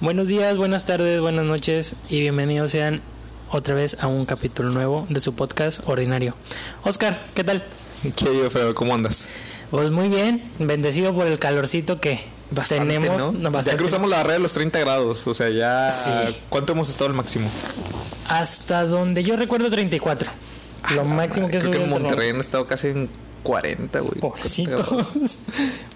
Buenos 0.00 0.28
días, 0.28 0.56
buenas 0.56 0.84
tardes, 0.84 1.20
buenas 1.20 1.44
noches 1.44 1.96
y 2.08 2.20
bienvenidos 2.20 2.70
sean 2.70 3.00
otra 3.50 3.74
vez 3.74 3.98
a 4.00 4.06
un 4.06 4.24
capítulo 4.24 4.70
nuevo 4.70 5.06
de 5.10 5.20
su 5.20 5.34
podcast 5.34 5.86
ordinario. 5.86 6.34
Oscar, 6.82 7.22
¿qué 7.34 7.44
tal? 7.44 7.62
¿Qué 8.16 8.48
Feo? 8.50 8.74
¿Cómo 8.74 8.94
andas? 8.94 9.28
Pues 9.70 9.90
muy 9.90 10.08
bien, 10.08 10.42
bendecido 10.58 11.14
por 11.14 11.26
el 11.26 11.38
calorcito 11.38 12.00
que 12.00 12.20
Bastante, 12.50 12.94
tenemos. 12.94 13.32
¿no? 13.32 13.50
bastante. 13.50 13.70
Ya 13.72 13.76
cruzamos 13.76 14.10
la 14.10 14.16
barrera 14.18 14.34
de 14.34 14.40
los 14.40 14.52
30 14.52 14.78
grados, 14.80 15.26
o 15.26 15.34
sea, 15.34 15.50
ya... 15.50 15.90
Sí. 15.90 16.10
¿Cuánto 16.48 16.72
hemos 16.72 16.88
estado 16.88 17.10
al 17.10 17.16
máximo? 17.16 17.48
Hasta 18.28 18.84
donde 18.84 19.22
yo 19.24 19.36
recuerdo 19.36 19.70
34. 19.70 20.30
Lo 20.94 21.04
máximo 21.04 21.48
que 21.48 21.58
Ah, 21.58 21.60
Creo 21.60 21.72
subió 21.72 21.78
que 21.78 21.84
en 21.84 21.90
Monterrey 21.90 22.30
han 22.30 22.40
estado 22.40 22.66
casi 22.66 22.88
en 22.88 23.08
40, 23.42 24.00
güey. 24.00 24.20
Pobrecitos. 24.20 24.86
40 24.88 25.12
grados. 25.14 25.38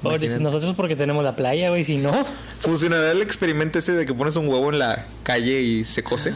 Pobres, 0.02 0.40
nosotros 0.40 0.74
porque 0.74 0.96
tenemos 0.96 1.22
la 1.24 1.36
playa, 1.36 1.70
güey, 1.70 1.84
si 1.84 1.98
no. 1.98 2.12
¿Funcionará 2.60 3.12
el 3.12 3.22
experimento 3.22 3.78
ese 3.78 3.92
de 3.92 4.06
que 4.06 4.14
pones 4.14 4.36
un 4.36 4.48
huevo 4.48 4.70
en 4.72 4.78
la 4.78 5.06
calle 5.22 5.60
y 5.62 5.84
se 5.84 6.02
cose? 6.02 6.32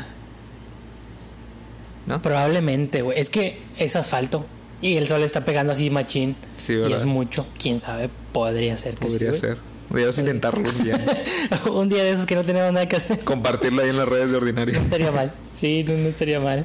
¿No? 2.06 2.20
Probablemente, 2.22 3.02
güey. 3.02 3.18
Es 3.18 3.30
que 3.30 3.58
es 3.78 3.96
asfalto. 3.96 4.44
Y 4.82 4.96
el 4.96 5.06
sol 5.06 5.22
está 5.22 5.44
pegando 5.44 5.72
así 5.72 5.90
machín. 5.90 6.34
Sí, 6.56 6.72
y 6.74 6.92
es 6.92 7.04
mucho. 7.04 7.46
Quién 7.58 7.78
sabe, 7.80 8.08
podría 8.32 8.76
ser 8.78 8.94
que 8.94 9.06
Podría 9.08 9.34
ser. 9.34 9.58
Podríamos 9.88 10.18
intentarlo 10.18 10.60
un 10.68 10.84
día. 10.84 11.00
Un 11.72 11.88
día 11.88 12.04
de 12.04 12.10
esos 12.10 12.24
que 12.24 12.36
no 12.36 12.44
tenemos 12.44 12.72
nada 12.72 12.86
que 12.86 12.94
hacer. 12.96 13.18
Compartirlo 13.20 13.82
ahí 13.82 13.90
en 13.90 13.96
las 13.96 14.08
redes 14.08 14.30
de 14.30 14.36
ordinario. 14.36 14.74
No 14.74 14.80
estaría 14.80 15.10
mal. 15.10 15.32
Sí, 15.52 15.84
no, 15.86 15.94
no 15.94 16.08
estaría 16.08 16.38
mal. 16.38 16.64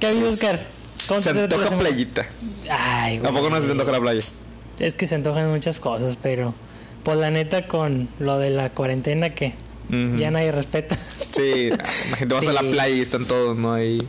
¿Qué 0.00 0.06
ha 0.06 0.10
habido, 0.10 0.28
Oscar? 0.28 0.60
¿Cómo 1.08 1.20
Se 1.20 1.30
antoja 1.30 1.68
semana? 1.68 1.88
playita. 1.88 2.26
Ay, 2.70 3.18
güey. 3.18 3.22
Tampoco 3.32 3.50
no 3.50 3.60
se 3.62 3.70
antoja 3.70 3.92
la 3.92 4.00
playa. 4.00 4.20
Es 4.78 4.94
que 4.94 5.06
se 5.06 5.14
antojan 5.14 5.50
muchas 5.50 5.80
cosas, 5.80 6.18
pero. 6.22 6.54
Pues 7.04 7.18
la 7.18 7.30
neta, 7.30 7.68
con 7.68 8.08
lo 8.18 8.38
de 8.38 8.50
la 8.50 8.70
cuarentena 8.70 9.30
que 9.30 9.54
ya 9.88 10.30
nadie 10.32 10.50
respeta. 10.50 10.96
Sí, 10.96 11.68
imagínate, 12.08 12.26
vas 12.34 12.48
a 12.48 12.52
la 12.52 12.60
Sí. 12.62 12.70
playa 12.72 12.96
y 12.96 13.00
están 13.00 13.24
todos, 13.26 13.56
¿no? 13.56 13.72
Ahí, 13.74 14.02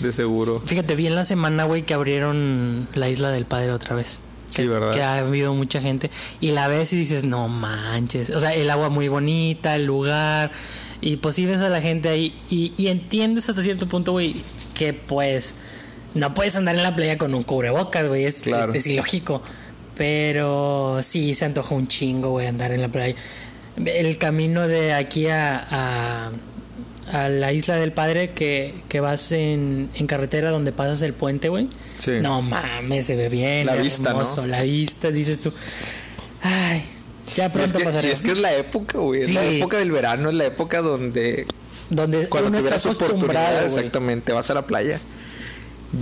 de 0.00 0.12
seguro. 0.12 0.62
Fíjate, 0.64 0.94
vi 0.94 1.08
en 1.08 1.16
la 1.16 1.24
semana, 1.24 1.64
güey, 1.64 1.82
que 1.82 1.94
abrieron 1.94 2.86
la 2.94 3.08
isla 3.08 3.30
del 3.30 3.44
padre 3.46 3.72
otra 3.72 3.96
vez. 3.96 4.20
Sí, 4.50 4.62
que, 4.62 4.68
¿verdad? 4.68 4.92
Que 4.92 5.02
ha 5.02 5.18
habido 5.18 5.52
mucha 5.54 5.80
gente. 5.80 6.10
Y 6.40 6.52
la 6.52 6.68
ves 6.68 6.92
y 6.92 6.96
dices, 6.96 7.24
no 7.24 7.48
manches. 7.48 8.30
O 8.30 8.38
sea, 8.38 8.54
el 8.54 8.70
agua 8.70 8.88
muy 8.88 9.08
bonita, 9.08 9.74
el 9.74 9.84
lugar. 9.86 10.52
Y 11.00 11.16
pues 11.16 11.34
sí 11.34 11.44
ves 11.46 11.60
a 11.60 11.68
la 11.68 11.80
gente 11.80 12.08
ahí. 12.08 12.32
Y, 12.48 12.72
y 12.76 12.86
entiendes 12.86 13.48
hasta 13.48 13.62
cierto 13.62 13.86
punto, 13.88 14.12
güey, 14.12 14.36
que 14.74 14.92
pues 14.92 15.56
no 16.14 16.34
puedes 16.34 16.56
andar 16.56 16.74
en 16.76 16.82
la 16.82 16.94
playa 16.96 17.18
con 17.18 17.34
un 17.34 17.42
cubrebocas, 17.42 18.06
güey. 18.08 18.24
Es, 18.24 18.42
Claro. 18.42 18.70
es, 18.72 18.76
es 18.78 18.86
ilógico. 18.86 19.42
Pero 19.96 21.00
sí 21.02 21.34
se 21.34 21.44
antoja 21.44 21.74
un 21.74 21.86
chingo, 21.88 22.30
güey, 22.30 22.46
andar 22.46 22.72
en 22.72 22.80
la 22.82 22.88
playa. 22.88 23.14
El 23.84 24.16
camino 24.18 24.66
de 24.68 24.92
aquí 24.92 25.26
a, 25.28 25.58
a, 25.70 26.30
a 27.12 27.28
la 27.28 27.52
isla 27.52 27.76
del 27.76 27.92
padre 27.92 28.30
que, 28.30 28.74
que 28.88 29.00
vas 29.00 29.32
en, 29.32 29.90
en 29.94 30.06
carretera 30.06 30.50
donde 30.50 30.72
pasas 30.72 31.02
el 31.02 31.14
puente, 31.14 31.48
güey. 31.48 31.68
Sí. 31.98 32.12
No 32.22 32.42
mames, 32.42 33.06
se 33.06 33.16
ve 33.16 33.28
bien. 33.28 33.66
La 33.66 33.74
vista, 33.74 34.02
¿no? 34.04 34.20
hermoso, 34.20 34.46
La 34.46 34.62
vista, 34.62 35.10
dices 35.10 35.40
tú. 35.40 35.52
Ay, 36.42 36.82
ya 37.34 37.46
es, 37.46 37.52
pronto 37.52 37.80
y 37.80 37.84
pasará. 37.84 38.08
es 38.08 38.22
que 38.22 38.30
es 38.32 38.38
la 38.38 38.54
época, 38.54 38.98
güey. 38.98 39.20
Es 39.20 39.30
la 39.30 39.42
Sí. 39.42 39.58
época 39.58 39.78
del 39.78 39.90
verano, 39.90 40.28
es 40.30 40.34
la 40.36 40.44
época 40.46 40.80
donde 40.80 41.46
Donde 41.90 42.28
cuando 42.28 42.48
uno 42.50 42.58
está 42.58 42.76
oportunidad, 42.76 43.08
acostumbrado, 43.08 43.66
exactamente, 43.66 44.32
vas 44.32 44.48
a 44.50 44.54
la 44.54 44.62
playa. 44.62 45.00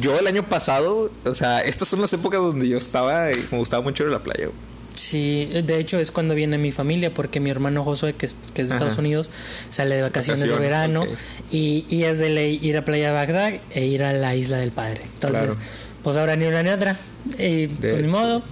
Yo 0.00 0.18
el 0.18 0.26
año 0.26 0.48
pasado, 0.48 1.10
o 1.24 1.34
sea, 1.34 1.60
estas 1.60 1.88
son 1.88 2.00
las 2.00 2.12
épocas 2.12 2.40
donde 2.40 2.66
yo 2.68 2.76
estaba 2.76 3.30
y 3.32 3.36
me 3.52 3.58
gustaba 3.58 3.82
mucho 3.82 4.02
ir 4.02 4.08
a 4.08 4.12
la 4.12 4.22
playa. 4.22 4.46
güey. 4.46 4.56
Sí, 4.94 5.44
de 5.64 5.78
hecho 5.78 5.98
es 6.00 6.10
cuando 6.10 6.34
viene 6.34 6.56
mi 6.56 6.72
familia, 6.72 7.12
porque 7.12 7.38
mi 7.38 7.50
hermano 7.50 7.84
Josué, 7.84 8.14
que 8.14 8.24
es, 8.26 8.36
que 8.54 8.62
es 8.62 8.68
de 8.70 8.74
Estados 8.76 8.94
Ajá. 8.94 9.00
Unidos, 9.02 9.30
sale 9.68 9.94
de 9.96 10.02
vacaciones, 10.02 10.48
de 10.48 10.56
verano 10.56 11.04
y, 11.50 11.84
y 11.90 12.04
es 12.04 12.18
de 12.18 12.30
ley 12.30 12.58
ir 12.62 12.78
a 12.78 12.84
Playa 12.84 13.12
Bagdad 13.12 13.60
e 13.74 13.84
ir 13.84 14.02
a 14.02 14.12
la 14.14 14.34
Isla 14.34 14.56
del 14.56 14.72
Padre. 14.72 15.02
Entonces, 15.14 15.42
Claro. 15.42 15.58
pues 16.02 16.16
ahora 16.16 16.34
ni 16.36 16.46
una 16.46 16.62
ni 16.62 16.70
otra. 16.70 16.98
Y 17.38 17.66
pues 17.66 17.80
De 17.80 17.92
ni 18.02 18.08
hecho. 18.08 18.08
modo. 18.08 18.42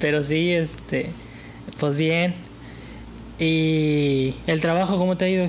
Pero 0.00 0.24
sí, 0.24 0.50
este, 0.52 1.10
pues 1.78 1.94
bien. 1.96 2.34
Y 3.38 4.34
el 4.46 4.60
trabajo, 4.60 4.96
¿cómo 4.98 5.16
te 5.16 5.24
ha 5.24 5.28
ido? 5.28 5.48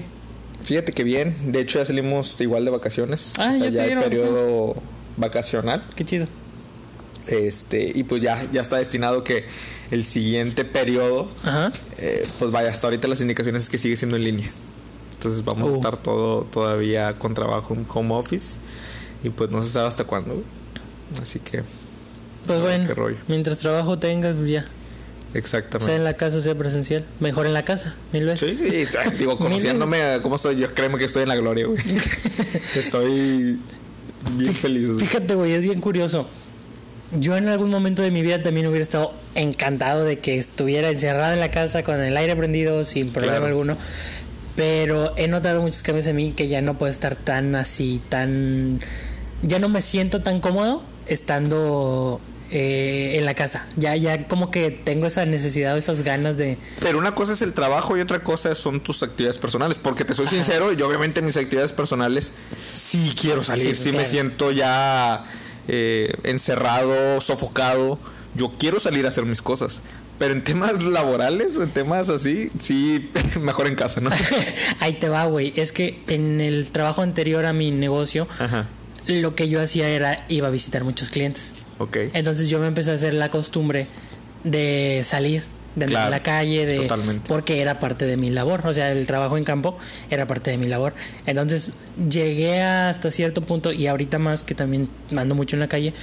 Fíjate 0.63 0.91
que 0.93 1.03
bien, 1.03 1.35
de 1.51 1.61
hecho 1.61 1.79
ya 1.79 1.85
salimos 1.85 2.39
igual 2.41 2.65
de 2.65 2.71
vacaciones. 2.71 3.33
Ah, 3.37 3.51
o 3.53 3.57
sea, 3.57 3.69
ya 3.69 3.71
te 3.83 3.89
ya 3.89 3.93
el 3.93 3.99
periodo 4.03 4.75
vacacional. 5.17 5.83
Qué 5.95 6.03
chido. 6.03 6.27
Este, 7.27 7.91
y 7.95 8.03
pues 8.03 8.21
ya, 8.21 8.45
ya 8.51 8.61
está 8.61 8.77
destinado 8.77 9.23
que 9.23 9.45
el 9.91 10.05
siguiente 10.05 10.63
periodo, 10.63 11.27
Ajá. 11.43 11.71
eh, 11.97 12.23
pues 12.39 12.51
vaya, 12.51 12.69
hasta 12.69 12.87
ahorita 12.87 13.07
las 13.07 13.19
indicaciones 13.21 13.63
es 13.63 13.69
que 13.69 13.77
sigue 13.79 13.97
siendo 13.97 14.15
en 14.17 14.23
línea. 14.23 14.49
Entonces 15.13 15.43
vamos 15.43 15.71
a 15.71 15.75
estar 15.75 15.97
todo 15.97 16.43
todavía 16.43 17.13
con 17.17 17.33
trabajo 17.33 17.73
en 17.73 17.85
home 17.91 18.13
office. 18.13 18.57
Y 19.23 19.29
pues 19.29 19.49
no 19.49 19.63
se 19.63 19.69
sabe 19.69 19.87
hasta 19.87 20.03
cuándo. 20.03 20.43
Así 21.21 21.39
que, 21.39 21.63
Pues 22.45 22.61
bueno, 22.61 22.93
rollo. 22.93 23.17
mientras 23.27 23.57
trabajo 23.57 23.97
tengas, 23.97 24.35
pues 24.35 24.51
ya. 24.51 24.65
exactamente. 25.33 25.85
Sea 25.85 25.95
en 25.95 26.03
la 26.03 26.15
casa, 26.15 26.39
sea 26.41 26.55
presencial. 26.55 27.05
Mejor 27.19 27.47
en 27.47 27.53
la 27.53 27.65
casa, 27.65 27.95
mil 28.13 28.21
Sí, 28.37 28.45
veces. 28.45 28.57
sí, 28.59 28.97
digo, 29.17 29.37
conociéndome 29.39 30.19
como 30.21 30.35
estoy, 30.35 30.57
yo 30.57 30.71
créeme 30.75 30.99
que 30.99 31.05
estoy 31.05 31.23
en 31.23 31.29
la 31.29 31.35
gloria, 31.37 31.65
güey. 31.65 31.79
Estoy 32.75 33.57
bien 34.33 34.53
feliz. 34.53 34.87
güey. 34.91 34.99
Fíjate, 34.99 35.35
güey, 35.35 35.53
es 35.53 35.61
bien 35.61 35.79
curioso. 35.81 36.27
Yo 37.19 37.37
en 37.37 37.47
algún 37.47 37.69
momento 37.69 38.01
de 38.01 38.11
mi 38.11 38.21
vida 38.23 38.41
también 38.41 38.65
hubiera 38.67 38.83
estado 38.83 39.13
encantado 39.35 40.03
de 40.03 40.19
que 40.19 40.37
estuviera 40.37 40.89
encerrado 40.89 41.33
en 41.33 41.39
la 41.39 41.51
casa 41.51 41.83
con 41.83 42.01
el 42.01 42.17
aire 42.17 42.35
prendido 42.35 42.83
sin 42.83 43.09
problema 43.09 43.37
Claro. 43.37 43.47
alguno. 43.47 43.77
Pero 44.55 45.13
he 45.17 45.27
notado 45.27 45.61
muchos 45.61 45.81
cambios 45.81 46.07
en 46.07 46.15
mí 46.15 46.31
que 46.35 46.47
ya 46.47 46.61
no 46.61 46.77
puedo 46.77 46.89
estar 46.91 47.15
tan 47.15 47.55
así, 47.55 48.01
tan... 48.09 48.79
Ya 49.43 49.59
no 49.59 49.69
me 49.69 49.81
siento 49.81 50.21
tan 50.21 50.39
cómodo 50.39 50.81
estando 51.07 52.19
eh, 52.57 53.17
en 53.17 53.25
la 53.25 53.33
casa. 53.33 53.65
Ya, 53.75 53.97
ya 53.97 54.29
como 54.29 54.49
que 54.49 54.71
tengo 54.71 55.07
esa 55.07 55.25
necesidad 55.25 55.75
o 55.75 55.77
esas 55.77 56.03
ganas 56.03 56.37
de... 56.37 56.57
Pero 56.79 56.97
una 56.97 57.13
cosa 57.13 57.33
es 57.33 57.41
el 57.41 57.51
trabajo 57.51 57.97
y 57.97 57.99
otra 57.99 58.23
cosa 58.23 58.55
son 58.55 58.79
tus 58.79 59.03
actividades 59.03 59.37
personales. 59.37 59.77
Porque 59.77 60.05
te 60.05 60.15
soy 60.15 60.27
sincero, 60.27 60.71
yo 60.71 60.87
obviamente 60.87 61.19
en 61.19 61.25
mis 61.25 61.35
actividades 61.35 61.73
personales 61.73 62.31
sí 62.55 63.13
quiero 63.19 63.43
salir, 63.43 63.75
Sí, 63.75 63.91
sí, 63.91 63.97
me 63.97 64.05
siento 64.05 64.53
ya 64.53 65.25
eh, 65.67 66.13
encerrado, 66.23 67.19
sofocado. 67.19 67.99
Yo 68.35 68.53
quiero 68.57 68.79
salir 68.79 69.05
a 69.05 69.09
hacer 69.09 69.25
mis 69.25 69.41
cosas. 69.41 69.81
Pero 70.17 70.33
en 70.33 70.41
temas 70.45 70.81
laborales, 70.81 71.57
en 71.57 71.71
temas 71.71 72.07
así, 72.07 72.49
sí, 72.59 73.11
mejor 73.41 73.67
en 73.67 73.75
casa, 73.75 73.99
¿no? 73.99 74.11
Ahí 74.79 74.93
te 74.93 75.09
va, 75.09 75.25
güey. 75.25 75.51
Es 75.57 75.73
que 75.73 75.99
en 76.07 76.39
el 76.39 76.71
trabajo 76.71 77.01
anterior 77.01 77.45
a 77.45 77.51
mi 77.51 77.71
negocio, 77.71 78.29
Ajá. 78.39 78.67
Lo 79.07 79.35
que 79.35 79.49
yo 79.49 79.61
hacía 79.61 79.89
era 79.89 80.25
iba 80.29 80.47
a 80.47 80.51
visitar 80.51 80.83
muchos 80.83 81.09
clientes. 81.09 81.53
Ok. 81.77 81.97
Entonces 82.13 82.49
yo 82.49 82.59
me 82.59 82.67
empecé 82.67 82.91
a 82.91 82.95
hacer 82.95 83.13
la 83.13 83.29
costumbre 83.29 83.87
de 84.43 85.01
salir, 85.03 85.43
de 85.75 85.85
andar 85.85 85.89
Claro, 85.89 86.05
en 86.05 86.11
la 86.11 86.23
calle, 86.23 86.65
de 86.65 86.79
totalmente. 86.81 87.27
porque 87.27 87.59
era 87.61 87.79
parte 87.79 88.05
de 88.05 88.15
mi 88.17 88.29
labor, 88.29 88.65
o 88.65 88.73
sea, 88.73 88.91
el 88.91 89.05
trabajo 89.07 89.37
en 89.37 89.43
campo 89.43 89.77
era 90.09 90.25
parte 90.27 90.51
de 90.51 90.57
mi 90.57 90.67
labor. 90.67 90.93
Entonces 91.25 91.71
llegué 92.09 92.61
hasta 92.61 93.11
cierto 93.11 93.41
punto 93.41 93.71
y 93.73 93.87
ahorita 93.87 94.19
más 94.19 94.43
que 94.43 94.55
también 94.55 94.87
mando 95.11 95.35
mucho 95.35 95.55
en 95.55 95.59
la 95.61 95.67
calle. 95.67 95.93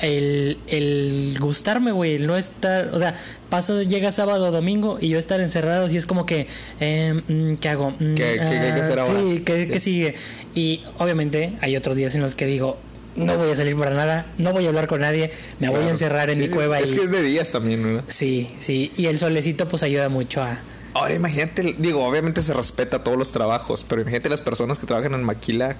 El, 0.00 0.58
el 0.66 1.36
gustarme, 1.40 1.92
güey, 1.92 2.16
el 2.16 2.26
no 2.26 2.36
estar, 2.36 2.88
o 2.92 2.98
sea, 2.98 3.14
paso, 3.48 3.80
llega 3.82 4.10
sábado 4.10 4.48
o 4.48 4.50
domingo 4.50 4.98
y 5.00 5.08
yo 5.08 5.18
estar 5.18 5.40
encerrado 5.40 5.88
y 5.90 5.96
es 5.96 6.06
como 6.06 6.26
que, 6.26 6.46
eh, 6.80 7.14
mm, 7.28 7.54
¿qué 7.56 7.68
hago? 7.68 7.90
Mm, 7.92 8.14
¿Qué- 8.14 8.14
qué- 8.16 8.36
qué 8.38 8.44
hay 8.58 8.74
que 8.74 8.80
hacer 8.80 8.98
ah, 8.98 9.02
ahora? 9.04 9.20
Sí, 9.20 9.40
¿qué, 9.44 9.68
qué 9.68 9.80
sigue? 9.80 10.14
Y 10.54 10.82
obviamente 10.98 11.56
hay 11.60 11.76
otros 11.76 11.96
días 11.96 12.14
en 12.16 12.22
los 12.22 12.34
que 12.34 12.46
digo, 12.46 12.76
no 13.16 13.36
voy 13.38 13.52
a 13.52 13.56
salir 13.56 13.76
para 13.76 13.94
nada, 13.94 14.26
no 14.36 14.52
voy 14.52 14.66
a 14.66 14.68
hablar 14.70 14.88
con 14.88 15.00
nadie, 15.00 15.30
me 15.60 15.68
voy 15.68 15.84
a 15.84 15.90
encerrar 15.90 16.28
en 16.30 16.36
Sí, 16.36 16.42
mi 16.42 16.48
cueva 16.48 16.80
Es 16.80 16.90
y... 16.90 16.96
que 16.96 17.04
es 17.04 17.10
de 17.12 17.22
días 17.22 17.52
también, 17.52 17.82
¿verdad? 17.84 18.04
Sí, 18.08 18.50
sí, 18.58 18.90
y 18.96 19.06
el 19.06 19.18
solecito 19.20 19.68
pues 19.68 19.84
ayuda 19.84 20.08
mucho 20.08 20.42
a... 20.42 20.58
Ahora 20.94 21.14
imagínate, 21.14 21.74
digo, 21.78 22.04
obviamente 22.04 22.42
se 22.42 22.52
respeta 22.54 23.04
todos 23.04 23.16
los 23.16 23.30
trabajos, 23.30 23.84
pero 23.88 24.02
imagínate 24.02 24.28
las 24.28 24.40
personas 24.40 24.78
que 24.78 24.86
trabajan 24.86 25.14
en 25.14 25.22
maquila 25.22 25.76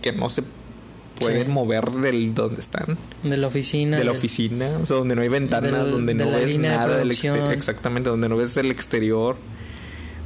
que 0.00 0.12
no 0.12 0.30
se 0.30 0.42
pueden 1.20 1.44
Sí. 1.46 1.52
mover 1.52 1.90
del 1.90 2.34
donde 2.34 2.60
están, 2.60 2.96
De 3.22 3.36
la 3.36 3.46
oficina. 3.46 3.98
de 3.98 4.04
la 4.04 4.12
oficina, 4.12 4.68
o 4.82 4.86
sea, 4.86 4.96
donde 4.96 5.14
no 5.14 5.22
hay 5.22 5.28
ventanas, 5.28 5.70
del- 5.72 5.90
donde 5.92 6.14
de 6.14 6.24
no 6.24 6.30
ves 6.30 6.52
de 6.52 6.58
nada 6.58 6.96
del 6.98 7.10
exterior, 7.10 7.52
exactamente, 7.52 8.10
donde 8.10 8.28
no 8.28 8.36
ves 8.36 8.56
el 8.56 8.70
exterior. 8.70 9.36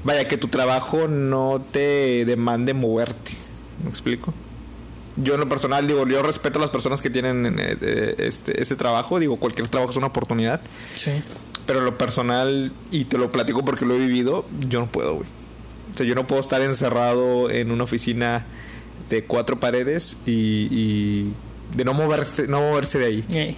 Vaya, 0.04 0.28
que 0.28 0.36
tu 0.36 0.48
trabajo 0.48 1.08
no 1.08 1.64
te 1.72 2.24
demande 2.24 2.74
moverte. 2.74 3.32
¿Me 3.82 3.88
explico? 3.90 4.32
Yo 5.16 5.34
en 5.34 5.40
lo 5.40 5.48
personal 5.48 5.86
digo, 5.86 6.06
yo 6.06 6.22
respeto 6.22 6.58
a 6.58 6.62
las 6.62 6.70
personas 6.70 7.00
que 7.00 7.08
tienen 7.08 7.46
eh, 7.58 7.76
eh, 7.80 8.14
este, 8.18 8.60
ese 8.60 8.76
trabajo, 8.76 9.18
digo, 9.20 9.36
cualquier 9.38 9.68
trabajo 9.68 9.90
es 9.92 9.96
una 9.96 10.08
oportunidad. 10.08 10.60
Sí. 10.94 11.12
Pero 11.66 11.78
en 11.78 11.84
lo 11.86 11.96
personal, 11.96 12.72
y 12.90 13.04
te 13.06 13.16
lo 13.16 13.30
platico 13.32 13.64
porque 13.64 13.86
lo 13.86 13.94
he 13.94 13.98
vivido, 13.98 14.44
yo 14.68 14.80
no 14.80 14.86
puedo, 14.86 15.14
güey. 15.14 15.28
O 15.92 15.94
sea, 15.96 16.04
yo 16.04 16.14
no 16.16 16.26
puedo 16.26 16.40
estar 16.40 16.60
encerrado 16.60 17.48
en 17.48 17.70
una 17.70 17.84
oficina 17.84 18.44
de 19.10 19.24
cuatro 19.24 19.60
paredes 19.60 20.16
y, 20.26 20.68
y 20.70 21.32
de 21.76 21.84
no 21.84 21.94
moverse, 21.94 22.46
no 22.48 22.60
moverse 22.60 22.98
de 22.98 23.04
ahí. 23.06 23.56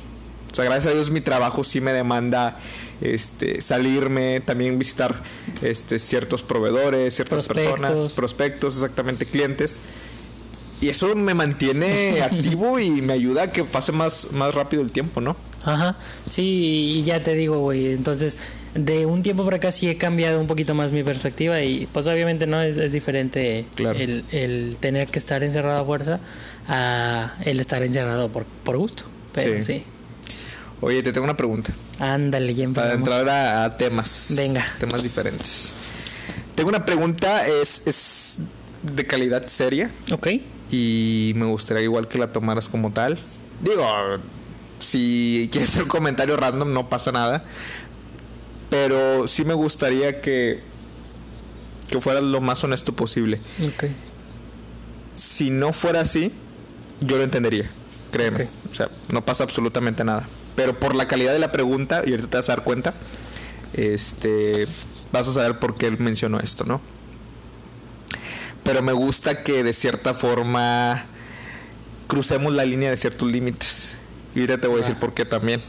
O 0.51 0.55
sea, 0.55 0.65
gracias 0.65 0.93
a 0.93 0.95
Dios 0.95 1.11
mi 1.11 1.21
trabajo 1.21 1.65
sí 1.65 1.81
me 1.81 1.93
demanda 1.93 2.59
este 3.01 3.61
salirme, 3.61 4.41
también 4.41 4.79
visitar 4.79 5.23
este 5.63 5.99
ciertos 5.99 6.43
proveedores, 6.43 7.15
ciertas 7.15 7.47
Prospectos. 7.47 7.81
personas, 7.81 8.13
prospectos, 8.15 8.75
exactamente 8.77 9.27
clientes. 9.27 9.81
Y 10.81 10.89
eso 10.89 11.15
me 11.15 11.35
mantiene 11.35 12.23
activo 12.23 12.79
y 12.79 12.91
me 12.91 13.13
ayuda 13.15 13.45
a 13.45 13.53
que 13.53 13.65
pase 13.65 13.93
más, 13.93 14.29
más 14.33 14.55
rápido 14.55 14.83
el 14.83 14.93
tiempo, 14.93 15.21
¿no? 15.21 15.37
Ajá, 15.65 15.97
sí, 16.29 16.43
y 16.99 17.03
ya 17.03 17.21
te 17.21 17.35
digo, 17.35 17.59
güey, 17.61 17.93
entonces 17.93 18.39
de 18.77 19.07
un 19.07 19.23
tiempo 19.23 19.45
para 19.45 19.57
acá 19.57 19.73
sí 19.73 19.89
he 19.89 19.97
cambiado 19.97 20.41
un 20.41 20.47
poquito 20.47 20.75
más 20.75 20.93
mi 20.93 21.03
perspectiva 21.03 21.61
y 21.63 21.87
pues 21.93 22.07
obviamente 22.07 22.47
no 22.47 22.61
es, 22.63 22.77
es 22.77 22.93
diferente 22.93 23.65
Claro. 23.75 23.99
el, 23.99 24.25
el 24.33 24.77
tener 24.81 25.09
que 25.09 25.19
estar 25.19 25.43
encerrado 25.43 25.81
a 25.83 25.85
fuerza 25.85 26.21
a 26.69 27.37
el 27.45 27.61
estar 27.61 27.83
encerrado 27.83 28.31
por, 28.31 28.45
por 28.45 28.77
gusto. 28.77 29.05
Pero 29.33 29.63
Sí. 29.63 29.75
sí. 29.81 29.85
Oye, 30.81 31.03
te 31.03 31.13
tengo 31.13 31.25
una 31.25 31.37
pregunta. 31.37 31.73
Ándale, 31.99 32.55
ya 32.55 32.69
Para 32.69 32.93
empezamos. 32.95 33.09
entrar 33.25 33.29
a, 33.29 33.65
a 33.65 33.77
temas. 33.77 34.35
Venga. 34.37 34.65
Temas 34.79 35.03
diferentes. 35.03 35.71
Tengo 36.55 36.69
una 36.69 36.85
pregunta, 36.85 37.47
es, 37.47 37.83
es 37.87 38.39
de 38.83 39.07
calidad 39.07 39.47
seria 39.47 39.91
Ok, 40.13 40.29
y 40.71 41.33
me 41.35 41.47
gustaría 41.47 41.83
igual 41.83 42.09
que 42.09 42.19
la 42.19 42.29
tomaras 42.29 42.69
como 42.69 42.93
tal. 42.93 43.19
Digo, 43.63 43.87
si 44.81 45.49
quieres 45.51 45.71
hacer 45.71 45.83
un 45.85 45.89
comentario 45.89 46.37
random 46.37 46.73
no 46.73 46.89
pasa 46.89 47.11
nada. 47.13 47.45
Pero 48.77 49.27
sí 49.27 49.45
me 49.45 49.55
gustaría 49.55 50.21
que, 50.21 50.61
que 51.89 52.01
fueras 52.01 52.23
lo 52.23 52.41
más 52.41 52.63
honesto 52.63 52.93
posible. 52.93 53.41
ok. 53.63 53.85
Si 55.15 55.49
no 55.49 55.73
fuera 55.73 56.01
así, 56.01 56.31
yo 57.01 57.17
lo 57.17 57.25
entendería. 57.25 57.71
Créeme. 58.13 58.49
O 58.71 58.75
sea, 58.75 58.91
no 59.11 59.25
pasa 59.25 59.45
absolutamente 59.45 60.05
nada. 60.05 60.29
Pero 60.57 60.79
por 60.79 60.95
la 60.95 61.09
calidad 61.09 61.33
de 61.33 61.39
la 61.39 61.53
pregunta, 61.53 62.03
y 62.05 62.11
ahorita 62.11 62.29
te 62.29 62.37
vas 62.37 62.49
a 62.51 62.57
dar 62.57 62.65
cuenta, 62.65 62.93
este, 63.73 64.67
vas 65.11 65.27
a 65.29 65.33
saber 65.33 65.59
por 65.59 65.75
qué 65.75 65.87
él 65.87 65.99
mencionó 65.99 66.39
esto, 66.39 66.65
¿no? 66.65 66.83
Pero 68.63 68.83
me 68.83 68.93
gusta 68.93 69.43
que 69.43 69.63
de 69.63 69.73
cierta 69.73 70.13
forma 70.13 71.07
crucemos 72.09 72.53
la 72.53 72.65
línea 72.67 72.91
de 72.91 72.97
ciertos 72.99 73.31
límites. 73.31 73.97
Y 74.35 74.41
ahorita 74.41 74.61
te 74.61 74.69
voy 74.69 74.77
a 74.77 74.81
decir 74.81 74.97
Va. 74.97 75.01
por 75.01 75.15
qué 75.15 75.25
también. 75.25 75.63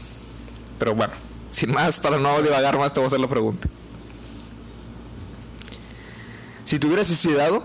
Pero 0.78 0.94
bueno, 0.94 1.14
sin 1.50 1.72
más, 1.72 2.00
para 2.00 2.18
no 2.18 2.40
divagar 2.42 2.78
más, 2.78 2.92
te 2.92 3.00
voy 3.00 3.04
a 3.04 3.08
hacer 3.08 3.20
la 3.20 3.28
pregunta. 3.28 3.68
Si 6.64 6.78
te 6.78 6.86
hubieras 6.86 7.06
suicidado, 7.06 7.64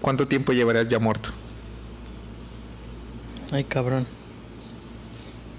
¿cuánto 0.00 0.26
tiempo 0.26 0.52
llevarías 0.52 0.88
ya 0.88 0.98
muerto? 0.98 1.30
Ay, 3.52 3.64
cabrón. 3.64 4.06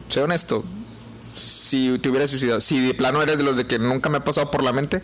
Sé 0.09 0.21
honesto. 0.21 0.63
Si 1.35 1.99
te 1.99 2.09
hubieras 2.09 2.29
suicidado, 2.29 2.61
si 2.61 2.79
de 2.79 2.93
plano 2.93 3.21
eres 3.21 3.37
de 3.37 3.43
los 3.43 3.57
de 3.57 3.67
que 3.67 3.77
nunca 3.77 4.09
me 4.09 4.17
ha 4.17 4.23
pasado 4.23 4.49
por 4.49 4.63
la 4.63 4.73
mente, 4.73 5.03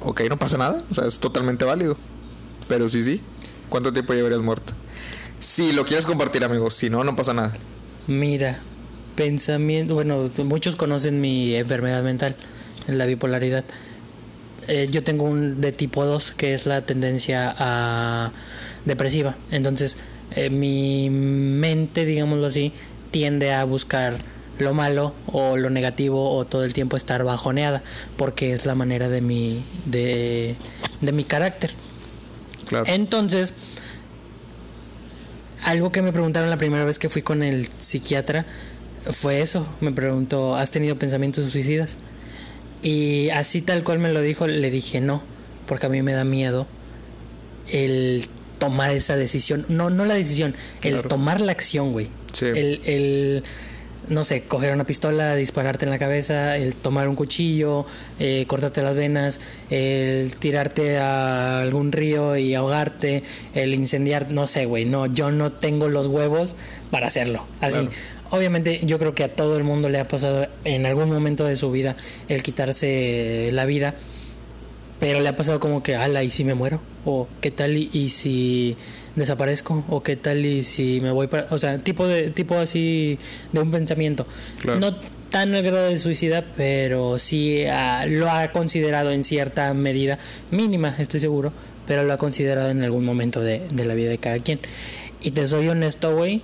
ok, 0.00 0.22
no 0.28 0.38
pasa 0.38 0.56
nada. 0.56 0.82
O 0.90 0.94
sea, 0.94 1.06
es 1.06 1.18
totalmente 1.18 1.64
válido. 1.64 1.96
Pero 2.68 2.88
sí, 2.88 3.04
sí. 3.04 3.20
¿Cuánto 3.68 3.92
tiempo 3.92 4.14
llevarías 4.14 4.40
muerto? 4.40 4.72
Si 5.40 5.72
lo 5.72 5.84
quieres 5.84 6.06
compartir, 6.06 6.44
amigos. 6.44 6.74
Si 6.74 6.90
no, 6.90 7.04
no 7.04 7.14
pasa 7.14 7.34
nada. 7.34 7.52
Mira, 8.06 8.60
pensamiento, 9.18 9.94
bueno, 9.94 10.30
muchos 10.44 10.76
conocen 10.76 11.20
mi 11.20 11.52
enfermedad 11.56 12.04
mental, 12.04 12.36
la 12.86 13.04
bipolaridad. 13.04 13.64
Eh, 14.68 14.86
yo 14.92 15.02
tengo 15.02 15.24
un 15.24 15.60
de 15.60 15.72
tipo 15.72 16.04
2, 16.04 16.30
que 16.30 16.54
es 16.54 16.66
la 16.66 16.82
tendencia 16.82 17.52
a 17.58 18.30
depresiva. 18.84 19.36
Entonces, 19.50 19.96
eh, 20.36 20.50
mi 20.50 21.10
mente, 21.10 22.04
digámoslo 22.04 22.46
así, 22.46 22.72
tiende 23.10 23.52
a 23.52 23.64
buscar 23.64 24.14
lo 24.60 24.72
malo 24.72 25.14
o 25.26 25.56
lo 25.56 25.68
negativo 25.68 26.30
o 26.30 26.44
todo 26.44 26.62
el 26.62 26.72
tiempo 26.72 26.96
estar 26.96 27.24
bajoneada, 27.24 27.82
porque 28.16 28.52
es 28.52 28.66
la 28.66 28.76
manera 28.76 29.08
de 29.08 29.20
mi 29.20 29.64
de, 29.84 30.54
de 31.00 31.12
mi 31.12 31.24
carácter. 31.24 31.72
Claro. 32.68 32.84
Entonces, 32.86 33.52
algo 35.64 35.90
que 35.90 36.02
me 36.02 36.12
preguntaron 36.12 36.50
la 36.50 36.56
primera 36.56 36.84
vez 36.84 37.00
que 37.00 37.08
fui 37.08 37.22
con 37.22 37.42
el 37.42 37.68
psiquiatra 37.78 38.46
fue 39.10 39.40
eso. 39.40 39.66
Me 39.80 39.92
preguntó, 39.92 40.56
¿has 40.56 40.70
tenido 40.70 40.98
pensamientos 40.98 41.50
suicidas? 41.50 41.96
Y 42.82 43.30
así 43.30 43.62
tal 43.62 43.82
cual 43.84 43.98
me 43.98 44.12
lo 44.12 44.20
dijo, 44.20 44.46
le 44.46 44.70
dije 44.70 45.00
no, 45.00 45.22
porque 45.66 45.86
a 45.86 45.88
mí 45.88 46.02
me 46.02 46.12
da 46.12 46.24
miedo 46.24 46.66
el 47.70 48.24
tomar 48.58 48.90
esa 48.92 49.16
decisión. 49.16 49.64
No, 49.68 49.90
no 49.90 50.04
la 50.04 50.14
decisión, 50.14 50.54
el 50.82 51.02
tomar 51.02 51.40
la 51.40 51.52
acción, 51.52 51.92
güey. 51.92 52.08
Sí. 52.32 52.46
El, 52.46 52.80
el, 52.84 53.42
no 54.08 54.24
sé, 54.24 54.42
coger 54.42 54.72
una 54.72 54.84
pistola, 54.84 55.34
dispararte 55.34 55.84
en 55.84 55.90
la 55.90 55.98
cabeza, 55.98 56.56
el 56.56 56.74
tomar 56.76 57.08
un 57.08 57.14
cuchillo, 57.14 57.86
eh, 58.18 58.44
cortarte 58.46 58.82
las 58.82 58.96
venas, 58.96 59.40
el 59.70 60.34
tirarte 60.36 60.98
a 60.98 61.60
algún 61.60 61.92
río 61.92 62.36
y 62.36 62.54
ahogarte, 62.54 63.22
el 63.54 63.74
incendiar, 63.74 64.32
no 64.32 64.46
sé, 64.46 64.64
güey, 64.64 64.84
no, 64.84 65.06
yo 65.06 65.30
no 65.30 65.52
tengo 65.52 65.88
los 65.88 66.06
huevos 66.06 66.54
para 66.90 67.08
hacerlo. 67.08 67.44
Así, 67.60 67.80
Claro. 67.80 67.90
Obviamente 68.30 68.80
yo 68.84 68.98
creo 68.98 69.14
que 69.14 69.24
a 69.24 69.34
todo 69.34 69.56
el 69.56 69.64
mundo 69.64 69.88
le 69.88 69.98
ha 69.98 70.06
pasado 70.06 70.46
en 70.64 70.86
algún 70.86 71.10
momento 71.10 71.44
de 71.44 71.56
su 71.56 71.70
vida 71.70 71.96
el 72.28 72.42
quitarse 72.42 73.50
la 73.52 73.66
vida, 73.66 73.94
pero 75.00 75.20
le 75.20 75.28
ha 75.28 75.36
pasado 75.36 75.60
como 75.60 75.82
que, 75.82 75.96
ala, 75.96 76.22
¿y 76.22 76.30
si 76.30 76.44
me 76.44 76.54
muero? 76.54 76.80
O 77.04 77.28
¿qué 77.40 77.50
tal 77.50 77.76
y, 77.76 77.88
y 77.92 78.08
si 78.08 78.76
desaparezco? 79.14 79.84
¿O 79.88 80.02
qué 80.02 80.16
tal 80.16 80.44
y 80.44 80.62
si 80.62 81.00
me 81.00 81.10
voy 81.10 81.28
para...? 81.28 81.46
O 81.50 81.58
sea, 81.58 81.78
tipo, 81.78 82.06
de, 82.06 82.30
tipo 82.30 82.56
así 82.56 83.18
de 83.52 83.60
un 83.60 83.70
pensamiento. 83.70 84.26
Claro. 84.60 84.80
No 84.80 84.96
tan 85.30 85.54
al 85.54 85.62
grado 85.62 85.88
de 85.88 85.98
suicida, 85.98 86.44
pero 86.56 87.18
sí 87.18 87.64
ah, 87.66 88.06
lo 88.08 88.30
ha 88.30 88.50
considerado 88.50 89.10
en 89.10 89.24
cierta 89.24 89.72
medida, 89.74 90.18
mínima, 90.50 90.94
estoy 90.98 91.20
seguro, 91.20 91.52
pero 91.86 92.02
lo 92.02 92.12
ha 92.12 92.16
considerado 92.16 92.70
en 92.70 92.82
algún 92.82 93.04
momento 93.04 93.40
de, 93.40 93.60
de 93.70 93.84
la 93.84 93.94
vida 93.94 94.10
de 94.10 94.18
cada 94.18 94.38
quien. 94.38 94.58
Y 95.20 95.32
te 95.32 95.46
soy 95.46 95.68
honesto, 95.68 96.16
güey, 96.16 96.42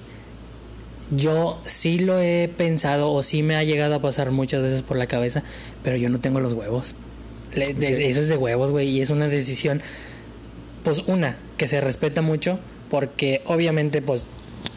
yo 1.17 1.61
sí 1.65 1.99
lo 1.99 2.19
he 2.21 2.49
pensado 2.57 3.11
o 3.13 3.23
sí 3.23 3.43
me 3.43 3.57
ha 3.57 3.65
llegado 3.65 3.95
a 3.97 4.01
pasar 4.01 4.31
muchas 4.31 4.63
veces 4.63 4.83
por 4.83 4.97
la 4.97 5.07
cabeza, 5.07 5.43
pero 5.83 5.97
yo 5.97 6.09
no 6.09 6.21
tengo 6.21 6.41
los 6.41 6.53
huevos. 6.55 6.95
Le- 7.55 7.75
de- 7.75 8.09
eso 8.09 8.21
es 8.21 8.29
de 8.29 8.37
huevos, 8.37 8.73
güey, 8.73 8.89
y 8.89 9.01
es 9.01 9.11
una 9.11 9.29
decisión, 9.29 9.81
pues 10.83 11.05
una, 11.07 11.37
que 11.57 11.69
se 11.69 11.81
respeta 11.81 12.21
mucho, 12.23 12.59
porque 12.91 13.43
obviamente, 13.47 14.03
pues 14.03 14.27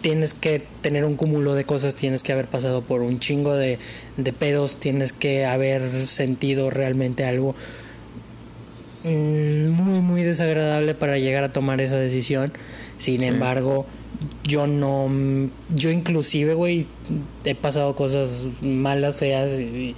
tienes 0.01 0.33
que 0.33 0.61
tener 0.81 1.05
un 1.05 1.15
cúmulo 1.15 1.55
de 1.55 1.63
cosas, 1.63 1.95
tienes 1.95 2.21
que 2.23 2.33
haber 2.33 2.47
pasado 2.47 2.81
por 2.81 3.01
un 3.01 3.19
chingo 3.19 3.55
de, 3.55 3.79
de 4.17 4.33
pedos, 4.33 4.77
tienes 4.77 5.11
que 5.13 5.45
haber 5.45 5.81
sentido 6.05 6.69
realmente 6.69 7.25
algo 7.25 7.55
mm, 9.03 9.69
muy, 9.69 9.99
muy 10.01 10.23
desagradable 10.23 10.93
para 10.95 11.17
llegar 11.17 11.43
a 11.43 11.53
tomar 11.53 11.81
esa 11.81 11.97
decisión. 11.97 12.51
Sin 12.97 13.21
Sí. 13.21 13.25
embargo, 13.27 13.85
yo 14.45 14.65
no, 14.67 15.09
yo 15.69 15.91
inclusive, 15.91 16.53
güey, 16.53 16.85
he 17.43 17.55
pasado 17.55 17.95
cosas 17.95 18.47
malas, 18.61 19.19
feas, 19.19 19.51
y- 19.59 19.95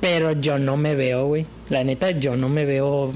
pero 0.00 0.32
yo 0.32 0.58
no 0.58 0.76
me 0.76 0.94
veo, 0.94 1.26
güey. 1.26 1.46
La 1.68 1.84
neta, 1.84 2.10
yo 2.10 2.36
no 2.36 2.48
me 2.48 2.64
veo 2.64 3.12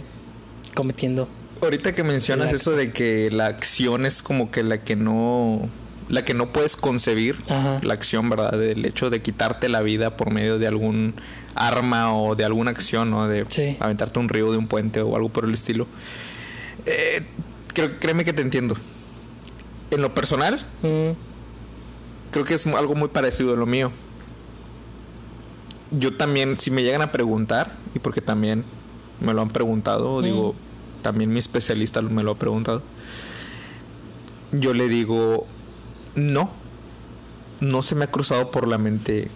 cometiendo. 0.75 1.29
Ahorita 1.63 1.95
que 1.95 2.05
mencionas 2.05 2.53
eso 2.53 2.73
de 2.73 2.93
que 2.93 3.31
la 3.31 3.47
acción 3.47 4.05
es 4.05 4.23
como 4.23 4.51
que 4.51 4.63
la 4.63 4.83
que 4.83 4.97
no 4.97 5.69
la 6.11 6.23
que 6.23 6.35
no 6.35 6.53
puedes 6.53 6.77
concebir, 6.77 7.39
Ajá. 7.49 7.81
la 7.83 7.95
acción, 7.95 8.29
¿verdad? 8.29 8.53
Del 8.59 8.85
hecho 8.85 9.09
de 9.09 9.23
quitarte 9.23 9.71
la 9.71 9.81
vida 9.81 10.19
por 10.19 10.31
medio 10.31 10.59
de 10.59 10.67
algún 10.67 11.15
arma 11.55 12.15
o 12.15 12.35
de 12.37 12.45
alguna 12.45 12.73
acción, 12.73 13.11
¿no? 13.11 13.27
De 13.27 13.47
Sí. 13.49 13.79
aventarte 13.81 14.19
un 14.19 14.29
río 14.29 14.53
de 14.53 14.59
un 14.59 14.67
puente 14.67 15.01
o 15.01 15.17
algo 15.17 15.31
por 15.31 15.47
el 15.47 15.55
estilo. 15.55 15.87
Eh, 16.85 17.23
creo- 17.75 17.99
créeme 18.01 18.25
que 18.25 18.33
te 18.33 18.43
entiendo. 18.43 18.77
En 19.91 20.01
lo 20.03 20.15
personal, 20.15 20.65
Mm, 20.83 21.11
creo 22.31 22.45
que 22.45 22.55
es 22.55 22.67
algo 22.67 22.95
muy 22.95 23.09
parecido 23.09 23.53
a 23.53 23.57
lo 23.57 23.67
mío. 23.67 23.91
Yo 25.91 26.17
también, 26.17 26.59
si 26.59 26.71
me 26.71 26.83
llegan 26.83 27.03
a 27.03 27.13
preguntar, 27.13 27.73
y 27.95 27.99
porque 28.01 28.21
también 28.21 28.65
me 29.21 29.33
lo 29.35 29.43
han 29.43 29.51
preguntado, 29.51 30.21
Mm. 30.21 30.25
digo, 30.25 30.55
también 31.03 31.33
mi 31.33 31.39
especialista 31.39 32.01
me 32.03 32.23
lo 32.23 32.33
ha 32.33 32.35
preguntado, 32.35 32.83
yo 34.53 34.73
le 34.75 34.89
digo, 34.89 35.47
no, 36.17 36.51
no 37.61 37.83
se 37.83 37.95
me 37.95 38.05
ha 38.05 38.11
cruzado 38.11 38.51
por 38.51 38.67
la 38.67 38.79
mente 38.79 39.29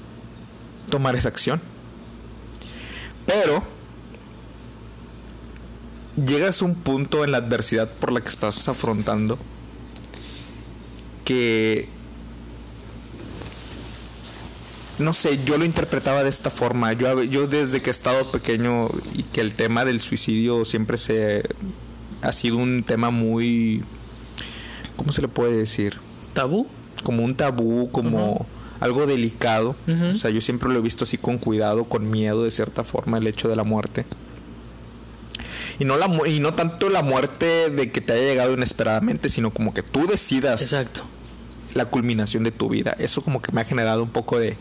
tomar 0.90 1.14
esa 1.14 1.28
acción. 1.28 1.61
Pero 3.26 3.62
llegas 6.26 6.62
a 6.62 6.64
un 6.64 6.75
punto 6.75 7.25
en 7.25 7.32
la 7.32 7.38
adversidad 7.38 7.88
por 7.88 8.12
la 8.12 8.20
que 8.20 8.28
estás 8.28 8.68
afrontando 8.68 9.38
que 11.25 11.88
no 14.98 15.12
sé, 15.12 15.38
yo 15.44 15.58
lo 15.58 15.64
interpretaba 15.64 16.25
de 16.25 16.28
esta 16.28 16.50
forma. 16.50 16.92
Yo, 16.92 17.22
yo 17.22 17.46
desde 17.46 17.80
que 17.80 17.90
he 17.90 17.92
estado 17.92 18.25
pequeño 18.32 18.88
y 19.14 19.22
que 19.22 19.40
el 19.40 19.52
tema 19.52 19.84
del 19.84 20.00
suicidio 20.00 20.64
siempre 20.64 20.98
se 20.98 21.44
ha 22.22 22.32
sido 22.32 22.56
un 22.56 22.82
tema 22.82 23.10
muy 23.10 23.84
¿cómo 24.96 25.12
se 25.12 25.22
le 25.22 25.28
puede 25.28 25.56
decir? 25.56 25.96
¿Tabú? 26.34 26.66
Como 27.04 27.25
un 27.25 27.34
tabú, 27.37 27.90
como 27.90 28.44
algo 28.80 29.06
delicado. 29.06 29.76
O 30.10 30.14
sea, 30.14 30.30
yo 30.30 30.40
siempre 30.40 30.68
lo 30.68 30.78
he 30.78 30.82
visto 30.82 31.04
así 31.04 31.16
con 31.16 31.38
cuidado, 31.38 31.84
con 31.84 32.10
miedo 32.10 32.44
de 32.44 32.50
cierta 32.50 32.84
forma 32.84 33.18
el 33.18 33.26
hecho 33.26 33.48
de 33.48 33.56
la 33.56 33.64
muerte. 33.64 34.04
Y 35.78 35.85
no, 35.85 35.97
la, 35.97 36.08
y 36.28 36.40
no 36.40 36.54
tanto 36.54 36.88
la 36.88 37.02
muerte 37.02 37.70
de 37.70 37.92
que 37.92 38.00
te 38.00 38.12
haya 38.12 38.23
llegado 38.25 38.52
inesperadamente, 38.54 39.30
sino 39.30 39.52
como 39.52 39.73
que 39.73 39.82
tú 39.82 40.06
decidas 40.06 40.61
Exacto. 40.62 41.02
la 41.75 41.85
culminación 41.87 42.42
de 42.44 42.50
tu 42.50 42.68
vida. 42.68 42.97
Eso 42.99 43.23
como 43.23 43.40
que 43.40 43.52
me 43.52 43.61
ha 43.61 43.64
generado 43.64 44.02
un 44.02 44.11
poco 44.11 44.38
de, 44.40 44.56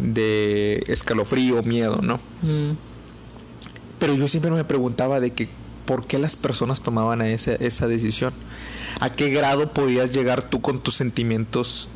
de 0.00 0.82
escalofrío, 0.88 1.62
miedo, 1.62 2.00
¿no? 2.02 2.16
Mm, 2.42 2.72
Pero 4.00 4.14
yo 4.16 4.26
siempre 4.28 4.50
me 4.50 4.64
preguntaba 4.64 5.20
de 5.20 5.32
que 5.32 5.48
por 5.86 6.06
qué 6.06 6.18
las 6.18 6.34
personas 6.34 6.80
tomaban 6.80 7.22
esa, 7.22 7.52
esa 7.54 7.86
decisión. 7.86 8.32
¿A 9.00 9.10
qué 9.10 9.30
grado 9.30 9.72
podías 9.72 10.12
llegar 10.12 10.42
tú 10.42 10.60
con 10.60 10.80
tus 10.80 10.94
sentimientos 10.94 11.88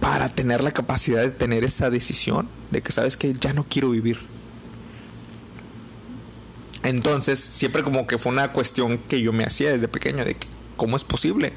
para 0.00 0.28
tener 0.28 0.62
la 0.64 0.72
capacidad 0.72 1.22
de 1.22 1.30
tener 1.30 1.64
esa 1.64 1.88
decisión? 1.88 2.48
De 2.70 2.82
que 2.82 2.92
sabes 2.92 3.16
que 3.16 3.32
ya 3.32 3.52
no 3.52 3.64
quiero 3.68 3.90
vivir. 3.90 4.18
Entonces, 6.82 7.38
siempre 7.38 7.82
como 7.82 8.06
que 8.06 8.18
fue 8.18 8.32
una 8.32 8.52
cuestión 8.52 8.98
que 8.98 9.20
yo 9.20 9.32
me 9.32 9.44
hacía 9.44 9.70
desde 9.70 9.88
pequeño, 9.88 10.24
de 10.24 10.34
que, 10.34 10.46
¿cómo 10.76 10.96
es 10.96 11.04
posible? 11.04 11.52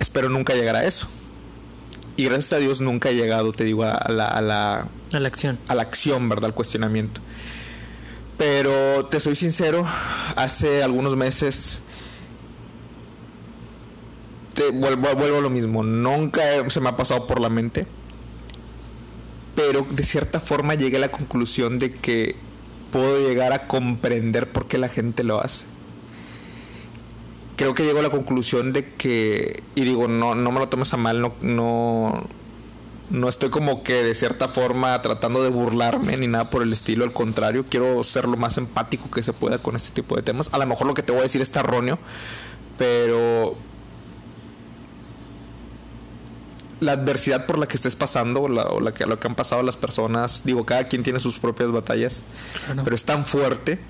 Espero 0.00 0.28
nunca 0.28 0.54
llegar 0.54 0.76
a 0.76 0.84
eso. 0.84 1.06
Y 2.16 2.24
gracias 2.24 2.52
a 2.52 2.58
Dios 2.58 2.80
nunca 2.80 3.10
he 3.10 3.14
llegado, 3.14 3.52
te 3.52 3.64
digo, 3.64 3.84
a 3.84 4.08
la, 4.08 4.26
a 4.26 4.40
la, 4.40 4.88
a 5.12 5.20
la 5.20 5.28
acción. 5.28 5.58
a 5.68 5.74
la 5.74 5.82
acción, 5.82 6.28
¿verdad? 6.28 6.46
Al 6.46 6.54
cuestionamiento. 6.54 7.20
Pero 8.38 9.06
te 9.06 9.20
soy 9.20 9.36
sincero, 9.36 9.86
hace 10.36 10.82
algunos 10.82 11.16
meses 11.16 11.82
te 14.54 14.70
vuelvo, 14.70 15.14
vuelvo 15.14 15.38
a 15.38 15.40
lo 15.40 15.50
mismo. 15.50 15.82
Nunca 15.82 16.42
se 16.70 16.80
me 16.80 16.88
ha 16.88 16.96
pasado 16.96 17.26
por 17.26 17.40
la 17.40 17.48
mente. 17.48 17.86
Pero 19.54 19.86
de 19.88 20.02
cierta 20.04 20.40
forma 20.40 20.74
llegué 20.74 20.96
a 20.96 21.00
la 21.00 21.10
conclusión 21.10 21.78
de 21.78 21.92
que 21.92 22.36
puedo 22.94 23.18
llegar 23.28 23.52
a 23.52 23.66
comprender 23.66 24.52
por 24.52 24.68
qué 24.68 24.78
la 24.78 24.88
gente 24.88 25.24
lo 25.24 25.40
hace. 25.40 25.66
Creo 27.56 27.74
que 27.74 27.82
llego 27.82 27.98
a 27.98 28.02
la 28.02 28.10
conclusión 28.10 28.72
de 28.72 28.94
que, 28.94 29.64
y 29.74 29.82
digo, 29.82 30.06
no, 30.06 30.36
no 30.36 30.52
me 30.52 30.60
lo 30.60 30.68
tomes 30.68 30.94
a 30.94 30.96
mal, 30.96 31.20
no, 31.20 31.34
no, 31.40 32.24
no 33.10 33.28
estoy 33.28 33.50
como 33.50 33.82
que 33.82 33.94
de 33.94 34.14
cierta 34.14 34.46
forma 34.46 35.02
tratando 35.02 35.42
de 35.42 35.50
burlarme 35.50 36.16
ni 36.16 36.28
nada 36.28 36.48
por 36.48 36.62
el 36.62 36.72
estilo, 36.72 37.02
al 37.02 37.12
contrario, 37.12 37.64
quiero 37.68 38.04
ser 38.04 38.28
lo 38.28 38.36
más 38.36 38.58
empático 38.58 39.10
que 39.10 39.24
se 39.24 39.32
pueda 39.32 39.58
con 39.58 39.74
este 39.74 39.90
tipo 39.90 40.14
de 40.14 40.22
temas. 40.22 40.54
A 40.54 40.58
lo 40.58 40.66
mejor 40.66 40.86
lo 40.86 40.94
que 40.94 41.02
te 41.02 41.10
voy 41.10 41.22
a 41.22 41.24
decir 41.24 41.42
está 41.42 41.60
erróneo, 41.60 41.98
pero 42.78 43.56
la 46.84 46.92
adversidad 46.92 47.46
por 47.46 47.58
la 47.58 47.66
que 47.66 47.76
estés 47.76 47.96
pasando 47.96 48.42
o, 48.42 48.48
la, 48.48 48.64
o 48.66 48.80
la 48.80 48.92
que, 48.92 49.06
lo 49.06 49.18
que 49.18 49.26
han 49.26 49.34
pasado 49.34 49.62
las 49.62 49.76
personas, 49.76 50.42
digo, 50.44 50.64
cada 50.64 50.84
quien 50.84 51.02
tiene 51.02 51.18
sus 51.18 51.38
propias 51.38 51.70
batallas, 51.72 52.22
Claro. 52.66 52.82
pero 52.84 52.94
es 52.96 53.04
tan 53.04 53.24
fuerte 53.26 53.80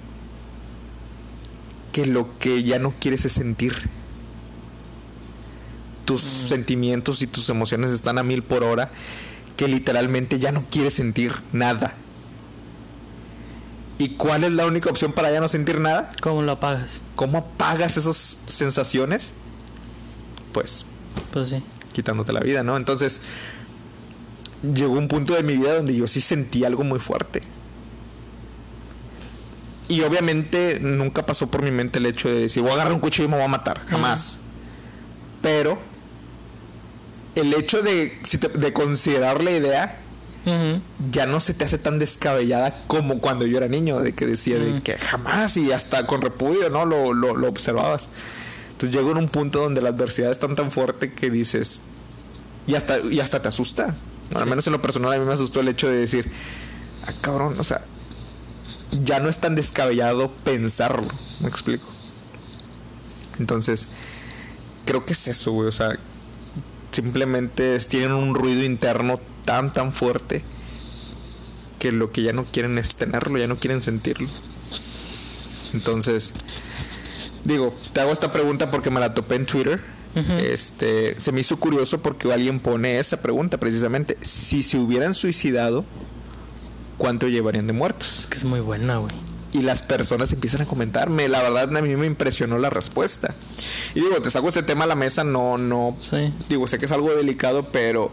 que 1.92 2.06
lo 2.06 2.38
que 2.38 2.62
ya 2.64 2.78
no 2.78 2.92
quieres 2.98 3.24
es 3.24 3.32
sentir. 3.34 3.88
Tus 6.04 6.20
sentimientos 6.22 7.22
y 7.22 7.26
tus 7.26 7.48
emociones 7.48 7.90
están 7.90 8.18
a 8.18 8.22
mil 8.22 8.42
por 8.42 8.62
hora 8.62 8.90
que 9.56 9.68
literalmente 9.68 10.38
ya 10.38 10.52
no 10.52 10.64
quieres 10.70 10.94
sentir 10.94 11.32
nada. 11.52 11.94
¿Y 13.96 14.10
cuál 14.16 14.42
es 14.44 14.50
la 14.52 14.66
única 14.66 14.90
opción 14.90 15.12
para 15.12 15.30
ya 15.30 15.40
no 15.40 15.46
sentir 15.48 15.78
nada? 15.80 16.10
¿Cómo 16.20 16.42
lo 16.42 16.52
apagas? 16.52 17.02
¿Cómo 17.14 17.38
apagas 17.38 17.96
esas 17.96 18.38
sensaciones? 18.46 19.32
Pues 20.52 20.84
Pues 21.32 21.48
sí. 21.50 21.62
Quitándote 21.94 22.32
la 22.32 22.40
vida, 22.40 22.62
¿no? 22.62 22.76
Entonces, 22.76 23.22
llegó 24.62 24.94
un 24.94 25.08
punto 25.08 25.34
de 25.34 25.42
mi 25.42 25.56
vida 25.56 25.76
donde 25.76 25.94
yo 25.94 26.06
sí 26.06 26.20
sentí 26.20 26.64
algo 26.64 26.84
muy 26.84 26.98
fuerte. 26.98 27.42
Y 29.88 30.00
obviamente 30.02 30.78
nunca 30.80 31.24
pasó 31.24 31.46
por 31.46 31.62
mi 31.62 31.70
mente 31.70 31.98
el 31.98 32.06
hecho 32.06 32.28
de 32.28 32.40
decir, 32.40 32.62
voy 32.62 32.72
a 32.72 32.74
agarrar 32.74 32.94
un 32.94 33.00
cuchillo 33.00 33.28
y 33.28 33.30
me 33.30 33.36
voy 33.36 33.44
a 33.44 33.48
matar, 33.48 33.80
jamás. 33.86 34.38
Pero 35.42 35.78
el 37.34 37.52
hecho 37.52 37.82
de, 37.82 38.18
considerar 38.72 39.42
la 39.42 39.50
idea 39.50 39.98
ya 41.10 41.26
no 41.26 41.40
se 41.40 41.54
te 41.54 41.64
hace 41.64 41.78
tan 41.78 41.98
descabellada 41.98 42.72
como 42.86 43.18
cuando 43.18 43.46
yo 43.46 43.58
era 43.58 43.68
niño, 43.68 44.00
de 44.00 44.14
que 44.14 44.26
decía 44.26 44.58
de 44.58 44.82
que 44.82 44.98
jamás 44.98 45.56
y 45.56 45.72
hasta 45.72 46.06
con 46.06 46.20
repudio, 46.22 46.70
¿no? 46.70 46.84
Lo, 46.86 47.12
lo, 47.12 47.36
lo 47.36 47.48
observabas. 47.48 48.08
Entonces 48.84 49.00
llego 49.00 49.12
en 49.12 49.16
un 49.16 49.28
punto 49.28 49.60
donde 49.60 49.80
la 49.80 49.88
adversidad 49.88 50.30
es 50.30 50.38
tan 50.38 50.54
tan 50.56 50.70
fuerte 50.70 51.14
que 51.14 51.30
dices, 51.30 51.80
y 52.66 52.74
hasta, 52.74 52.98
y 52.98 53.18
hasta 53.18 53.40
te 53.40 53.48
asusta. 53.48 53.94
Al 54.34 54.46
menos 54.46 54.66
en 54.66 54.74
lo 54.74 54.82
personal 54.82 55.10
a 55.10 55.18
mí 55.18 55.24
me 55.24 55.32
asustó 55.32 55.60
el 55.60 55.68
hecho 55.68 55.88
de 55.88 55.96
decir, 55.96 56.30
ah, 57.06 57.12
cabrón, 57.22 57.54
o 57.58 57.64
sea, 57.64 57.82
ya 59.02 59.20
no 59.20 59.30
es 59.30 59.38
tan 59.38 59.54
descabellado 59.54 60.30
pensarlo, 60.30 61.08
me 61.40 61.48
explico. 61.48 61.86
Entonces, 63.38 63.88
creo 64.84 65.06
que 65.06 65.14
es 65.14 65.28
eso, 65.28 65.52
güey, 65.52 65.68
o 65.68 65.72
sea, 65.72 65.98
simplemente 66.90 67.78
tienen 67.80 68.12
un 68.12 68.34
ruido 68.34 68.64
interno 68.64 69.18
tan 69.46 69.72
tan 69.72 69.94
fuerte 69.94 70.44
que 71.78 71.90
lo 71.90 72.12
que 72.12 72.22
ya 72.22 72.34
no 72.34 72.44
quieren 72.44 72.76
es 72.76 72.96
tenerlo, 72.96 73.38
ya 73.38 73.46
no 73.46 73.56
quieren 73.56 73.80
sentirlo. 73.80 74.28
Entonces, 75.72 76.34
digo, 77.44 77.72
te 77.92 78.00
hago 78.00 78.12
esta 78.12 78.32
pregunta 78.32 78.68
porque 78.68 78.90
me 78.90 79.00
la 79.00 79.14
topé 79.14 79.36
en 79.36 79.46
Twitter. 79.46 79.80
Este, 80.40 81.18
se 81.18 81.32
me 81.32 81.40
hizo 81.40 81.58
curioso 81.58 82.00
porque 82.00 82.32
alguien 82.32 82.60
pone 82.60 82.98
esa 82.98 83.20
pregunta 83.20 83.58
precisamente, 83.58 84.16
si 84.20 84.62
se 84.62 84.78
hubieran 84.78 85.12
suicidado, 85.12 85.84
¿cuánto 86.98 87.26
llevarían 87.28 87.66
de 87.66 87.72
muertos? 87.72 88.20
Es 88.20 88.26
que 88.28 88.36
es 88.36 88.44
muy 88.44 88.60
buena, 88.60 88.98
güey. 88.98 89.12
y 89.52 89.62
las 89.62 89.82
personas 89.82 90.32
empiezan 90.32 90.62
a 90.62 90.66
comentarme. 90.66 91.28
La 91.28 91.42
verdad, 91.42 91.76
a 91.76 91.80
mí 91.80 91.96
me 91.96 92.06
impresionó 92.06 92.58
la 92.58 92.70
respuesta. 92.70 93.34
Y 93.94 94.00
digo, 94.00 94.20
te 94.22 94.30
saco 94.30 94.48
este 94.48 94.62
tema 94.62 94.84
a 94.84 94.86
la 94.88 94.96
mesa, 94.96 95.22
no, 95.24 95.58
no. 95.58 95.96
Sí. 96.00 96.32
Digo, 96.48 96.66
sé 96.68 96.78
que 96.78 96.86
es 96.86 96.92
algo 96.92 97.14
delicado, 97.14 97.64
pero 97.70 98.12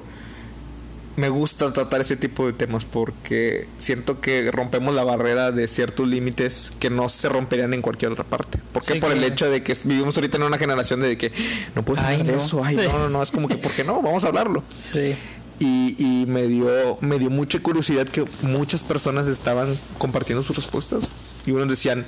me 1.21 1.29
gusta 1.29 1.71
tratar 1.71 2.01
ese 2.01 2.15
tipo 2.17 2.47
de 2.47 2.53
temas 2.53 2.83
porque 2.83 3.67
siento 3.77 4.19
que 4.21 4.49
rompemos 4.51 4.95
la 4.95 5.03
barrera 5.03 5.51
de 5.51 5.67
ciertos 5.67 6.07
límites 6.07 6.73
que 6.79 6.89
no 6.89 7.07
se 7.09 7.29
romperían 7.29 7.73
en 7.73 7.81
cualquier 7.81 8.11
otra 8.11 8.23
parte. 8.23 8.59
Porque 8.73 8.93
Sí, 8.95 8.99
por 8.99 9.11
el 9.11 9.23
hecho 9.23 9.49
de 9.49 9.61
que 9.61 9.77
vivimos 9.83 10.17
ahorita 10.17 10.37
en 10.37 10.43
una 10.43 10.57
generación 10.57 10.99
de 10.99 11.17
que 11.17 11.31
no 11.75 11.85
puedes 11.85 12.03
hablar 12.03 12.25
de 12.25 12.37
eso, 12.37 12.63
ay, 12.63 12.75
Sí. 12.75 12.81
no, 12.91 12.99
no, 12.99 13.09
no, 13.09 13.21
es 13.23 13.29
como 13.31 13.47
que, 13.47 13.55
¿por 13.57 13.71
qué 13.71 13.83
no? 13.83 14.01
Vamos 14.01 14.23
a 14.23 14.27
hablarlo. 14.29 14.63
Sí. 14.79 15.15
Y, 15.59 15.95
y 15.99 16.25
me 16.25 16.47
dio 16.47 16.97
me 17.01 17.19
dio 17.19 17.29
mucha 17.29 17.59
curiosidad 17.59 18.07
que 18.09 18.25
muchas 18.41 18.83
personas 18.83 19.27
estaban 19.27 19.67
compartiendo 19.99 20.41
sus 20.41 20.55
respuestas 20.55 21.11
y 21.45 21.51
unos 21.51 21.69
decían 21.69 22.05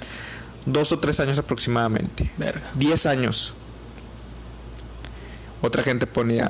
dos 0.65 0.91
o 0.91 0.97
tres 0.97 1.19
años 1.19 1.37
aproximadamente 1.37 2.31
Verga. 2.39 2.63
diez 2.73 3.05
años 3.05 3.53
otra 5.61 5.83
gente 5.83 6.07
ponía 6.07 6.49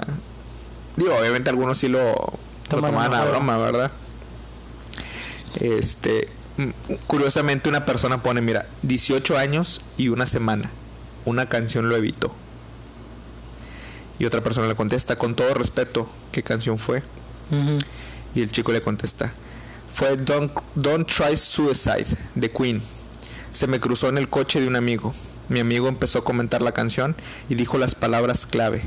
digo 0.95 1.13
obviamente 1.19 1.49
algunos 1.49 1.77
sí 1.77 1.89
lo, 1.89 2.15
lo 2.71 2.81
tomaban 2.81 3.13
a 3.13 3.25
broma 3.25 3.57
verdad 3.57 3.91
este 5.61 6.27
mm, 6.57 6.69
curiosamente 7.07 7.69
una 7.69 7.85
persona 7.85 8.23
pone 8.23 8.41
mira 8.41 8.65
18 8.81 9.37
años 9.37 9.81
y 9.97 10.09
una 10.09 10.25
semana. 10.25 10.71
Una 11.25 11.47
canción 11.47 11.87
lo 11.87 11.95
evitó. 11.95 12.33
Y 14.19 14.25
otra 14.25 14.43
persona 14.43 14.67
le 14.67 14.75
contesta 14.75 15.15
con 15.17 15.35
todo 15.35 15.53
respeto 15.53 16.07
qué 16.31 16.43
canción 16.43 16.77
fue 16.77 17.03
y 18.35 18.41
el 18.41 18.51
chico 18.51 18.71
le 18.71 18.81
contesta, 18.81 19.33
fue 19.91 20.15
Don't, 20.17 20.51
Don't 20.73 21.07
Try 21.07 21.37
Suicide 21.37 22.07
de 22.33 22.49
Queen. 22.49 22.81
Se 23.51 23.67
me 23.67 23.79
cruzó 23.79 24.09
en 24.09 24.17
el 24.17 24.27
coche 24.29 24.59
de 24.59 24.67
un 24.67 24.75
amigo. 24.75 25.13
Mi 25.49 25.59
amigo 25.59 25.87
empezó 25.87 26.19
a 26.19 26.23
comentar 26.23 26.63
la 26.63 26.71
canción 26.71 27.15
y 27.47 27.55
dijo 27.55 27.77
las 27.77 27.93
palabras 27.93 28.47
clave, 28.47 28.81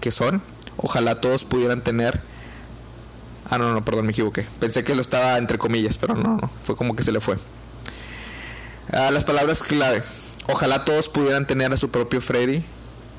que 0.00 0.10
son, 0.10 0.42
ojalá 0.76 1.14
todos 1.14 1.44
pudieran 1.44 1.82
tener... 1.82 2.20
Ah, 3.52 3.58
no, 3.58 3.70
no, 3.70 3.84
perdón, 3.84 4.06
me 4.06 4.12
equivoqué. 4.12 4.46
Pensé 4.60 4.82
que 4.82 4.94
lo 4.94 5.02
estaba 5.02 5.36
entre 5.36 5.58
comillas, 5.58 5.98
pero 5.98 6.14
no, 6.14 6.38
no, 6.40 6.50
fue 6.64 6.74
como 6.74 6.96
que 6.96 7.02
se 7.02 7.12
le 7.12 7.20
fue. 7.20 7.36
Ah, 8.90 9.10
las 9.10 9.24
palabras 9.24 9.62
clave, 9.62 10.02
ojalá 10.48 10.86
todos 10.86 11.10
pudieran 11.10 11.46
tener 11.46 11.70
a 11.70 11.76
su 11.76 11.90
propio 11.90 12.22
Freddy 12.22 12.64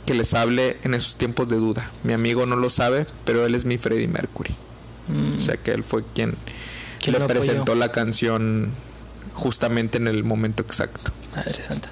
que 0.08 0.16
les 0.16 0.34
hable 0.34 0.80
en 0.82 0.96
esos 0.96 1.18
tiempos 1.18 1.50
de 1.50 1.58
duda. 1.58 1.88
Mi 2.02 2.14
amigo 2.14 2.48
no 2.48 2.56
lo 2.56 2.72
sabe, 2.72 3.06
pero 3.26 3.46
él 3.46 3.54
es 3.54 3.66
mi 3.66 3.78
Freddie 3.78 4.08
Mercury. 4.08 4.56
Mm. 5.08 5.38
O 5.38 5.40
sea 5.40 5.58
que 5.58 5.70
él 5.70 5.84
fue 5.84 6.04
quien 6.16 6.36
¿Quién 7.00 7.12
le 7.16 7.24
apoyó? 7.24 7.40
presentó 7.40 7.76
la 7.76 7.92
canción 7.92 8.72
justamente 9.36 10.00
en 10.00 10.08
el 10.08 10.24
momento 10.24 10.64
exacto. 10.64 11.12
Madre 11.36 11.62
santa. 11.62 11.90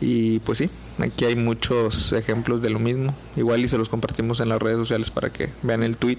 Y 0.00 0.38
pues 0.38 0.58
sí, 0.58 0.70
aquí 0.98 1.24
hay 1.24 1.36
muchos 1.36 2.12
ejemplos 2.12 2.62
de 2.62 2.70
lo 2.70 2.78
mismo. 2.78 3.14
Igual 3.36 3.64
y 3.64 3.68
se 3.68 3.78
los 3.78 3.88
compartimos 3.88 4.40
en 4.40 4.48
las 4.48 4.60
redes 4.60 4.78
sociales 4.78 5.10
para 5.10 5.30
que 5.30 5.50
vean 5.62 5.82
el 5.82 5.96
tweet 5.96 6.18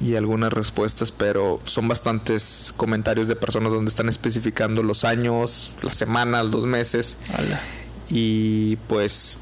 y 0.00 0.14
algunas 0.14 0.52
respuestas, 0.52 1.12
pero 1.12 1.60
son 1.64 1.88
bastantes 1.88 2.72
comentarios 2.76 3.26
de 3.28 3.36
personas 3.36 3.72
donde 3.72 3.88
están 3.88 4.08
especificando 4.08 4.82
los 4.82 5.04
años, 5.04 5.72
las 5.82 5.96
semanas, 5.96 6.46
los 6.46 6.64
meses. 6.64 7.16
Y 8.08 8.76
pues 8.88 9.38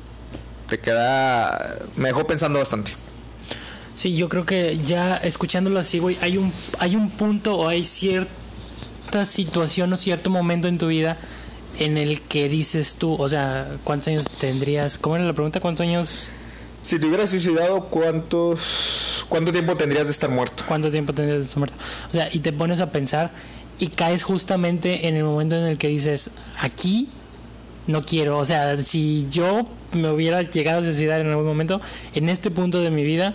te 0.68 0.78
queda... 0.78 1.78
Me 1.96 2.08
dejó 2.08 2.26
pensando 2.26 2.58
bastante. 2.58 2.92
Sí, 3.94 4.16
yo 4.16 4.28
creo 4.28 4.44
que 4.44 4.78
ya 4.78 5.16
escuchándolo 5.16 5.78
así, 5.78 5.98
güey, 5.98 6.18
hay 6.20 6.36
un, 6.36 6.52
hay 6.78 6.96
un 6.96 7.10
punto 7.10 7.56
o 7.56 7.68
hay 7.68 7.82
cierta 7.84 9.24
situación 9.24 9.92
o 9.92 9.96
cierto 9.96 10.28
momento 10.28 10.68
en 10.68 10.78
tu 10.78 10.88
vida 10.88 11.18
en 11.78 11.96
el 11.96 12.20
que 12.22 12.48
dices 12.48 12.96
tú, 12.96 13.14
o 13.14 13.28
sea, 13.28 13.76
¿cuántos 13.84 14.08
años 14.08 14.28
tendrías? 14.28 14.98
¿Cómo 14.98 15.16
era 15.16 15.24
la 15.24 15.32
pregunta? 15.32 15.60
¿Cuántos 15.60 15.82
años? 15.82 16.28
Si 16.82 16.98
te 16.98 17.06
hubieras 17.06 17.30
suicidado, 17.30 17.86
¿cuántos, 17.86 19.24
¿cuánto 19.28 19.52
tiempo 19.52 19.74
tendrías 19.74 20.06
de 20.06 20.12
estar 20.12 20.30
muerto? 20.30 20.64
¿Cuánto 20.66 20.90
tiempo 20.90 21.12
tendrías 21.12 21.40
de 21.40 21.44
estar 21.44 21.58
muerto? 21.58 21.76
O 22.08 22.12
sea, 22.12 22.28
y 22.32 22.40
te 22.40 22.52
pones 22.52 22.80
a 22.80 22.92
pensar 22.92 23.32
y 23.78 23.88
caes 23.88 24.22
justamente 24.22 25.08
en 25.08 25.16
el 25.16 25.24
momento 25.24 25.56
en 25.56 25.64
el 25.64 25.78
que 25.78 25.88
dices, 25.88 26.30
aquí 26.60 27.08
no 27.86 28.02
quiero, 28.02 28.38
o 28.38 28.44
sea, 28.44 28.78
si 28.78 29.28
yo 29.30 29.66
me 29.92 30.10
hubiera 30.10 30.42
llegado 30.42 30.80
a 30.80 30.82
suicidar 30.82 31.20
en 31.20 31.28
algún 31.28 31.46
momento, 31.46 31.80
en 32.14 32.28
este 32.28 32.50
punto 32.50 32.80
de 32.80 32.90
mi 32.90 33.04
vida, 33.04 33.34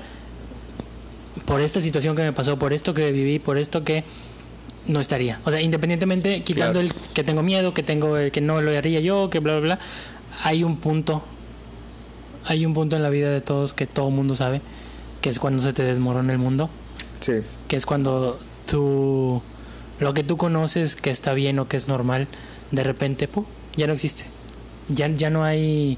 por 1.45 1.61
esta 1.61 1.81
situación 1.81 2.15
que 2.15 2.21
me 2.21 2.33
pasó, 2.33 2.57
por 2.57 2.73
esto 2.73 2.93
que 2.93 3.11
viví, 3.11 3.39
por 3.39 3.57
esto 3.57 3.83
que 3.83 4.03
no 4.91 4.99
estaría. 4.99 5.39
O 5.45 5.51
sea, 5.51 5.61
independientemente, 5.61 6.43
quitando 6.43 6.79
Claro. 6.79 6.87
el 6.95 7.13
que 7.13 7.23
tengo 7.23 7.41
miedo, 7.43 7.73
que 7.73 7.83
tengo 7.83 8.17
el 8.17 8.31
que 8.31 8.41
no 8.41 8.61
lo 8.61 8.75
haría 8.77 8.99
yo, 8.99 9.29
que 9.29 9.39
bla, 9.39 9.53
bla, 9.59 9.75
bla, 9.75 9.79
hay 10.43 10.63
un 10.63 10.77
punto, 10.77 11.23
hay 12.45 12.65
un 12.65 12.73
punto 12.73 12.95
en 12.95 13.03
la 13.03 13.09
vida 13.09 13.29
de 13.31 13.41
todos 13.41 13.73
que 13.73 13.87
todo 13.87 14.09
mundo 14.09 14.35
sabe, 14.35 14.61
que 15.21 15.29
es 15.29 15.39
cuando 15.39 15.61
se 15.61 15.73
te 15.73 15.83
desmorona 15.83 16.33
el 16.33 16.39
mundo, 16.39 16.69
Sí. 17.19 17.33
que 17.67 17.75
es 17.75 17.85
cuando 17.85 18.39
tú, 18.65 19.41
lo 19.99 20.13
que 20.13 20.23
tú 20.23 20.37
conoces 20.37 20.95
que 20.95 21.09
está 21.11 21.33
bien 21.33 21.59
o 21.59 21.67
que 21.67 21.77
es 21.77 21.87
normal, 21.87 22.27
de 22.71 22.83
repente, 22.83 23.27
¡pum! 23.27 23.45
ya 23.77 23.87
no 23.87 23.93
existe. 23.93 24.25
Ya, 24.89 25.07
ya 25.07 25.29
no 25.29 25.43
hay, 25.43 25.97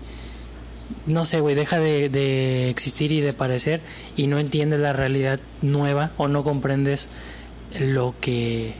no 1.07 1.25
sé, 1.25 1.39
güey, 1.39 1.55
deja 1.55 1.79
de, 1.79 2.09
de 2.09 2.69
existir 2.69 3.11
y 3.11 3.21
de 3.21 3.33
parecer 3.33 3.81
y 4.15 4.27
no 4.27 4.37
entiendes 4.37 4.79
la 4.79 4.93
realidad 4.93 5.39
nueva 5.61 6.11
o 6.17 6.27
no 6.27 6.43
comprendes 6.43 7.09
lo 7.79 8.13
que, 8.21 8.73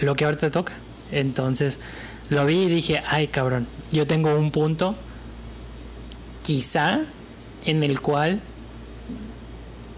lo 0.00 0.14
que 0.14 0.24
ahora 0.24 0.36
te 0.36 0.50
toca. 0.50 0.74
Entonces, 1.10 1.78
lo 2.30 2.44
vi 2.46 2.64
y 2.64 2.68
dije, 2.68 3.02
ay 3.08 3.28
cabrón, 3.28 3.66
yo 3.92 4.06
tengo 4.06 4.34
un 4.34 4.50
punto 4.50 4.96
quizá 6.42 7.00
en 7.64 7.82
el 7.82 8.00
cual 8.00 8.40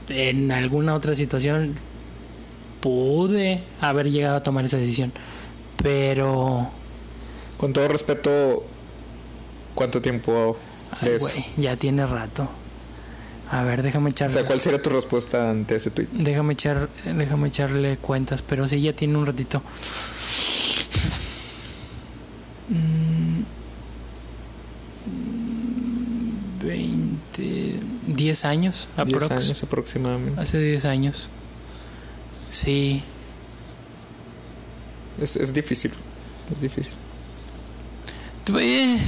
en 0.08 0.52
alguna 0.52 0.94
otra 0.94 1.14
situación 1.14 1.74
pude 2.80 3.62
haber 3.80 4.10
llegado 4.10 4.36
a 4.36 4.42
tomar 4.42 4.64
esa 4.64 4.76
decisión. 4.76 5.12
Pero, 5.82 6.70
Con 7.56 7.72
todo 7.72 7.88
respeto, 7.88 8.64
¿cuánto 9.74 10.00
tiempo 10.00 10.56
ay, 11.00 11.10
eso? 11.10 11.30
ya 11.56 11.76
tiene 11.76 12.06
rato. 12.06 12.48
A 13.50 13.62
ver, 13.64 13.82
déjame 13.82 14.06
O 14.06 14.10
echarle, 14.10 14.32
sea, 14.34 14.44
¿cuál 14.44 14.60
sería 14.60 14.82
tu 14.82 14.90
respuesta 14.90 15.50
ante 15.50 15.76
ese 15.76 15.90
tweet? 15.90 16.08
déjame 16.12 16.52
echar, 16.52 16.88
déjame 17.04 17.48
echarle 17.48 17.96
cuentas, 17.96 18.42
pero 18.42 18.68
sí 18.68 18.80
ya 18.80 18.92
tiene 18.92 19.16
un 19.16 19.24
ratito. 19.26 19.62
Mm, 22.68 23.42
20, 26.60 27.80
10 28.06 28.44
años, 28.44 28.88
10 28.96 29.22
aprox. 29.22 29.30
años 29.44 29.62
aproximadamente. 29.62 30.40
Hace 30.40 30.58
10 30.60 30.84
años. 30.84 31.28
Sí, 32.50 33.02
Es, 35.20 35.36
es 35.36 35.52
difícil. 35.52 35.92
Es 36.52 36.60
difícil. 36.60 36.92
Eh, 38.58 38.98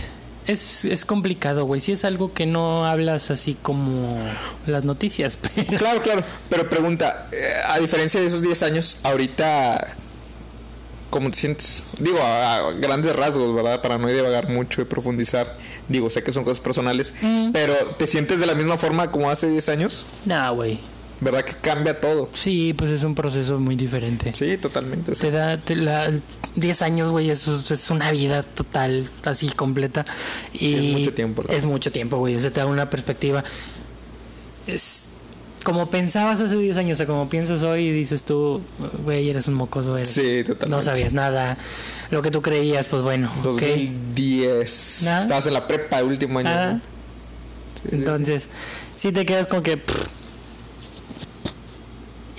Es, 0.50 0.85
es 0.85 1.04
complicado, 1.04 1.64
güey. 1.64 1.80
Si 1.80 1.92
es 1.92 2.04
algo 2.04 2.33
que 2.33 2.47
no 2.47 2.87
hablas 2.87 3.30
así 3.30 3.57
como 3.61 4.19
las 4.66 4.85
noticias, 4.85 5.37
pero... 5.54 5.78
Claro, 5.78 6.02
claro. 6.02 6.23
Pero 6.49 6.69
pregunta, 6.69 7.28
eh, 7.32 7.36
a 7.67 7.78
diferencia 7.78 8.21
de 8.21 8.26
esos 8.26 8.43
10 8.43 8.63
años, 8.65 8.97
ahorita, 9.02 9.97
¿cómo 11.10 11.30
te 11.30 11.36
sientes? 11.39 11.84
Digo, 11.99 12.19
a, 12.21 12.56
a 12.56 12.73
grandes 12.73 13.15
rasgos, 13.17 13.54
¿verdad? 13.54 13.80
Para 13.82 13.99
no 13.99 14.08
divagar 14.08 14.49
mucho 14.49 14.80
y 14.82 14.84
profundizar. 14.84 15.56
Digo, 15.89 16.08
sé 16.10 16.23
que 16.23 16.32
son 16.32 16.45
cosas 16.45 16.60
personales, 16.60 17.15
Mm. 17.23 17.52
pero 17.52 17.75
¿te 17.99 18.06
sientes 18.06 18.41
de 18.41 18.47
la 18.47 18.54
misma 18.54 18.76
forma 18.76 19.10
como 19.10 19.30
hace 19.30 19.49
10 19.49 19.69
años? 19.69 20.06
Nah, 20.26 20.50
güey. 20.50 20.78
¿Verdad 21.21 21.45
que 21.45 21.52
cambia 21.52 22.00
todo? 22.00 22.30
Sí, 22.33 22.73
pues 22.73 22.91
es 22.91 23.04
un 23.04 23.15
proceso 23.15 23.59
muy 23.59 23.76
diferente. 23.76 24.33
Sí, 24.33 24.56
totalmente. 24.56 25.13
Te 25.13 25.30
da 25.30 25.59
te 25.59 25.76
la, 25.76 26.11
10 26.56 26.83
años, 26.83 27.11
güey, 27.11 27.28
es, 27.28 27.47
es 27.47 27.91
una 27.91 28.11
vida 28.11 28.43
total, 28.43 29.06
así 29.25 29.49
completa. 29.50 30.06
Y 30.54 30.75
Es 30.75 30.99
mucho 30.99 31.13
tiempo, 31.13 31.43
¿no? 31.47 31.52
Es 31.52 31.65
mucho 31.67 31.93
tiempo, 31.93 32.17
güey. 32.17 32.37
O 32.37 32.41
sea, 32.41 32.50
te 32.50 32.61
da 32.61 32.67
una 32.67 32.89
perspectiva. 32.89 33.45
Es 34.67 35.11
como 35.63 35.91
pensabas 35.91 36.41
hace 36.41 36.56
10 36.56 36.78
años, 36.78 36.97
o 36.97 36.99
sea, 36.99 37.06
como 37.06 37.28
piensas 37.28 37.63
hoy 37.65 37.89
y 37.89 37.93
dices 37.93 38.25
tú, 38.25 38.63
güey, 39.04 39.28
eres 39.28 39.47
un 39.47 39.54
mocoso, 39.54 39.99
eres. 39.99 40.09
Sí, 40.09 40.43
totalmente. 40.43 40.69
No 40.69 40.80
sabías 40.80 41.13
nada. 41.13 41.59
Lo 42.11 42.23
que 42.23 42.30
tú 42.30 42.41
creías, 42.41 42.89
pues 42.89 43.02
bueno, 43.02 43.30
ok. 43.41 43.45
2010. 43.45 45.02
Nada. 45.04 45.21
Estabas 45.21 45.47
en 45.47 45.52
la 45.52 45.67
prepa, 45.67 46.02
último 46.02 46.39
año. 46.39 46.49
Ah, 46.49 46.73
¿no? 46.73 46.78
Sí, 46.78 47.89
sí, 47.91 47.97
Entonces, 47.97 48.49
sí 48.97 49.13
te 49.13 49.26
quedas 49.26 49.47
como 49.49 49.63
que. 49.63 49.76
pff. 49.76 50.20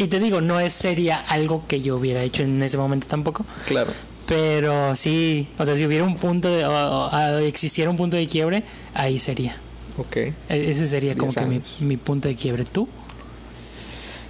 Y 0.01 0.07
te 0.07 0.19
digo, 0.19 0.41
no 0.41 0.59
es 0.59 0.73
sería 0.73 1.17
algo 1.17 1.63
que 1.67 1.81
yo 1.81 1.95
hubiera 1.97 2.23
hecho 2.23 2.43
en 2.43 2.61
ese 2.63 2.77
momento 2.77 3.07
tampoco. 3.07 3.45
Claro. 3.67 3.91
Pero 4.27 4.95
sí, 4.95 5.47
o 5.57 5.65
sea, 5.65 5.75
si 5.75 5.85
hubiera 5.85 6.03
un 6.05 6.15
punto 6.17 6.49
de. 6.49 6.65
o- 6.65 7.37
existiera 7.39 7.89
un 7.89 7.97
punto 7.97 8.17
de 8.17 8.25
quiebre, 8.25 8.63
ahí 8.93 9.19
sería. 9.19 9.57
Ok. 9.97 10.15
E- 10.17 10.33
Ese 10.49 10.87
sería 10.87 11.15
como 11.15 11.31
10 11.31 11.35
que 11.43 11.45
mi, 11.45 11.61
mi 11.87 11.97
punto 11.97 12.27
de 12.29 12.35
quiebre. 12.35 12.63
¿Tú? 12.63 12.87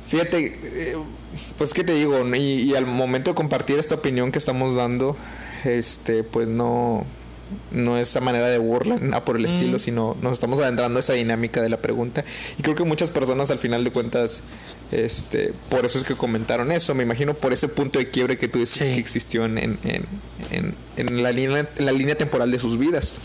Fíjate, 0.08 0.54
eh, 0.64 0.96
pues 1.58 1.74
qué 1.74 1.84
te 1.84 1.94
digo, 1.94 2.26
y, 2.36 2.40
y 2.64 2.76
al 2.76 2.86
momento 2.86 3.32
de 3.32 3.36
compartir 3.36 3.80
esta 3.80 3.96
opinión 3.96 4.32
que 4.32 4.40
estamos 4.40 4.76
dando, 4.76 5.16
este, 5.64 6.24
pues 6.24 6.50
no, 6.50 7.06
no 7.72 7.98
es 7.98 8.16
a 8.16 8.22
manera 8.22 8.48
de 8.48 8.58
burla, 8.58 8.98
nada 8.98 9.24
por 9.26 9.36
el 9.38 9.44
Mm. 9.44 9.46
estilo, 9.48 9.80
sino 9.80 10.18
nos 10.22 10.34
estamos 10.34 10.60
adentrando 10.60 10.98
a 10.98 11.00
esa 11.02 11.14
dinámica 11.14 11.62
de 11.62 11.70
la 11.70 11.78
pregunta. 11.82 12.24
Y 12.58 12.62
creo 12.64 12.76
que 12.76 12.84
muchas 12.84 13.12
personas 13.12 13.52
al 13.52 13.60
final 13.60 13.84
de 13.84 13.92
cuentas, 13.92 14.42
este, 14.92 15.54
por 15.70 15.86
eso 15.86 15.98
es 16.00 16.04
que 16.06 16.16
comentaron 16.16 16.72
eso, 16.72 16.94
me 16.96 17.04
imagino 17.04 17.34
por 17.34 17.54
ese 17.54 17.68
punto 17.68 18.00
de 18.00 18.10
quiebre 18.10 18.38
que 18.38 18.48
tú 18.48 18.60
dices 18.60 18.78
Sí. 18.78 18.92
que 18.94 19.00
existió 19.00 19.46
en, 19.46 19.58
en, 19.58 19.78
en, 19.84 20.06
en- 20.52 20.76
en 20.98 21.24
la 21.24 21.32
línea, 21.32 21.68
en 21.78 21.86
la 21.86 21.92
línea 21.92 22.16
temporal 22.16 22.52
de 22.52 22.60
sus 22.60 22.78
vidas. 22.78 23.16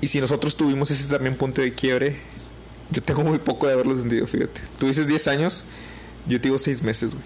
Y 0.00 0.08
si 0.08 0.20
nosotros 0.20 0.56
tuvimos 0.56 0.90
ese 0.90 1.08
también 1.12 1.36
punto 1.36 1.60
de 1.60 1.72
quiebre, 1.74 2.16
yo 2.90 3.02
tengo 3.02 3.22
muy 3.22 3.38
poco 3.38 3.66
de 3.66 3.74
haberlo 3.74 3.94
sentido, 3.96 4.26
fíjate. 4.26 4.60
Tú 4.78 4.86
dices 4.86 5.06
10 5.06 5.28
años, 5.28 5.64
yo 6.26 6.40
te 6.40 6.48
digo 6.48 6.58
6 6.58 6.82
meses, 6.82 7.10
güey. 7.14 7.24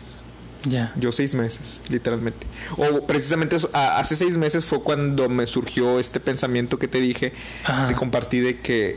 Ya. 0.65 0.93
Yo 0.97 1.13
6 1.13 1.35
meses, 1.35 1.81
literalmente. 1.91 2.47
O 2.77 3.07
precisamente 3.07 3.57
eso, 3.57 3.69
a- 3.73 3.99
hace 3.99 4.17
6 4.17 4.37
meses 4.37 4.65
fue 4.65 4.83
cuando 4.83 5.29
me 5.29 5.47
surgió 5.47 5.99
este 6.01 6.21
pensamiento 6.21 6.79
que 6.79 6.89
te 6.89 7.01
dije, 7.01 7.33
Ajá. 7.65 7.89
te 7.89 7.95
compartí 7.95 8.41
de 8.41 8.61
que 8.61 8.97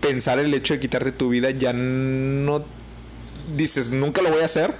pensar 0.00 0.38
el 0.38 0.52
hecho 0.54 0.74
de 0.74 0.80
quitarte 0.80 1.12
tu 1.12 1.28
vida 1.28 1.50
ya 1.50 1.72
no 1.72 2.64
dices, 3.54 3.90
nunca 3.90 4.22
lo 4.22 4.30
voy 4.30 4.42
a 4.42 4.44
hacer, 4.46 4.74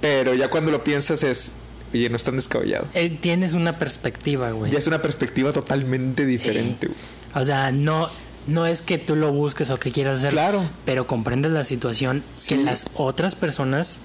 pero 0.00 0.34
ya 0.34 0.48
cuando 0.50 0.70
lo 0.70 0.84
piensas 0.84 1.22
es, 1.22 1.52
oye, 1.94 2.08
no 2.10 2.16
es 2.16 2.24
tan 2.24 2.36
descabellado. 2.36 2.86
Eh, 2.94 3.10
tienes 3.10 3.54
una 3.54 3.78
perspectiva, 3.78 4.50
güey. 4.50 4.70
Ya 4.72 4.78
es 4.78 4.86
una 4.86 5.00
perspectiva 5.02 5.52
totalmente 5.52 6.26
diferente, 6.26 6.88
güey. 6.88 6.98
O 7.34 7.44
sea, 7.44 7.72
no, 7.72 8.08
no 8.46 8.66
es 8.66 8.82
que 8.82 8.98
tú 8.98 9.16
lo 9.16 9.32
busques 9.32 9.70
o 9.70 9.78
que 9.78 9.90
quieras 9.92 10.18
hacerlo. 10.18 10.40
Claro. 10.40 10.62
Pero 10.84 11.06
comprendes 11.06 11.52
la 11.52 11.64
situación 11.64 12.22
Sí. 12.34 12.48
que 12.56 12.56
las 12.62 12.86
otras 12.94 13.34
personas 13.34 14.00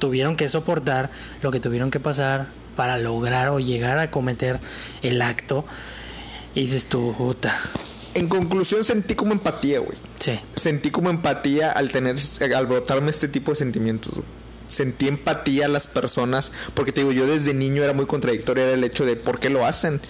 tuvieron 0.00 0.34
que 0.34 0.48
soportar, 0.48 1.10
lo 1.42 1.52
que 1.52 1.60
tuvieron 1.60 1.92
que 1.92 2.00
pasar 2.00 2.48
para 2.74 2.98
lograr 2.98 3.50
o 3.50 3.60
llegar 3.60 3.98
a 3.98 4.10
cometer 4.10 4.58
el 5.02 5.22
acto. 5.22 5.64
Y 6.56 6.62
dices 6.62 6.86
tú, 6.86 7.14
puta. 7.16 7.54
En 8.14 8.26
conclusión, 8.26 8.84
sentí 8.84 9.14
como 9.14 9.32
empatía, 9.32 9.78
güey. 9.78 9.96
Sí. 10.18 10.38
Sentí 10.56 10.90
como 10.90 11.10
empatía 11.10 11.70
al 11.70 11.90
tener, 11.90 12.16
al 12.56 12.66
brotarme 12.66 13.10
este 13.10 13.28
tipo 13.28 13.52
de 13.52 13.56
sentimientos, 13.56 14.14
güey. 14.14 14.39
Sentí 14.70 15.08
empatía 15.08 15.66
a 15.66 15.68
las 15.68 15.86
personas, 15.86 16.52
porque 16.74 16.92
te 16.92 17.00
digo, 17.00 17.12
yo 17.12 17.26
desde 17.26 17.52
niño 17.52 17.82
era 17.84 17.92
muy 17.92 18.06
contradictorio 18.06 18.62
era 18.64 18.72
el 18.72 18.84
hecho 18.84 19.04
de 19.04 19.16
por 19.16 19.38
qué 19.40 19.50
lo 19.50 19.66
hacen. 19.66 20.00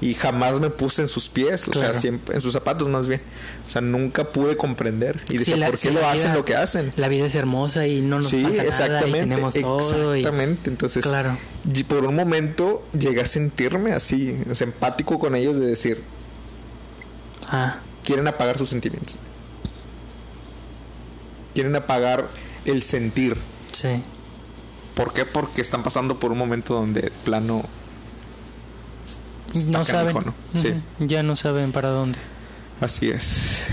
Y 0.00 0.14
jamás 0.14 0.60
me 0.60 0.68
puse 0.70 1.02
en 1.02 1.08
sus 1.08 1.28
pies, 1.28 1.66
o 1.68 1.70
Claro. 1.70 1.92
sea, 1.92 2.00
siempre, 2.00 2.34
en 2.36 2.40
sus 2.42 2.52
zapatos 2.52 2.88
más 2.88 3.08
bien. 3.08 3.20
O 3.66 3.70
sea, 3.70 3.80
nunca 3.80 4.24
pude 4.24 4.56
comprender. 4.56 5.22
Y 5.30 5.38
decía, 5.38 5.54
Sí, 5.54 5.60
la- 5.60 5.66
¿por 5.66 5.74
qué 5.76 5.88
sí, 5.88 5.90
lo 5.90 6.06
hacen 6.06 6.34
lo 6.34 6.44
que 6.44 6.56
hacen? 6.56 6.90
La 6.96 7.08
vida 7.08 7.26
es 7.26 7.34
hermosa 7.36 7.86
y 7.86 8.00
no 8.00 8.18
nos 8.20 8.28
sí, 8.30 8.42
pasa 8.42 8.50
nada 8.54 8.64
y 8.64 8.68
exactamente. 8.68 9.18
tenemos 9.20 9.54
todo. 9.54 10.16
y- 10.16 10.20
exactamente. 10.20 10.70
Entonces, 10.70 11.02
Claro. 11.04 11.38
y 11.72 11.84
por 11.84 12.04
un 12.04 12.14
momento 12.14 12.84
llegué 12.98 13.20
a 13.22 13.26
sentirme 13.26 13.92
así, 13.92 14.36
empático 14.60 15.18
con 15.18 15.34
ellos 15.36 15.58
de 15.58 15.66
decir, 15.66 16.02
Ah, 17.50 17.78
quieren 18.04 18.26
apagar 18.28 18.58
sus 18.58 18.68
sentimientos. 18.68 19.16
Quieren 21.54 21.74
apagar 21.76 22.26
el 22.64 22.82
sentir. 22.82 23.36
Sí. 23.72 24.02
¿Por 24.94 25.12
qué? 25.12 25.24
Porque 25.24 25.60
están 25.60 25.82
pasando 25.82 26.18
por 26.18 26.32
un 26.32 26.38
momento 26.38 26.74
donde 26.74 27.02
de 27.02 27.10
plano 27.24 27.62
No 29.68 29.84
saben. 29.84 30.14
¿no? 30.14 30.34
Sí, 30.60 30.74
Ya 30.98 31.22
no 31.22 31.36
saben 31.36 31.72
para 31.72 31.88
dónde. 31.90 32.18
así 32.80 33.08
es. 33.10 33.68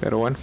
Pero 0.00 0.18
bueno, 0.18 0.36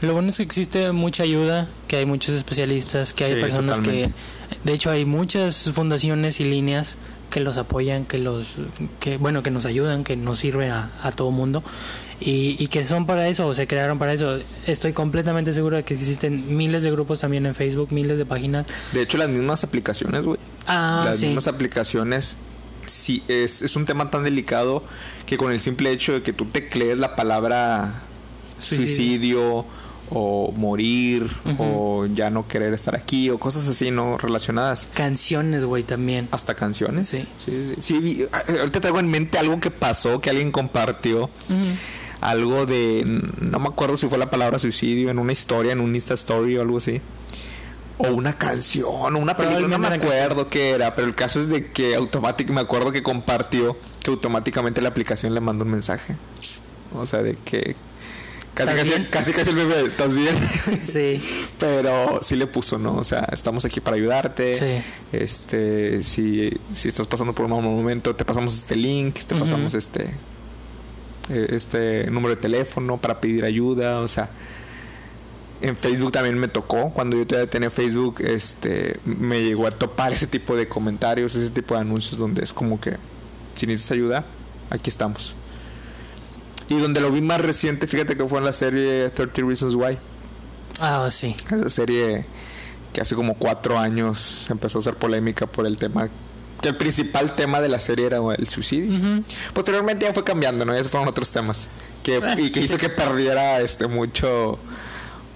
Lo 0.00 0.12
bueno 0.12 0.30
es 0.30 0.36
que 0.36 0.42
existe 0.44 0.92
mucha 0.92 1.24
ayuda, 1.24 1.68
que 1.88 1.96
hay 1.96 2.06
muchos 2.06 2.34
especialistas, 2.34 3.12
que 3.12 3.24
hay 3.24 3.34
Sí, 3.34 3.40
personas 3.40 3.78
totalmente. 3.78 4.10
que, 4.10 4.58
de 4.64 4.72
hecho, 4.72 4.90
hay 4.90 5.04
muchas 5.04 5.70
fundaciones 5.72 6.38
y 6.40 6.44
líneas 6.44 6.96
que 7.30 7.40
los 7.40 7.58
apoyan, 7.58 8.04
que 8.04 8.18
los, 8.18 8.54
que 9.00 9.16
bueno, 9.18 9.42
que 9.42 9.50
nos 9.50 9.66
ayudan, 9.66 10.04
que 10.04 10.16
nos 10.16 10.38
sirven 10.38 10.70
a, 10.70 10.90
a 11.02 11.12
todo 11.12 11.30
mundo 11.30 11.62
y, 12.20 12.56
y 12.58 12.68
que 12.68 12.82
son 12.84 13.04
para 13.06 13.28
eso 13.28 13.46
o 13.46 13.54
se 13.54 13.66
crearon 13.66 13.98
para 13.98 14.12
eso. 14.14 14.38
Estoy 14.66 14.92
completamente 14.94 15.52
seguro 15.52 15.76
de 15.76 15.82
que 15.84 15.94
existen 15.94 16.56
miles 16.56 16.84
de 16.84 16.90
grupos 16.90 17.20
también 17.20 17.44
en 17.44 17.54
Facebook, 17.54 17.92
miles 17.92 18.18
de 18.18 18.24
páginas. 18.24 18.66
de 18.92 19.02
hecho 19.02 19.18
las 19.18 19.28
mismas 19.28 19.62
aplicaciones, 19.64 20.22
güey. 20.22 20.38
Ah, 20.66 21.02
las 21.06 21.18
sí. 21.18 21.26
mismas 21.26 21.48
aplicaciones 21.48 22.38
sí 22.86 23.22
es, 23.28 23.60
es 23.62 23.76
un 23.76 23.84
tema 23.84 24.10
tan 24.10 24.24
delicado 24.24 24.82
que 25.26 25.36
con 25.36 25.52
el 25.52 25.60
simple 25.60 25.90
hecho 25.92 26.12
de 26.14 26.22
que 26.22 26.32
tú 26.32 26.46
teclees 26.46 26.98
la 26.98 27.14
palabra 27.16 27.92
Suicidio. 28.58 28.86
suicidio, 28.96 29.64
o 30.10 30.52
morir 30.56 31.30
o 31.58 32.06
ya 32.06 32.30
no 32.30 32.46
querer 32.46 32.74
estar 32.74 32.94
aquí 32.94 33.30
o 33.30 33.38
cosas 33.38 33.68
así 33.68 33.90
no 33.90 34.18
relacionadas. 34.18 34.88
Canciones, 34.94 35.64
güey, 35.64 35.82
también. 35.82 36.28
hasta 36.30 36.54
canciones. 36.54 37.08
Sí. 37.08 37.26
sí, 37.38 37.74
sí. 37.80 37.82
Sí, 38.00 38.26
ah, 38.32 38.42
ahorita 38.48 38.80
traigo 38.80 39.00
en 39.00 39.10
mente 39.10 39.38
algo 39.38 39.60
que 39.60 39.70
pasó 39.70 40.20
que 40.20 40.30
alguien 40.30 40.52
compartió. 40.52 41.30
Algo 42.20 42.66
de 42.66 43.04
no 43.40 43.60
me 43.60 43.68
acuerdo 43.68 43.96
si 43.96 44.08
fue 44.08 44.18
la 44.18 44.28
palabra 44.28 44.58
suicidio 44.58 45.10
en 45.10 45.18
una 45.18 45.32
historia 45.32 45.72
en 45.72 45.80
un 45.80 45.94
Insta 45.94 46.14
Story 46.14 46.56
o 46.56 46.62
algo 46.62 46.78
así. 46.78 47.00
O 47.98 48.08
una 48.08 48.32
canción 48.32 49.16
o 49.16 49.18
una 49.18 49.36
película 49.36 49.66
no 49.66 49.78
me 49.78 49.88
acuerdo 49.88 50.48
qué 50.48 50.70
era 50.70 50.94
pero 50.94 51.08
el 51.08 51.16
caso 51.16 51.40
es 51.40 51.48
de 51.48 51.66
que 51.72 51.96
automáticamente 51.96 52.52
me 52.52 52.60
acuerdo 52.60 52.92
que 52.92 53.02
compartió 53.02 53.76
que 54.02 54.10
automáticamente 54.10 54.80
la 54.80 54.88
aplicación 54.88 55.34
le 55.34 55.40
mandó 55.40 55.64
un 55.64 55.70
mensaje. 55.70 56.16
O 56.94 57.06
sea 57.06 57.22
de 57.22 57.34
que 57.34 57.76
casi 58.58 58.70
¿Estás 58.70 58.76
casi, 58.76 58.88
bien? 58.90 59.08
casi 59.10 59.32
casi 59.32 59.50
el 59.50 59.56
bebé 59.56 59.86
estás 59.86 60.16
bien 60.16 60.34
Sí, 60.80 61.22
pero 61.58 62.18
sí 62.22 62.36
le 62.36 62.46
puso 62.46 62.78
no 62.78 62.96
o 62.96 63.04
sea 63.04 63.28
estamos 63.32 63.64
aquí 63.64 63.80
para 63.80 63.96
ayudarte. 63.96 64.54
Sí. 64.54 64.90
este 65.12 66.02
si, 66.04 66.52
si 66.74 66.88
estás 66.88 67.06
pasando 67.06 67.32
por 67.32 67.44
un 67.46 67.52
mal 67.52 67.62
momento 67.62 68.14
te 68.14 68.24
pasamos 68.24 68.54
este 68.54 68.76
link 68.76 69.20
te 69.26 69.34
pasamos 69.36 69.74
este 69.74 70.10
eh, 71.30 71.46
este 71.50 72.10
número 72.10 72.34
de 72.34 72.40
teléfono 72.40 72.96
para 72.98 73.20
pedir 73.20 73.44
ayuda 73.44 74.00
o 74.00 74.08
sea 74.08 74.28
en 75.60 75.76
Facebook 75.76 76.12
también 76.12 76.38
me 76.38 76.48
tocó 76.48 76.90
cuando 76.90 77.16
yo 77.16 77.26
todavía 77.26 77.50
tenía 77.50 77.70
Facebook 77.70 78.16
este 78.20 78.98
me 79.04 79.42
llegó 79.42 79.66
a 79.66 79.70
topar 79.70 80.12
ese 80.12 80.26
tipo 80.26 80.56
de 80.56 80.68
comentarios 80.68 81.34
ese 81.34 81.50
tipo 81.50 81.74
de 81.74 81.80
anuncios 81.80 82.18
donde 82.18 82.42
es 82.44 82.52
como 82.52 82.80
que 82.80 82.96
si 83.56 83.66
necesitas 83.66 83.92
ayuda 83.92 84.24
aquí 84.70 84.90
estamos 84.90 85.34
y 86.68 86.78
donde 86.78 87.00
lo 87.00 87.10
vi 87.10 87.20
más 87.20 87.40
reciente 87.40 87.86
fíjate 87.86 88.16
que 88.16 88.26
fue 88.26 88.38
en 88.38 88.44
la 88.44 88.52
serie 88.52 89.10
30 89.10 89.42
Reasons 89.42 89.74
Why. 89.74 89.98
Ah, 90.80 91.06
sí. 91.10 91.34
esa 91.50 91.68
serie 91.68 92.26
que 92.92 93.00
hace 93.00 93.14
como 93.14 93.34
cuatro 93.34 93.78
años 93.78 94.46
empezó 94.50 94.78
a 94.78 94.82
ser 94.82 94.94
polémica 94.94 95.46
por 95.46 95.66
el 95.66 95.76
tema 95.76 96.08
que 96.60 96.68
el 96.68 96.76
principal 96.76 97.34
tema 97.36 97.60
de 97.60 97.68
la 97.68 97.78
serie 97.78 98.06
era 98.06 98.18
el 98.36 98.48
suicidio. 98.48 99.22
Posteriormente 99.52 100.06
ya 100.06 100.12
fue 100.12 100.24
cambiando 100.24 100.64
no 100.64 100.74
esos 100.74 100.90
fueron 100.90 101.08
otros 101.08 101.30
temas. 101.30 101.68
Que 102.02 102.20
y 102.38 102.50
que 102.50 102.60
hizo 102.60 102.78
que 102.78 102.88
perdiera 102.88 103.60
este 103.60 103.86
mucho 103.86 104.58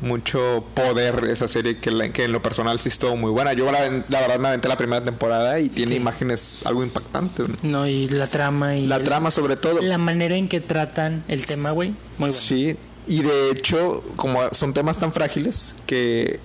mucho 0.02 0.64
poder 0.74 1.24
esa 1.30 1.48
serie 1.48 1.78
que, 1.78 1.90
la- 1.90 2.10
que 2.12 2.24
en 2.24 2.32
lo 2.32 2.42
personal 2.42 2.78
sí 2.80 2.88
estuvo 2.88 3.16
muy 3.16 3.30
buena 3.30 3.52
yo 3.54 3.70
la, 3.72 3.88
la 4.08 4.20
verdad 4.20 4.38
me 4.38 4.48
aventé 4.48 4.68
la 4.68 4.76
primera 4.76 5.02
temporada 5.02 5.58
y 5.60 5.68
tiene 5.68 5.90
Sí. 5.92 5.94
imágenes 5.96 6.62
algo 6.66 6.82
impactantes 6.82 7.48
¿no? 7.48 7.56
No, 7.62 7.86
y 7.86 8.08
la 8.08 8.26
trama 8.26 8.76
y 8.76 8.86
la 8.86 8.96
el- 8.96 9.04
trama 9.04 9.30
sobre 9.30 9.56
todo 9.56 9.80
la 9.80 9.98
manera 9.98 10.34
en 10.36 10.48
que 10.48 10.60
tratan 10.60 11.24
el 11.28 11.46
tema, 11.46 11.70
güey, 11.70 11.90
muy 11.90 11.96
bueno. 12.18 12.34
Sí, 12.34 12.76
y 13.06 13.22
de 13.22 13.50
hecho, 13.50 14.02
como 14.16 14.40
son 14.52 14.72
temas 14.74 14.98
tan 14.98 15.12
frágiles 15.12 15.76
que 15.86 16.40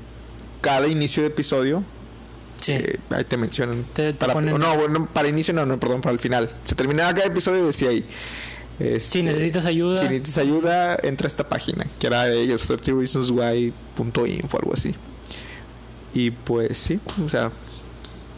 cada 0.62 0.88
inicio 0.88 1.24
de 1.24 1.28
episodio, 1.30 1.84
Sí. 2.60 2.74
eh, 2.74 3.00
ahí 3.12 3.24
te 3.24 3.38
mencionan. 3.38 3.84
Te- 3.94 4.14
te 4.14 4.20
para, 4.20 4.34
ponen- 4.34 4.58
No, 4.58 4.76
bueno, 4.76 5.08
para 5.14 5.28
inicio 5.28 5.54
no, 5.54 5.66
no, 5.66 5.80
perdón, 5.80 6.02
para 6.02 6.14
el 6.14 6.20
final. 6.20 6.50
Se 6.64 6.74
terminaba 6.76 7.14
cada 7.14 7.28
episodio 7.28 7.64
y 7.64 7.68
decía 7.68 7.90
ahí. 7.90 8.06
Este, 8.80 9.00
si 9.00 9.24
necesitas 9.24 9.66
ayuda, 9.66 10.00
Si 10.00 10.06
necesitas 10.06 10.38
ayuda, 10.38 10.98
entra 11.04 11.26
a 11.26 11.30
esta 11.30 11.50
página, 11.50 11.86
que 12.00 12.08
era 12.08 12.26
de 12.26 12.42
ellos, 12.42 12.70
30reasonswhy.info, 12.70 14.58
algo 14.58 14.74
así. 14.74 14.94
Y 16.14 16.32
pues 16.32 16.78
sí, 16.78 17.00
o 17.26 17.30
sea, 17.30 17.52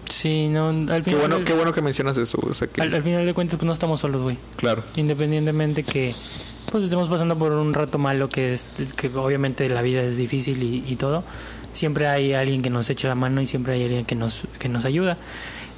sí, 0.10 0.49
no, 0.49 0.69
al 0.69 0.88
qué 1.04 1.12
final, 1.12 1.19
bueno, 1.19 1.45
qué 1.45 1.54
bueno 1.54 1.73
que 1.73 1.82
mencionas 1.82 2.17
eso. 2.17 2.38
O 2.41 2.54
sea, 2.54 2.67
que, 2.67 2.82
al, 2.82 2.93
al 2.93 3.04
final 3.04 3.25
de 3.25 3.34
cuentas, 3.34 3.58
pues 3.58 3.65
no 3.65 3.71
estamos 3.71 3.99
solos, 4.02 4.21
güey. 4.21 4.38
claro, 4.58 4.84
Independientemente 4.95 5.84
que 5.84 6.13
pues 6.71 6.84
estemos 6.84 7.10
pasando 7.10 7.38
por 7.38 7.52
un 7.54 7.73
rato 7.73 7.97
malo, 7.97 8.30
que 8.30 8.54
es 8.54 8.67
que 8.95 9.08
obviamente 9.08 9.67
la 9.69 9.82
vida 9.82 10.04
es 10.04 10.17
difícil 10.17 10.62
y, 10.62 10.84
y 10.88 10.95
todo, 10.97 11.23
siempre 11.73 12.08
hay 12.08 12.34
alguien 12.34 12.62
que 12.62 12.69
nos 12.69 12.89
echa 12.89 13.08
la 13.08 13.15
mano 13.15 13.41
y 13.41 13.47
siempre 13.47 13.73
hay 13.73 13.84
alguien 13.84 14.06
que 14.06 14.15
nos, 14.15 14.43
que 14.60 14.69
nos 14.69 14.86
ayuda. 14.86 15.17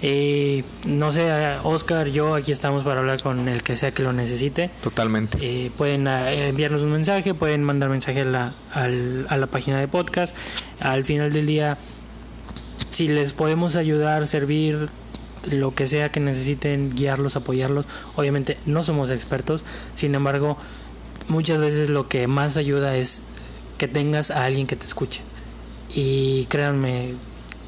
Eh, 0.01 0.63
no 0.85 1.11
sé, 1.11 1.29
Oscar, 1.63 2.07
yo 2.07 2.33
aquí 2.33 2.51
estamos 2.51 2.83
para 2.83 3.01
hablar 3.01 3.21
con 3.21 3.47
el 3.47 3.61
que 3.61 3.75
sea 3.75 3.93
que 3.93 4.03
lo 4.03 4.13
necesite. 4.13 4.71
totalmente. 4.81 5.37
Eh, 5.41 5.71
pueden 5.77 6.07
eh, 6.07 6.49
enviarnos 6.49 6.81
un 6.81 6.91
mensaje, 6.91 7.33
pueden 7.33 7.63
mandar 7.63 7.89
mensaje 7.89 8.21
a 8.21 8.25
la, 8.25 8.53
a 8.73 9.37
la 9.37 9.47
página 9.47 9.79
de 9.79 9.87
podcast. 9.87 10.35
Al 10.79 11.05
final 11.05 11.31
del 11.31 11.45
día, 11.45 11.77
si 12.89 13.07
les 13.07 13.33
podemos 13.33 13.75
ayudar, 13.75 14.25
servir, 14.25 14.89
lo 15.49 15.73
que 15.73 15.87
sea 15.87 16.11
que 16.11 16.19
necesiten, 16.19 16.91
guiarlos, 16.93 17.35
apoyarlos, 17.35 17.87
obviamente 18.15 18.57
no 18.65 18.83
somos 18.83 19.09
expertos, 19.09 19.63
sin 19.95 20.13
embargo, 20.15 20.57
muchas 21.27 21.59
veces 21.59 21.89
lo 21.89 22.07
que 22.07 22.27
más 22.27 22.57
ayuda 22.57 22.95
es 22.95 23.23
que 23.77 23.87
tengas 23.87 24.31
a 24.31 24.45
alguien 24.45 24.67
que 24.67 24.75
te 24.75 24.85
escuche. 24.85 25.21
Y 25.93 26.45
créanme, 26.45 27.15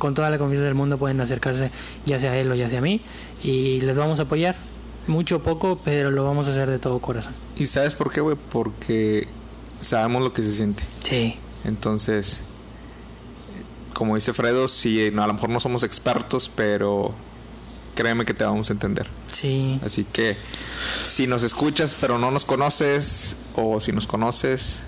con 0.03 0.13
toda 0.13 0.29
la 0.29 0.37
confianza 0.37 0.65
del 0.65 0.75
mundo 0.75 0.97
pueden 0.97 1.21
acercarse 1.21 1.71
ya 2.05 2.19
sea 2.19 2.33
a 2.33 2.37
él 2.37 2.51
o 2.51 2.55
ya 2.55 2.69
sea 2.69 2.79
a 2.79 2.81
mí 2.81 2.99
y 3.41 3.79
les 3.79 3.95
vamos 3.95 4.19
a 4.19 4.23
apoyar. 4.23 4.57
Mucho 5.07 5.37
o 5.37 5.39
poco, 5.39 5.79
pero 5.81 6.11
lo 6.11 6.25
vamos 6.25 6.49
a 6.49 6.51
hacer 6.51 6.69
de 6.69 6.77
todo 6.77 6.99
corazón. 6.99 7.33
¿Y 7.55 7.67
sabes 7.67 7.95
por 7.95 8.11
qué, 8.11 8.19
güey? 8.19 8.35
Porque 8.51 9.29
sabemos 9.79 10.21
lo 10.21 10.33
que 10.33 10.43
se 10.43 10.53
siente. 10.53 10.83
Sí. 11.03 11.37
Entonces, 11.63 12.41
como 13.93 14.15
dice 14.15 14.33
Fredo, 14.33 14.67
sí, 14.67 15.07
a 15.07 15.27
lo 15.27 15.33
mejor 15.33 15.49
no 15.49 15.61
somos 15.61 15.83
expertos, 15.83 16.51
pero 16.53 17.13
créeme 17.95 18.25
que 18.25 18.33
te 18.33 18.43
vamos 18.43 18.69
a 18.71 18.73
entender. 18.73 19.07
Sí. 19.31 19.79
Así 19.85 20.03
que 20.03 20.35
si 21.01 21.27
nos 21.27 21.43
escuchas 21.43 21.95
pero 21.99 22.17
no 22.17 22.29
nos 22.29 22.43
conoces, 22.43 23.37
o 23.55 23.79
si 23.79 23.93
nos 23.93 24.05
conoces, 24.05 24.79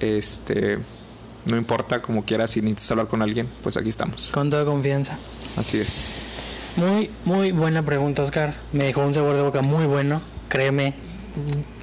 este, 0.00 0.78
no 1.46 1.56
importa, 1.56 2.00
como 2.02 2.24
quieras, 2.24 2.50
si 2.52 2.60
necesitas 2.62 2.90
hablar 2.92 3.06
con 3.08 3.22
alguien, 3.22 3.48
pues 3.62 3.76
aquí 3.76 3.88
estamos. 3.88 4.30
Con 4.32 4.50
toda 4.50 4.64
confianza. 4.64 5.16
Así 5.56 5.78
es. 5.78 6.10
Muy, 6.76 7.10
muy 7.24 7.52
buena 7.52 7.82
pregunta, 7.84 8.22
Oscar. 8.22 8.54
Me 8.72 8.84
dejó 8.84 9.02
un 9.02 9.12
sabor 9.12 9.36
de 9.36 9.42
boca 9.42 9.60
muy 9.62 9.86
bueno. 9.86 10.20
Créeme. 10.48 10.94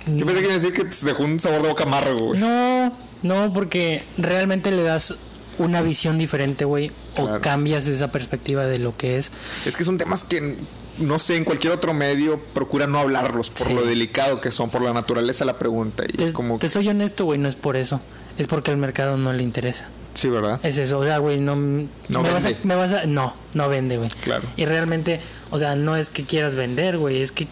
Yo 0.08 0.26
pensé 0.26 0.39
que 0.41 0.45
iba 0.45 0.54
a 0.54 0.58
decir 0.60 0.74
que 0.74 0.86
te 0.86 1.06
dejó 1.06 1.24
un 1.24 1.39
sabor 1.39 1.62
de 1.62 1.69
boca 1.69 1.84
amargo, 1.84 2.17
güey. 2.28 2.39
No, 2.39 2.93
no, 3.22 3.54
porque 3.54 4.04
realmente 4.17 4.72
le 4.72 4.82
das 4.84 5.15
una 5.60 5.82
visión 5.82 6.17
diferente, 6.17 6.65
güey. 6.65 6.91
O 7.17 7.39
cambias 7.41 7.86
esa 7.88 8.12
perspectiva 8.12 8.65
de 8.65 8.80
lo 8.80 8.95
que 8.95 9.17
es. 9.17 9.32
Es 9.65 9.76
que 9.76 9.84
son 9.84 9.98
temas 9.98 10.24
que, 10.24 10.56
no 11.00 11.19
sé, 11.19 11.36
en 11.36 11.43
cualquier 11.43 11.74
otro 11.74 11.93
medio 11.93 12.39
procura 12.54 12.88
no 12.88 13.00
hablarlos 13.00 13.50
por 13.52 13.67
Sí. 13.67 13.74
lo 13.74 13.84
delicado 13.86 14.39
que 14.41 14.52
son, 14.52 14.69
por 14.69 14.82
la 14.82 14.93
naturaleza 14.93 15.43
de 15.45 15.52
la 15.52 15.60
pregunta. 15.60 16.04
Y 16.08 16.13
Te, 16.17 16.24
es 16.26 16.34
como, 16.34 16.58
te 16.60 16.69
soy 16.69 16.88
honesto, 16.89 17.26
güey, 17.26 17.38
no 17.39 17.50
es 17.50 17.56
por 17.56 17.76
eso. 17.76 18.02
Es 18.39 18.47
porque 18.47 18.71
al 18.71 18.78
mercado 18.78 19.17
no 19.17 19.32
le 19.34 19.43
interesa. 19.43 19.88
sí, 20.15 20.28
¿verdad? 20.30 20.60
Es 20.63 20.78
eso, 20.80 20.97
o 20.99 21.04
sea, 21.06 21.19
güey, 21.19 21.39
no, 21.39 21.56
me 21.56 21.88
vas 22.10 22.45
a, 22.45 22.52
me 22.63 22.73
vas 22.75 22.93
a... 22.93 23.06
No, 23.06 23.34
no 23.54 23.69
vende, 23.69 23.97
güey. 23.97 24.10
Claro. 24.23 24.43
Y 24.58 24.65
realmente, 24.65 25.19
o 25.52 25.60
sea, 25.60 25.75
no 25.75 25.95
es 25.95 26.10
que 26.10 26.23
quieras 26.23 26.56
vender, 26.56 26.97
güey, 26.97 27.21
es 27.21 27.32
que 27.32 27.47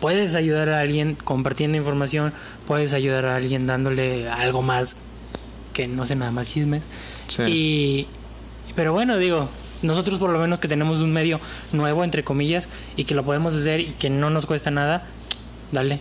puedes 0.00 0.34
ayudar 0.34 0.68
a 0.68 0.80
alguien 0.80 1.14
compartiendo 1.14 1.78
información, 1.78 2.32
puedes 2.66 2.92
ayudar 2.92 3.24
a 3.24 3.36
alguien 3.36 3.66
dándole 3.66 4.28
algo 4.28 4.60
más 4.62 4.96
que 5.72 5.86
no 5.88 6.04
sé 6.04 6.16
nada 6.16 6.30
más 6.32 6.52
chismes. 6.52 6.86
Sí. 7.28 7.42
Y 7.46 8.08
pero 8.74 8.92
bueno, 8.92 9.16
digo, 9.16 9.48
nosotros 9.82 10.18
por 10.18 10.30
lo 10.30 10.38
menos 10.38 10.58
que 10.58 10.68
tenemos 10.68 11.00
un 11.00 11.12
medio 11.12 11.40
nuevo 11.72 12.04
entre 12.04 12.24
comillas 12.24 12.68
y 12.96 13.04
que 13.04 13.14
lo 13.14 13.24
podemos 13.24 13.54
hacer 13.54 13.80
y 13.80 13.86
que 13.92 14.10
no 14.10 14.28
nos 14.28 14.46
cuesta 14.46 14.70
nada, 14.70 15.06
dale. 15.72 16.00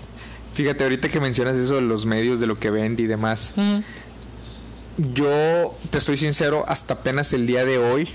Fíjate, 0.53 0.83
ahorita 0.83 1.07
que 1.09 1.19
mencionas 1.21 1.55
eso 1.55 1.75
de 1.75 1.81
los 1.81 2.05
medios, 2.05 2.39
de 2.41 2.47
lo 2.47 2.59
que 2.59 2.69
vende 2.71 3.03
y 3.03 3.07
demás, 3.07 3.53
Ujú. 3.55 3.83
Yo 4.97 5.75
te 5.89 6.01
soy 6.01 6.17
sincero, 6.17 6.65
hasta 6.67 6.95
apenas 6.95 7.33
el 7.33 7.47
día 7.47 7.65
de 7.65 7.77
hoy, 7.77 8.09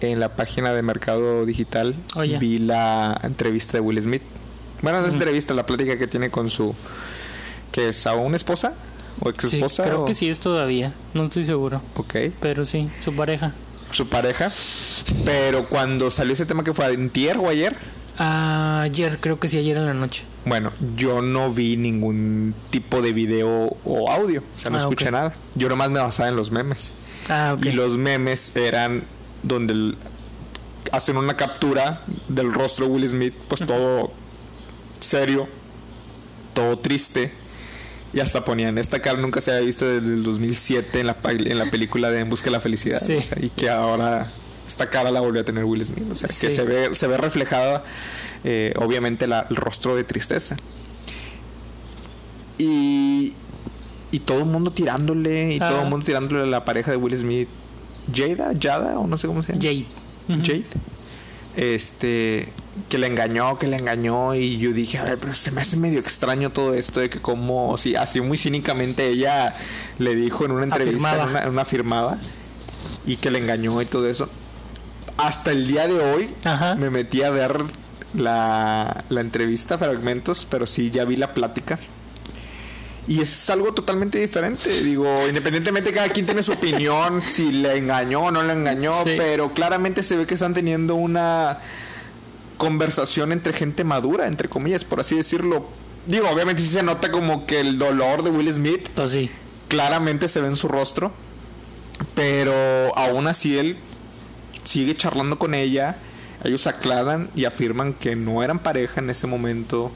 en 0.00 0.20
la 0.20 0.36
página 0.36 0.72
de 0.74 0.82
Mercado 0.82 1.46
Digital, 1.46 1.94
Oye. 2.16 2.38
vi 2.38 2.58
la 2.58 3.18
entrevista 3.22 3.74
de 3.74 3.80
Will 3.80 4.00
Smith. 4.02 4.22
Bueno, 4.82 5.00
no 5.00 5.06
es 5.06 5.14
Ujú. 5.14 5.22
entrevista, 5.22 5.54
la 5.54 5.64
plática 5.66 5.96
que 5.98 6.06
tiene 6.06 6.30
con 6.30 6.50
su. 6.50 6.74
que 7.72 7.90
es 7.90 8.06
aún 8.06 8.34
esposa 8.34 8.72
o 9.20 9.28
ex 9.28 9.50
Sí, 9.50 9.56
esposa. 9.56 9.82
creo 9.84 10.02
o- 10.02 10.04
que 10.06 10.14
sí 10.14 10.28
es 10.30 10.40
todavía, 10.40 10.94
no 11.12 11.24
estoy 11.24 11.44
seguro, 11.44 11.82
Ok, 11.94 12.14
pero 12.40 12.64
sí, 12.64 12.88
su 13.00 13.14
pareja. 13.14 13.52
su 13.90 14.08
pareja. 14.08 14.48
Pero 15.26 15.64
cuando 15.66 16.10
salió 16.10 16.32
ese 16.32 16.46
tema 16.46 16.64
que 16.64 16.72
fue 16.72 16.86
antier 16.86 17.36
o 17.36 17.48
ayer, 17.50 17.76
Ayer, 18.18 19.18
creo 19.20 19.38
que 19.38 19.48
sí, 19.48 19.58
ayer 19.58 19.76
en 19.76 19.86
la 19.86 19.94
noche. 19.94 20.24
Bueno, 20.44 20.72
yo 20.96 21.20
no 21.22 21.52
vi 21.52 21.76
ningún 21.76 22.54
tipo 22.70 23.02
de 23.02 23.12
video 23.12 23.76
o 23.84 24.10
audio, 24.10 24.40
o 24.56 24.60
sea, 24.60 24.70
no 24.70 24.78
Ah, 24.78 24.80
escuché 24.80 25.10
nada. 25.10 25.32
Yo 25.54 25.68
nomás 25.68 25.90
me 25.90 25.98
basaba 26.00 26.28
en 26.28 26.36
los 26.36 26.50
memes. 26.50 26.94
Ah, 27.28 27.54
ok. 27.56 27.66
Y 27.66 27.72
los 27.72 27.98
memes 27.98 28.56
eran 28.56 29.04
donde 29.42 29.72
el- 29.74 29.98
hacen 30.92 31.16
una 31.16 31.36
captura 31.36 32.02
del 32.28 32.52
rostro 32.52 32.86
de 32.86 32.92
Will 32.92 33.08
Smith, 33.08 33.34
pues 33.48 33.66
todo 33.66 34.12
serio, 35.00 35.48
todo 36.54 36.78
triste. 36.78 37.32
Y 38.14 38.20
hasta 38.20 38.44
ponían, 38.44 38.78
esta 38.78 39.02
cara 39.02 39.18
nunca 39.20 39.40
se 39.42 39.50
había 39.50 39.66
visto 39.66 39.84
desde 39.86 40.14
el 40.14 40.22
2007 40.22 41.00
en 41.00 41.08
la, 41.08 41.16
en 41.24 41.58
la 41.58 41.66
película 41.66 42.10
de 42.10 42.20
En 42.20 42.30
Busca 42.30 42.46
de 42.46 42.52
la 42.52 42.60
Felicidad. 42.60 43.00
Sí. 43.00 43.16
o 43.16 43.20
sea, 43.20 43.36
y 43.42 43.50
que 43.50 43.68
ahora 43.68 44.26
esta 44.76 44.90
cara 44.90 45.10
la 45.10 45.20
volvió 45.20 45.40
a 45.40 45.44
tener 45.44 45.64
Will 45.64 45.82
Smith. 45.86 46.04
O 46.10 46.14
sea, 46.14 46.28
que 46.28 46.50
se 46.50 46.62
ve, 46.64 46.94
se 46.94 47.06
ve 47.06 47.16
reflejada, 47.16 47.82
eh, 48.44 48.74
obviamente, 48.76 49.26
la- 49.26 49.46
el 49.48 49.56
rostro 49.56 49.96
de 49.96 50.04
tristeza. 50.04 50.54
Y, 52.58 53.32
y 54.12 54.18
todo 54.20 54.40
el 54.40 54.44
mundo 54.46 54.70
tirándole, 54.70 55.54
y 55.54 55.58
Ah. 55.60 55.68
todo 55.70 55.82
el 55.82 55.88
mundo 55.88 56.04
tirándole 56.04 56.42
a 56.42 56.46
la 56.46 56.64
pareja 56.64 56.90
de 56.90 56.98
Will 56.98 57.16
Smith. 57.16 57.48
Jada, 58.14 58.52
Jada, 58.60 58.98
o 58.98 59.06
no 59.06 59.16
sé 59.18 59.26
cómo 59.26 59.42
se 59.42 59.52
llama. 59.54 59.62
Jade. 59.62 60.42
Jade. 60.44 60.64
Este, 61.56 62.52
que 62.90 62.98
le 62.98 63.06
engañó, 63.06 63.58
que 63.58 63.66
le 63.66 63.76
engañó. 63.76 64.34
Y 64.34 64.58
yo 64.58 64.72
dije, 64.72 64.98
a 64.98 65.04
ver, 65.04 65.18
pero 65.18 65.34
se 65.34 65.50
me 65.52 65.62
hace 65.62 65.76
medio 65.78 65.98
extraño 66.00 66.52
todo 66.52 66.74
esto 66.74 67.00
de 67.00 67.08
que, 67.08 67.18
como, 67.20 67.76
sí, 67.78 67.94
así 67.96 68.20
muy 68.20 68.36
cínicamente 68.36 69.08
ella 69.08 69.54
le 69.98 70.14
dijo 70.14 70.44
en 70.44 70.52
una 70.52 70.64
entrevista, 70.64 71.14
en 71.24 71.30
una, 71.30 71.42
en 71.44 71.48
una 71.48 71.64
firmaba, 71.64 72.18
y 73.06 73.16
que 73.16 73.30
le 73.30 73.38
engañó 73.38 73.80
y 73.80 73.86
todo 73.86 74.06
eso. 74.08 74.28
Hasta 75.16 75.50
el 75.50 75.66
día 75.66 75.88
de 75.88 75.98
hoy 75.98 76.28
Ajá. 76.44 76.74
me 76.74 76.90
metí 76.90 77.22
a 77.22 77.30
ver 77.30 77.62
la, 78.14 79.04
la 79.08 79.20
entrevista, 79.20 79.78
fragmentos, 79.78 80.46
pero 80.50 80.66
sí, 80.66 80.90
ya 80.90 81.04
vi 81.04 81.16
la 81.16 81.32
plática. 81.34 81.78
Y 83.08 83.20
es 83.22 83.48
algo 83.50 83.72
totalmente 83.72 84.18
diferente. 84.18 84.68
Digo, 84.82 85.06
independientemente 85.28 85.92
cada 85.92 86.08
quien 86.08 86.26
tiene 86.26 86.42
su 86.42 86.52
opinión, 86.52 87.22
si 87.26 87.52
le 87.52 87.76
engañó 87.78 88.24
o 88.24 88.30
no 88.30 88.42
le 88.42 88.52
engañó, 88.52 88.92
Sí. 89.04 89.14
pero 89.16 89.52
claramente 89.52 90.02
se 90.02 90.16
ve 90.16 90.26
que 90.26 90.34
están 90.34 90.54
teniendo 90.54 90.96
una 90.96 91.58
conversación 92.56 93.32
entre 93.32 93.52
gente 93.52 93.84
madura, 93.84 94.26
entre 94.26 94.48
comillas, 94.48 94.84
por 94.84 95.00
así 95.00 95.14
decirlo. 95.16 95.66
Digo, 96.06 96.28
obviamente 96.30 96.62
sí 96.62 96.68
se 96.68 96.82
nota 96.82 97.10
como 97.10 97.46
que 97.46 97.60
el 97.60 97.78
dolor 97.78 98.22
de 98.22 98.30
Will 98.30 98.52
Smith 98.52 98.88
Pues 98.94 99.10
sí. 99.10 99.30
claramente 99.68 100.28
se 100.28 100.40
ve 100.40 100.48
en 100.48 100.56
su 100.56 100.66
rostro, 100.68 101.12
pero 102.14 102.52
aún 102.96 103.26
así 103.26 103.58
él 103.58 103.76
sigue 104.66 104.96
charlando 104.96 105.38
con 105.38 105.54
ella. 105.54 105.96
Ellos 106.44 106.66
aclaran 106.66 107.30
y 107.34 107.46
afirman 107.46 107.94
que 107.94 108.14
no 108.14 108.42
eran 108.42 108.58
pareja 108.58 109.00
en 109.00 109.08
ese 109.10 109.26
momento. 109.26 109.90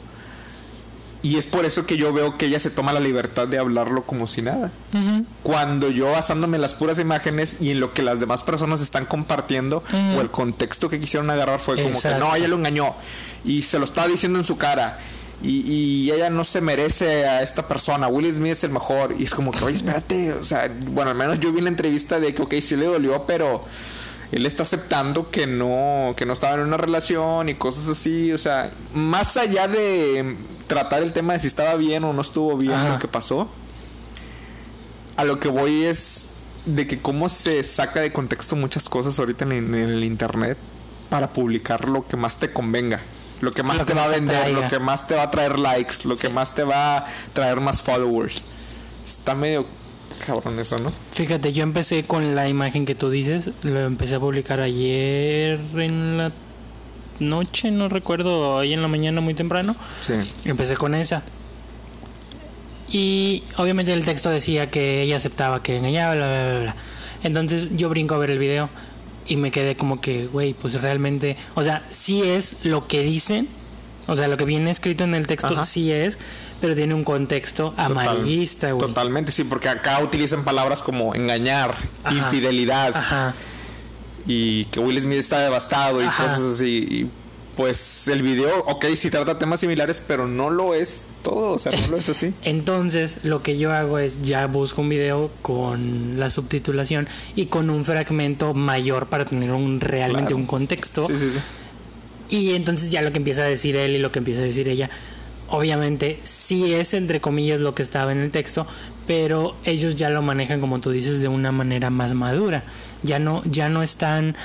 Y 1.22 1.36
es 1.36 1.46
por 1.46 1.66
eso 1.66 1.84
que 1.84 1.98
yo 1.98 2.14
veo 2.14 2.38
que 2.38 2.46
ella 2.46 2.58
se 2.58 2.70
toma 2.70 2.94
la 2.94 3.00
libertad 3.00 3.46
de 3.46 3.58
hablarlo 3.58 4.04
como 4.04 4.26
si 4.26 4.40
nada. 4.40 4.72
Cuando 5.42 5.90
yo 5.90 6.10
basándome 6.12 6.56
en 6.56 6.62
las 6.62 6.74
puras 6.74 6.98
imágenes 6.98 7.58
y 7.60 7.72
en 7.72 7.80
lo 7.80 7.92
que 7.92 8.02
las 8.02 8.20
demás 8.20 8.42
personas 8.42 8.80
están 8.80 9.04
compartiendo 9.04 9.84
o 10.16 10.20
el 10.22 10.30
contexto 10.30 10.88
que 10.88 10.98
quisieron 10.98 11.28
agarrar 11.28 11.58
fue 11.58 11.76
como 11.76 11.88
Exacto. 11.88 12.18
que 12.18 12.24
no, 12.24 12.34
ella 12.34 12.48
lo 12.48 12.56
engañó 12.56 12.94
y 13.44 13.62
se 13.62 13.78
lo 13.78 13.84
estaba 13.84 14.08
diciendo 14.08 14.38
en 14.38 14.46
su 14.46 14.56
cara. 14.56 14.98
Y, 15.42 15.60
y 15.70 16.10
ella 16.10 16.30
no 16.30 16.44
se 16.44 16.60
merece 16.62 17.26
a 17.26 17.42
esta 17.42 17.66
persona. 17.68 18.08
Will 18.08 18.34
Smith 18.34 18.52
es 18.52 18.64
el 18.64 18.70
mejor. 18.70 19.14
Y 19.18 19.24
es 19.24 19.32
como 19.34 19.52
que, 19.52 19.64
oye, 19.64 19.76
espérate. 19.76 20.34
O 20.34 20.44
sea, 20.44 20.70
bueno, 20.88 21.10
al 21.12 21.16
menos 21.16 21.40
yo 21.40 21.50
vi 21.50 21.58
en 21.58 21.64
la 21.64 21.70
entrevista 21.70 22.20
de 22.20 22.34
que, 22.34 22.42
ok, 22.42 22.54
sí 22.60 22.76
le 22.76 22.84
dolió, 22.86 23.24
pero 23.26 23.64
él 24.32 24.46
está 24.46 24.62
aceptando 24.62 25.30
que 25.30 25.46
no, 25.46 26.14
que 26.16 26.24
no 26.24 26.32
estaba 26.32 26.54
en 26.54 26.60
una 26.60 26.76
relación 26.76 27.48
y 27.48 27.54
cosas 27.54 27.88
así. 27.88 28.32
O 28.32 28.38
sea, 28.38 28.70
más 28.94 29.36
allá 29.36 29.66
de 29.66 30.36
tratar 30.66 31.02
el 31.02 31.12
tema 31.12 31.32
de 31.32 31.40
si 31.40 31.48
estaba 31.48 31.74
bien 31.74 32.04
o 32.04 32.12
no 32.12 32.22
estuvo 32.22 32.56
bien 32.56 32.74
Ajá. 32.74 32.90
lo 32.90 32.98
que 32.98 33.08
pasó, 33.08 33.48
a 35.16 35.24
lo 35.24 35.40
que 35.40 35.48
voy 35.48 35.84
es 35.84 36.30
de 36.66 36.86
que 36.86 37.00
cómo 37.00 37.28
se 37.28 37.62
saca 37.64 38.00
de 38.00 38.12
contexto 38.12 38.54
muchas 38.54 38.88
cosas 38.88 39.18
ahorita 39.18 39.44
en, 39.44 39.52
en 39.52 39.74
el 39.74 40.04
internet 40.04 40.56
para 41.08 41.32
publicar 41.32 41.88
lo 41.88 42.06
que 42.06 42.16
más 42.16 42.38
te 42.38 42.52
convenga. 42.52 43.00
Lo 43.40 43.52
que 43.52 43.62
más 43.62 43.78
Lo 43.78 43.84
te 43.86 43.92
que 43.92 43.98
va 43.98 44.04
a 44.04 44.08
vender, 44.08 44.50
lo 44.50 44.68
que 44.68 44.78
más 44.78 45.06
te 45.06 45.14
va 45.14 45.22
a 45.22 45.30
traer 45.30 45.58
likes, 45.58 45.96
lo 46.04 46.14
que 46.14 46.28
más 46.28 46.54
te 46.54 46.62
va 46.62 46.98
a 46.98 47.06
traer 47.32 47.60
más 47.60 47.80
followers. 47.80 48.44
Está 49.06 49.34
medio 49.34 49.66
cabrón 50.24 50.58
eso, 50.58 50.78
¿no? 50.78 50.92
Fíjate, 51.12 51.52
yo 51.52 51.62
empecé 51.62 52.02
con 52.04 52.34
la 52.34 52.48
imagen 52.48 52.86
que 52.86 52.94
tú 52.94 53.10
dices. 53.10 53.50
Lo 53.62 53.80
empecé 53.80 54.16
a 54.16 54.20
publicar 54.20 54.60
ayer 54.60 55.58
en 55.76 56.18
la 56.18 56.32
noche, 57.18 57.70
no 57.70 57.88
recuerdo, 57.88 58.56
hoy 58.56 58.72
en 58.72 58.82
la 58.82 58.88
mañana 58.88 59.20
muy 59.20 59.34
temprano. 59.34 59.76
Sí. 60.00 60.14
Empecé 60.44 60.76
con 60.76 60.94
esa. 60.94 61.22
Y 62.92 63.42
obviamente 63.56 63.92
el 63.92 64.04
texto 64.04 64.30
decía 64.30 64.70
que 64.70 65.02
ella 65.02 65.16
aceptaba 65.16 65.62
que 65.62 65.76
engañaba, 65.76 66.14
bla, 66.14 66.26
bla, 66.26 66.50
bla, 66.50 66.60
bla. 66.60 66.76
Entonces 67.22 67.70
yo 67.76 67.88
brinco 67.88 68.14
a 68.14 68.18
ver 68.18 68.30
el 68.30 68.38
video 68.38 68.68
y 69.26 69.36
me 69.36 69.50
quedé 69.50 69.76
como 69.76 70.00
que, 70.00 70.26
güey, 70.26 70.54
pues 70.54 70.80
realmente, 70.82 71.36
o 71.54 71.62
sea, 71.62 71.86
sí 71.90 72.22
es 72.22 72.56
lo 72.64 72.88
que 72.88 73.02
dicen, 73.02 73.48
o 74.08 74.16
sea, 74.16 74.26
lo 74.26 74.36
que 74.36 74.44
viene 74.44 74.70
escrito 74.70 75.04
en 75.04 75.14
el 75.14 75.26
texto 75.28 75.54
Ajá. 75.54 75.62
sí 75.62 75.92
es, 75.92 76.18
pero 76.60 76.74
tiene 76.74 76.94
un 76.94 77.04
contexto 77.04 77.74
amarillista, 77.76 78.72
güey. 78.72 78.86
Totalmente, 78.88 79.32
sí, 79.32 79.44
porque 79.44 79.68
acá 79.68 80.00
utilizan 80.02 80.44
palabras 80.44 80.82
como 80.82 81.14
engañar, 81.14 81.74
Ajá. 82.04 82.16
infidelidad 82.16 82.96
Ajá. 82.96 83.34
y 84.26 84.66
que 84.66 84.80
Will 84.80 85.00
Smith 85.00 85.18
está 85.18 85.40
devastado 85.40 86.02
y 86.02 86.06
Ajá. 86.06 86.24
cosas 86.24 86.40
así. 86.56 86.86
Y 86.90 87.10
pues 87.56 88.08
el 88.08 88.22
video, 88.22 88.60
ok, 88.66 88.86
sí 88.96 89.10
trata 89.10 89.38
temas 89.38 89.60
similares, 89.60 90.02
pero 90.06 90.26
no 90.26 90.48
lo 90.50 90.74
es 90.74 91.02
todo, 91.22 91.52
o 91.52 91.58
sea, 91.58 91.72
no 91.72 91.88
lo 91.88 91.96
es 91.98 92.08
así. 92.08 92.32
Entonces, 92.42 93.18
lo 93.24 93.42
que 93.42 93.58
yo 93.58 93.72
hago 93.72 93.98
es 93.98 94.22
ya 94.22 94.46
busco 94.46 94.80
un 94.80 94.88
video 94.88 95.30
con 95.42 96.18
la 96.18 96.30
subtitulación 96.30 97.06
y 97.36 97.46
con 97.46 97.68
un 97.68 97.84
fragmento 97.84 98.54
mayor 98.54 99.08
para 99.08 99.24
tener 99.26 99.50
un 99.50 99.80
realmente 99.80 100.28
Claro. 100.28 100.36
un 100.36 100.46
contexto. 100.46 101.06
Sí, 101.08 101.14
sí, 101.18 101.30
sí. 101.34 101.40
Y 102.36 102.54
entonces 102.54 102.90
ya 102.92 103.02
lo 103.02 103.10
que 103.12 103.18
empieza 103.18 103.42
a 103.42 103.46
decir 103.46 103.74
él 103.76 103.96
y 103.96 103.98
lo 103.98 104.12
que 104.12 104.20
empieza 104.20 104.40
a 104.40 104.44
decir 104.44 104.68
ella, 104.68 104.88
obviamente 105.50 106.18
sí 106.22 106.72
es 106.74 106.94
entre 106.94 107.20
comillas 107.20 107.60
lo 107.60 107.74
que 107.74 107.82
estaba 107.82 108.12
en 108.12 108.20
el 108.20 108.30
texto, 108.30 108.66
pero 109.06 109.56
ellos 109.64 109.96
ya 109.96 110.10
lo 110.10 110.22
manejan 110.22 110.60
como 110.60 110.80
tú 110.80 110.90
dices 110.90 111.20
de 111.20 111.28
una 111.28 111.52
manera 111.52 111.90
más 111.90 112.14
madura. 112.14 112.62
Ya 113.02 113.18
no 113.18 113.42
ya 113.44 113.68
no 113.68 113.82
están 113.82 114.36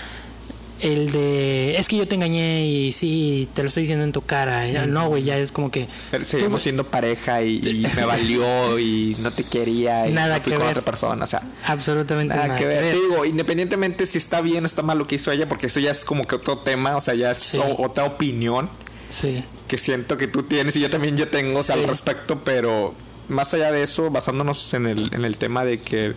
el 0.82 1.10
de 1.14 1.78
es 1.78 1.88
que 1.88 1.96
yo 1.96 2.06
te 2.06 2.16
engañé 2.16 2.66
y 2.68 2.92
sí 2.92 3.48
te 3.54 3.62
lo 3.64 3.70
estoy 3.70 3.84
diciendo 3.84 4.04
en 4.04 4.12
tu 4.12 4.22
cara. 4.24 4.66
No, 4.88 5.08
güey, 5.08 5.24
ya 5.24 5.38
es 5.38 5.54
como 5.54 5.72
que 5.72 5.88
seguimos 6.26 6.64
siendo 6.64 6.84
pareja 6.84 7.42
y, 7.44 7.60
y 7.64 7.86
me 7.96 8.04
valió 8.06 8.78
y 8.78 9.16
no 9.22 9.32
te 9.32 9.44
quería 9.46 10.06
y 10.08 10.12
Nada 10.12 10.36
no 10.36 10.42
fui 10.42 10.52
que 10.52 10.58
con 10.58 10.68
ver. 10.68 10.78
otra 10.78 10.84
persona, 10.86 11.24
o 11.24 11.28
sea, 11.28 11.42
absolutamente 11.66 12.34
nada, 12.36 12.48
nada, 12.48 12.60
que 12.60 12.66
ver. 12.66 12.94
Te 12.94 13.00
digo, 13.00 13.24
independientemente 13.24 14.06
si 14.06 14.18
está 14.18 14.42
bien 14.42 14.64
o 14.64 14.68
está 14.68 14.82
mal 14.82 14.98
lo 14.98 15.08
que 15.08 15.16
hizo 15.16 15.32
ella, 15.32 15.48
porque 15.48 15.68
eso 15.68 15.80
ya 15.80 15.92
es 15.92 16.04
como 16.04 16.26
que 16.26 16.36
otro 16.36 16.58
tema, 16.58 16.98
o 16.98 17.02
sea, 17.02 17.14
ya 17.14 17.32
es 17.32 17.38
Sí. 17.38 17.60
otra 17.78 18.04
opinión 18.06 18.70
Sí. 19.10 19.44
Que 19.68 19.78
siento 19.78 20.18
que 20.18 20.28
tú 20.28 20.44
tienes 20.44 20.76
y 20.76 20.80
yo 20.82 20.90
también 20.90 21.18
yo 21.18 21.28
tengo 21.28 21.64
Sí. 21.64 21.74
al 21.74 21.84
respecto, 21.86 22.44
pero 22.44 22.94
más 23.30 23.54
allá 23.54 23.72
de 23.72 23.82
eso, 23.84 24.10
basándonos 24.12 24.74
en 24.74 24.86
el, 24.86 25.14
en 25.14 25.26
el 25.26 25.38
tema 25.38 25.66
de 25.66 25.80
que 25.80 26.14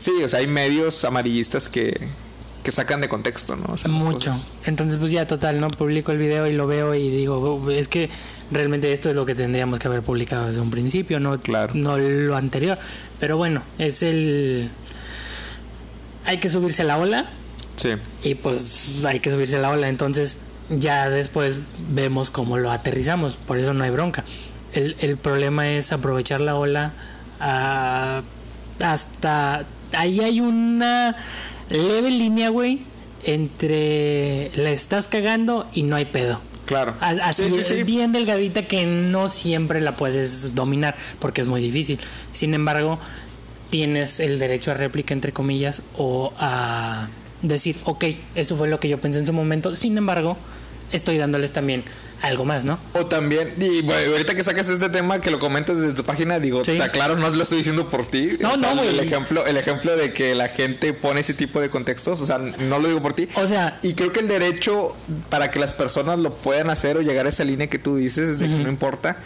sí, 0.00 0.10
o 0.24 0.28
sea, 0.28 0.40
hay 0.40 0.46
medios 0.46 1.04
amarillistas 1.04 1.68
que, 1.68 1.94
que 2.64 2.72
sacan 2.72 3.00
de 3.00 3.08
contexto, 3.08 3.54
¿no? 3.56 3.74
O 3.74 3.78
sea, 3.78 3.90
las 3.90 4.02
Mucho. 4.02 4.32
cosas. 4.32 4.48
Entonces, 4.64 4.98
pues 4.98 5.12
ya 5.12 5.26
total, 5.26 5.60
¿no? 5.60 5.68
Publico 5.68 6.12
el 6.12 6.18
video 6.18 6.46
y 6.48 6.52
lo 6.54 6.66
veo 6.66 6.94
y 6.94 7.10
digo, 7.10 7.36
"Oh, 7.38 7.70
es 7.70 7.88
que 7.88 8.10
realmente 8.50 8.92
esto 8.92 9.10
es 9.10 9.16
lo 9.16 9.24
que 9.24 9.34
tendríamos 9.34 9.78
que 9.78 9.86
haber 9.88 10.02
publicado 10.02 10.46
desde 10.48 10.60
un 10.60 10.70
principio, 10.70 11.20
no, 11.20 11.38
Claro. 11.40 11.72
no 11.74 11.96
lo 11.98 12.36
anterior. 12.36 12.78
Pero 13.20 13.36
bueno, 13.36 13.62
es 13.78 14.02
el... 14.02 14.70
Hay 16.26 16.38
que 16.38 16.48
subirse 16.48 16.82
a 16.82 16.84
la 16.86 16.96
ola 16.98 17.30
Sí. 17.76 17.90
y 18.22 18.34
pues 18.34 19.04
hay 19.04 19.20
que 19.20 19.30
subirse 19.30 19.56
a 19.56 19.60
la 19.60 19.70
ola. 19.70 19.88
Entonces 19.88 20.38
ya 20.70 21.08
después 21.10 21.56
vemos 21.90 22.30
cómo 22.30 22.56
lo 22.58 22.70
aterrizamos, 22.70 23.36
por 23.36 23.58
eso 23.58 23.74
no 23.74 23.84
hay 23.84 23.90
bronca. 23.90 24.24
El, 24.72 24.96
el 25.00 25.16
problema 25.16 25.68
es 25.68 25.92
aprovechar 25.92 26.40
la 26.40 26.56
ola 26.56 26.92
ah, 27.40 28.22
hasta... 28.82 29.66
Ahí 29.92 30.20
hay 30.20 30.40
una 30.40 31.14
leve 31.70 32.10
línea, 32.10 32.48
güey, 32.48 32.80
entre 33.22 34.50
la 34.56 34.70
estás 34.70 35.06
cagando 35.08 35.68
y 35.72 35.84
no 35.84 35.94
hay 35.96 36.06
pedo. 36.06 36.40
Claro. 36.66 36.94
A- 37.00 37.10
Así 37.10 37.48
Sí, 37.48 37.56
sí, 37.58 37.64
sí. 37.76 37.82
bien 37.84 38.12
delgadita 38.12 38.62
que 38.62 38.86
no 38.86 39.28
siempre 39.28 39.80
la 39.80 39.96
puedes 39.96 40.54
dominar 40.54 40.96
porque 41.20 41.42
es 41.42 41.46
muy 41.46 41.60
difícil. 41.60 42.00
Sin 42.32 42.54
embargo, 42.54 42.98
tienes 43.70 44.18
el 44.18 44.38
derecho 44.38 44.70
a 44.72 44.74
réplica 44.74 45.14
entre 45.14 45.32
comillas 45.32 45.82
o 45.96 46.32
a 46.38 47.08
decir, 47.48 47.76
ok, 47.84 48.04
eso 48.34 48.56
fue 48.56 48.68
lo 48.68 48.80
que 48.80 48.88
yo 48.88 49.00
pensé 49.00 49.18
en 49.20 49.26
su 49.26 49.32
momento. 49.32 49.76
Sin 49.76 49.96
embargo, 49.98 50.36
estoy 50.92 51.18
dándoles 51.18 51.52
también 51.52 51.82
algo 52.22 52.44
más, 52.46 52.64
¿no? 52.64 52.78
O 52.94 53.04
también, 53.04 53.52
y 53.58 53.82
bueno, 53.82 54.12
ahorita 54.12 54.34
que 54.34 54.42
sacas 54.44 54.66
este 54.70 54.88
tema, 54.88 55.20
que 55.20 55.30
lo 55.30 55.38
comentas 55.38 55.78
desde 55.78 55.92
tu 55.94 56.04
página, 56.04 56.38
digo, 56.40 56.64
Sí. 56.64 56.76
te 56.78 56.82
aclaro, 56.82 57.16
no 57.16 57.28
lo 57.28 57.42
estoy 57.42 57.58
diciendo 57.58 57.90
por 57.90 58.06
ti. 58.06 58.30
No, 58.40 58.52
O 58.52 58.58
sea, 58.58 58.74
no, 58.74 58.80
güey. 58.82 58.88
El 58.96 59.00
ejemplo, 59.00 59.44
el 59.46 59.56
ejemplo 59.58 59.94
de 59.94 60.12
que 60.12 60.34
la 60.34 60.48
gente 60.48 60.94
pone 60.94 61.20
ese 61.20 61.34
tipo 61.34 61.60
de 61.60 61.68
contextos, 61.68 62.22
o 62.22 62.26
sea, 62.26 62.38
no 62.38 62.78
lo 62.78 62.88
digo 62.88 63.02
por 63.02 63.12
ti. 63.12 63.28
O 63.34 63.46
sea, 63.46 63.78
Y 63.82 63.92
creo 63.94 64.10
que 64.12 64.20
el 64.20 64.28
derecho 64.28 64.96
para 65.28 65.50
que 65.50 65.58
las 65.58 65.74
personas 65.74 66.18
lo 66.18 66.32
puedan 66.32 66.70
hacer 66.70 66.96
o 66.96 67.02
llegar 67.02 67.26
a 67.26 67.28
esa 67.28 67.44
línea 67.44 67.66
que 67.66 67.78
tú 67.78 67.96
dices, 67.96 68.38
de 68.38 68.46
que 68.46 68.52
no 68.54 68.68
importa, 68.70 69.18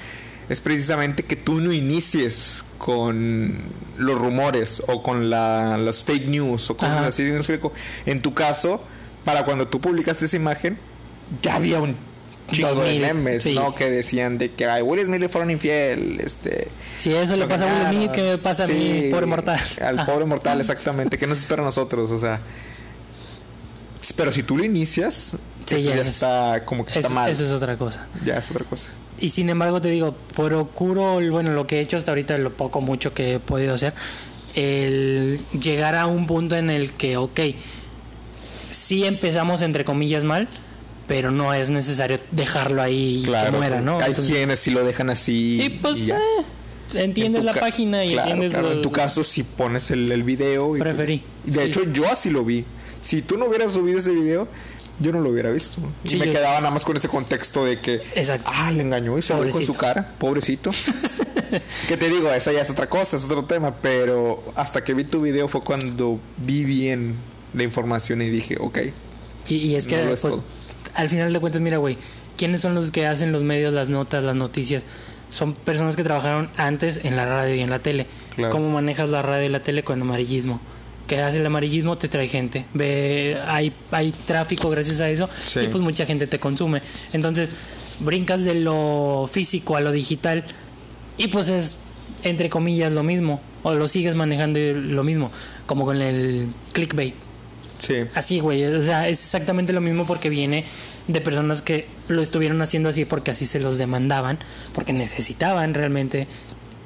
es 0.49 0.61
precisamente 0.61 1.25
que 1.25 1.37
tú 1.37 1.61
no 1.61 1.73
inicies 1.73 2.65
con 2.79 3.55
los 3.99 4.19
rumores 4.19 4.83
o 4.87 5.03
con 5.03 5.29
la- 5.31 5.77
las 5.79 6.05
fake 6.05 6.27
news 6.29 6.71
o 6.71 6.77
cosas 6.77 6.97
Ajá. 6.99 7.07
así. 7.09 7.25
¿sí 7.25 7.31
me 7.31 7.37
explico? 7.39 7.73
En 8.07 8.21
tu 8.21 8.33
caso, 8.35 8.83
para 9.25 9.45
cuando 9.45 9.69
tú 9.69 9.81
publicaste 9.81 10.27
esa 10.27 10.37
imagen, 10.37 10.79
ya 11.43 11.57
había 11.57 11.81
un 11.81 11.97
chingo 12.51 12.69
2000, 12.73 13.01
de 13.03 13.07
memes, 13.15 13.43
sí. 13.43 13.55
¿no? 13.55 13.75
Que 13.75 13.91
decían 13.91 14.39
de 14.39 14.53
que 14.53 14.65
ay, 14.67 14.81
Will 14.81 15.05
Smith 15.05 15.21
le 15.21 15.29
fueron 15.29 15.51
infiel, 15.51 16.19
este... 16.25 16.69
si 16.97 17.13
eso 17.15 17.37
le 17.37 17.47
pasa 17.47 17.71
a 17.71 17.91
Will 17.91 17.97
Smith, 17.99 18.11
¿qué 18.13 18.23
me 18.23 18.39
pasa 18.39 18.65
a 18.65 18.67
mí, 18.69 19.01
sí, 19.03 19.09
pobre 19.11 19.27
mortal? 19.27 19.61
Al 19.83 20.07
pobre 20.07 20.25
mortal, 20.25 20.59
exactamente. 20.61 21.19
¿Qué 21.19 21.27
nos 21.27 21.39
espera 21.41 21.61
a 21.63 21.67
nosotros? 21.67 22.11
O 22.11 22.19
sea... 22.19 22.41
Pero 24.17 24.33
si 24.33 24.43
tú 24.43 24.57
lo 24.57 24.65
inicias, 24.65 25.37
Sí, 25.67 25.77
eso 25.77 25.91
ya 25.91 25.97
es- 25.97 26.07
está 26.07 26.65
como 26.65 26.85
que 26.85 26.91
está 26.93 27.01
Eso, 27.01 27.11
mal. 27.11 27.31
eso 27.31 27.45
es 27.45 27.51
otra 27.53 27.77
cosa. 27.77 28.07
Ya 28.25 28.39
es 28.39 28.51
otra 28.51 28.65
cosa. 28.65 28.87
Y 29.21 29.31
sin 29.31 29.51
embargo 29.51 29.81
te 29.81 29.89
digo, 29.91 30.15
procuro, 30.37 31.21
bueno, 31.31 31.53
lo 31.53 31.67
que 31.67 31.79
he 31.79 31.81
hecho 31.81 31.97
hasta 31.97 32.13
ahorita, 32.13 32.39
lo 32.39 32.53
poco 32.53 32.81
mucho 32.81 33.13
que 33.15 33.35
he 33.35 33.39
podido 33.41 33.75
hacer, 33.75 33.93
el 34.55 35.39
llegar 35.61 35.95
a 35.97 36.07
un 36.07 36.27
punto 36.27 36.57
en 36.57 36.71
el 36.71 36.93
que, 36.93 37.17
ok, 37.17 37.41
sí 38.71 39.05
empezamos 39.05 39.63
entre 39.63 39.85
comillas 39.85 40.25
mal, 40.25 40.49
pero 41.07 41.31
no 41.31 41.55
es 41.55 41.71
necesario 41.71 42.19
dejarlo 42.31 42.83
ahí 42.83 43.23
y 43.25 43.31
que 43.31 43.51
muera, 43.51 43.81
¿no? 43.81 43.99
Hay 43.99 44.11
Entonces- 44.11 44.33
quienes 44.35 44.59
si 44.61 44.71
lo 44.71 44.85
dejan 44.85 45.11
así. 45.11 45.63
y 45.63 45.69
pues 45.71 46.09
eh, 46.09 46.15
entiendes 46.95 47.41
En 47.41 47.47
la 47.47 47.55
página 47.55 48.05
y 48.05 48.13
claro, 48.13 48.31
entiendes 48.31 48.51
claro, 48.51 48.69
lo- 48.69 48.75
En 48.75 48.83
tu 48.83 48.93
caso, 48.93 49.25
si 49.25 49.43
pones 49.43 49.91
el, 49.91 50.13
el 50.13 50.23
video. 50.23 50.77
y- 50.77 50.81
Preferí, 50.81 51.23
De 51.45 51.53
sí. 51.53 51.61
hecho, 51.61 51.83
yo 51.93 52.09
así 52.11 52.31
lo 52.31 52.45
vi. 52.45 52.65
Si 53.01 53.23
tú 53.23 53.39
no 53.39 53.47
hubieras 53.47 53.73
subido 53.73 53.99
ese 54.01 54.13
video, 54.13 54.49
yo 55.01 55.13
no 55.13 55.21
lo 55.21 55.31
hubiera 55.31 55.51
visto. 55.51 55.79
Y 56.05 56.17
me 56.17 56.27
yo- 56.27 56.33
quedaba 56.33 56.59
nada 56.61 56.71
más 56.73 56.85
con 56.85 56.97
ese 56.97 57.09
contexto 57.09 57.65
de 57.65 57.79
que. 57.81 57.97
Exacto. 58.15 58.51
Ah, 58.55 58.71
le 58.71 58.83
engañó 58.83 59.17
y 59.19 59.23
se 59.23 59.35
lo 59.35 59.49
con 59.51 59.65
su 59.65 59.75
cara. 59.75 60.15
Pobrecito. 60.19 60.71
que 61.89 61.97
te 61.97 62.09
digo, 62.09 62.33
esa 62.33 62.53
ya 62.53 62.63
es 62.63 62.71
otra 62.71 62.89
cosa, 62.89 63.17
es 63.17 63.25
otro 63.25 63.45
tema. 63.45 63.75
Pero 63.77 64.43
hasta 64.57 64.83
que 64.85 64.95
vi 64.95 65.05
tu 65.05 65.21
video 65.21 65.49
fue 65.49 65.61
cuando 65.63 66.19
vi 66.39 66.65
bien 66.65 67.15
la 67.55 67.63
información 67.63 68.23
y 68.23 68.29
dije, 68.31 68.57
ok. 68.61 68.79
Y, 69.49 69.55
y 69.57 69.77
es 69.77 69.87
que, 69.87 70.03
No 70.03 70.13
es 70.13 70.21
pues, 70.21 70.37
al 70.95 71.09
final 71.09 71.33
de 71.33 71.41
cuentas, 71.41 71.63
mira, 71.63 71.79
güey, 71.79 71.97
¿quiénes 72.37 72.61
son 72.61 72.75
los 72.75 72.91
que 72.91 73.07
hacen 73.07 73.33
los 73.33 73.43
medios, 73.43 73.73
las 73.73 73.89
notas, 73.89 74.25
las 74.25 74.37
noticias? 74.37 74.83
Son 75.31 75.53
personas 75.55 75.97
que 75.97 76.05
trabajaron 76.05 76.51
antes 76.57 77.01
en 77.05 77.17
la 77.17 77.25
radio 77.27 77.55
y 77.55 77.61
en 77.61 77.71
la 77.71 77.79
tele. 77.81 78.07
Claro. 78.35 78.51
¿Cómo 78.51 78.71
manejas 78.71 79.11
la 79.11 79.23
radio 79.23 79.47
y 79.47 79.49
la 79.51 79.61
tele 79.61 79.85
con 79.85 80.01
amarillismo? 80.01 80.61
¿Qué 81.09 81.21
hace 81.21 81.39
el 81.39 81.47
amarillismo? 81.47 81.99
Te 81.99 82.07
trae 82.09 82.29
gente. 82.29 82.67
Ve, 82.75 83.37
hay, 83.49 83.73
hay 83.91 84.13
tráfico 84.13 84.71
gracias 84.71 85.01
a 85.01 85.09
eso 85.11 85.29
Sí. 85.47 85.61
y 85.61 85.69
pues 85.69 85.83
mucha 85.83 86.07
gente 86.07 86.27
te 86.29 86.39
consume. 86.39 86.83
Entonces, 87.13 87.57
brincas 88.01 88.45
de 88.45 88.55
lo 88.55 89.29
físico 89.33 89.75
a 89.77 89.81
lo 89.81 89.91
digital 89.91 90.45
y 91.17 91.29
pues 91.29 91.49
es, 91.49 91.79
entre 92.23 92.51
comillas, 92.51 92.93
lo 92.93 93.03
mismo. 93.03 93.41
O 93.65 93.75
lo 93.75 93.89
sigues 93.89 94.15
manejando 94.15 94.61
lo 94.61 95.03
mismo, 95.03 95.33
como 95.67 95.85
con 95.85 96.01
el 96.01 96.49
clickbait. 96.73 97.15
Sí. 97.79 97.95
Así, 98.15 98.41
güey. 98.41 98.65
O 98.67 98.83
sea, 98.83 99.09
es 99.09 99.21
exactamente 99.21 99.73
lo 99.73 99.81
mismo 99.81 100.07
porque 100.07 100.29
viene 100.29 100.65
de 101.09 101.21
personas 101.23 101.63
que 101.63 101.87
lo 102.09 102.21
estuvieron 102.23 102.61
haciendo 102.61 102.89
así 102.91 103.05
porque 103.07 103.31
así 103.31 103.47
se 103.47 103.61
los 103.61 103.79
demandaban, 103.79 104.39
porque 104.75 104.93
necesitaban 104.93 105.73
realmente 105.75 106.29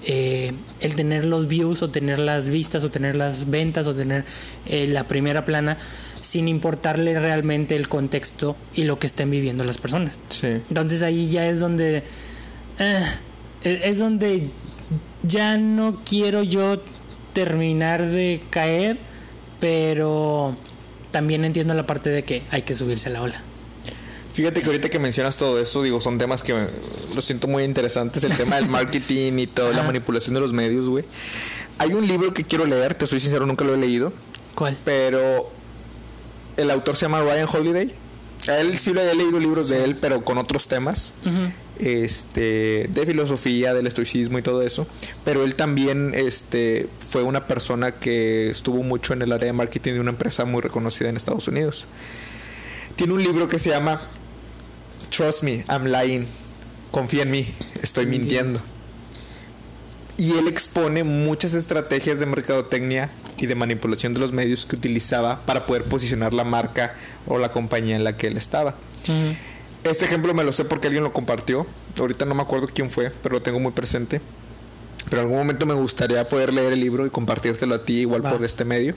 eh, 0.04 0.52
el 0.80 0.94
tener 0.94 1.24
los 1.24 1.46
views 1.48 1.82
o 1.82 1.90
tener 1.90 2.18
las 2.18 2.48
vistas 2.48 2.84
o 2.84 2.90
tener 2.90 3.16
las 3.16 3.50
ventas 3.50 3.86
o 3.86 3.94
tener 3.94 4.24
eh, 4.66 4.86
la 4.88 5.04
primera 5.04 5.44
plana 5.44 5.78
sin 6.20 6.48
importarle 6.48 7.18
realmente 7.18 7.76
el 7.76 7.88
contexto 7.88 8.56
y 8.74 8.84
lo 8.84 8.98
que 8.98 9.06
estén 9.06 9.30
viviendo 9.30 9.64
las 9.64 9.78
personas. 9.78 10.18
Sí. 10.28 10.48
Entonces 10.48 11.02
ahí 11.02 11.28
ya 11.30 11.46
es 11.46 11.60
donde 11.60 12.04
eh, 12.78 13.04
es 13.64 13.98
donde 13.98 14.50
ya 15.22 15.56
no 15.56 16.00
quiero 16.04 16.42
yo 16.42 16.82
terminar 17.32 18.06
de 18.06 18.42
caer, 18.50 18.98
pero 19.60 20.56
también 21.10 21.44
entiendo 21.44 21.74
la 21.74 21.86
parte 21.86 22.10
de 22.10 22.24
que 22.24 22.42
hay 22.50 22.62
que 22.62 22.74
subirse 22.74 23.08
a 23.08 23.12
la 23.12 23.22
ola. 23.22 23.42
Fíjate 24.32 24.60
que 24.60 24.66
ahorita 24.66 24.88
que 24.88 24.98
mencionas 24.98 25.36
todo 25.36 25.60
eso, 25.60 25.82
digo, 25.82 26.00
son 26.00 26.16
temas 26.18 26.42
que 26.42 26.54
lo 27.14 27.22
siento 27.22 27.48
muy 27.48 27.64
interesantes. 27.64 28.24
El 28.24 28.34
tema 28.34 28.56
del 28.56 28.68
marketing 28.70 29.38
y 29.38 29.46
toda 29.46 29.72
la 29.72 29.82
manipulación 29.82 30.34
de 30.34 30.40
los 30.40 30.52
medios, 30.52 30.88
güey. 30.88 31.04
Hay 31.78 31.92
un 31.92 32.06
libro 32.06 32.32
que 32.32 32.44
quiero 32.44 32.64
leer, 32.64 32.94
te 32.94 33.06
soy 33.06 33.20
sincero, 33.20 33.44
nunca 33.46 33.64
lo 33.64 33.74
he 33.74 33.78
leído. 33.78 34.12
¿Cuál? 34.54 34.76
Pero 34.84 35.50
el 36.56 36.70
autor 36.70 36.96
se 36.96 37.06
llama 37.06 37.22
Ryan 37.22 37.48
Holiday. 37.52 37.92
A 38.48 38.58
él 38.58 38.76
sí 38.78 38.92
lo 38.92 39.00
he 39.00 39.14
leído 39.14 39.38
libros 39.38 39.68
de 39.68 39.84
él, 39.84 39.96
pero 39.96 40.24
con 40.24 40.38
otros 40.38 40.66
temas. 40.66 41.14
Este, 41.78 42.88
de 42.90 43.06
filosofía, 43.06 43.74
del 43.74 43.86
estoicismo 43.86 44.38
y 44.38 44.42
todo 44.42 44.62
eso. 44.62 44.86
Pero 45.24 45.44
él 45.44 45.54
también 45.54 46.12
este, 46.14 46.88
fue 47.10 47.22
una 47.22 47.46
persona 47.46 47.92
que 47.92 48.50
estuvo 48.50 48.82
mucho 48.82 49.12
en 49.12 49.22
el 49.22 49.32
área 49.32 49.46
de 49.46 49.52
marketing 49.52 49.94
de 49.94 50.00
una 50.00 50.10
empresa 50.10 50.44
muy 50.44 50.62
reconocida 50.62 51.08
en 51.08 51.16
Estados 51.16 51.48
Unidos. 51.48 51.86
Tiene 52.96 53.14
un 53.14 53.22
libro 53.22 53.48
que 53.48 53.58
se 53.58 53.70
llama 53.70 54.00
Trust 55.14 55.42
Me, 55.42 55.64
I'm 55.68 55.84
Lying. 55.84 56.26
Confía 56.90 57.22
en 57.22 57.30
mí, 57.30 57.54
estoy 57.82 58.06
mintiendo. 58.06 58.60
Y 60.16 60.32
él 60.38 60.48
expone 60.48 61.04
muchas 61.04 61.52
estrategias 61.54 62.18
de 62.18 62.26
mercadotecnia 62.26 63.10
y 63.36 63.46
de 63.46 63.54
manipulación 63.54 64.14
de 64.14 64.20
los 64.20 64.32
medios 64.32 64.64
que 64.64 64.76
utilizaba 64.76 65.44
para 65.44 65.66
poder 65.66 65.84
posicionar 65.84 66.32
la 66.32 66.44
marca 66.44 66.94
o 67.26 67.38
la 67.38 67.50
compañía 67.50 67.96
en 67.96 68.04
la 68.04 68.16
que 68.16 68.28
él 68.28 68.36
estaba. 68.36 68.74
Este 69.84 70.04
ejemplo 70.04 70.32
me 70.32 70.44
lo 70.44 70.52
sé 70.52 70.64
porque 70.64 70.86
alguien 70.86 71.04
lo 71.04 71.12
compartió. 71.12 71.66
Ahorita 71.98 72.24
no 72.24 72.34
me 72.34 72.42
acuerdo 72.42 72.68
quién 72.72 72.90
fue, 72.90 73.10
pero 73.22 73.34
lo 73.34 73.42
tengo 73.42 73.60
muy 73.60 73.72
presente. 73.72 74.20
Pero 75.10 75.22
en 75.22 75.26
algún 75.26 75.38
momento 75.38 75.66
me 75.66 75.74
gustaría 75.74 76.26
poder 76.26 76.52
leer 76.54 76.72
el 76.72 76.80
libro 76.80 77.04
y 77.04 77.10
compartírtelo 77.10 77.74
a 77.74 77.84
ti 77.84 78.00
igual 78.00 78.24
Va. 78.24 78.30
por 78.30 78.44
este 78.44 78.64
medio. 78.64 78.94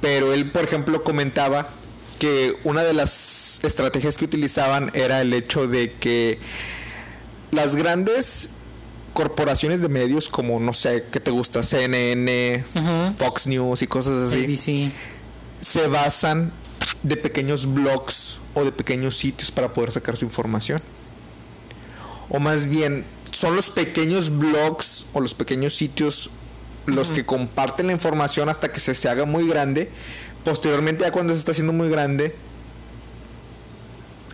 Pero 0.00 0.34
él, 0.34 0.50
por 0.50 0.64
ejemplo, 0.64 1.02
comentaba 1.04 1.68
que 2.22 2.56
una 2.62 2.84
de 2.84 2.92
las 2.92 3.58
estrategias 3.64 4.16
que 4.16 4.24
utilizaban 4.24 4.92
era 4.94 5.20
el 5.22 5.34
hecho 5.34 5.66
de 5.66 5.94
que 5.94 6.38
las 7.50 7.74
grandes 7.74 8.50
corporaciones 9.12 9.80
de 9.80 9.88
medios 9.88 10.28
como, 10.28 10.60
no 10.60 10.72
sé, 10.72 11.06
¿qué 11.10 11.18
te 11.18 11.32
gusta? 11.32 11.64
CNN. 11.64 12.64
Fox 13.18 13.48
News 13.48 13.82
y 13.82 13.88
cosas 13.88 14.30
así 14.30 14.44
ABC. 14.44 14.92
se 15.60 15.88
basan 15.88 16.52
de 17.02 17.16
pequeños 17.16 17.74
blogs 17.74 18.38
o 18.54 18.62
de 18.62 18.70
pequeños 18.70 19.16
sitios 19.16 19.50
para 19.50 19.72
poder 19.72 19.90
sacar 19.90 20.16
su 20.16 20.24
información. 20.24 20.80
O 22.28 22.38
más 22.38 22.66
bien, 22.66 23.04
son 23.32 23.56
los 23.56 23.68
pequeños 23.68 24.38
blogs 24.38 25.06
o 25.12 25.20
los 25.20 25.34
pequeños 25.34 25.74
sitios 25.74 26.30
los 26.86 27.10
que 27.10 27.26
comparten 27.26 27.88
la 27.88 27.92
información 27.92 28.48
hasta 28.48 28.70
que 28.70 28.78
se, 28.78 28.94
se 28.94 29.08
haga 29.08 29.24
muy 29.24 29.48
grande. 29.48 29.90
Posteriormente, 30.44 31.04
ya 31.04 31.12
cuando 31.12 31.32
se 31.34 31.38
está 31.38 31.52
haciendo 31.52 31.72
muy 31.72 31.88
grande, 31.88 32.34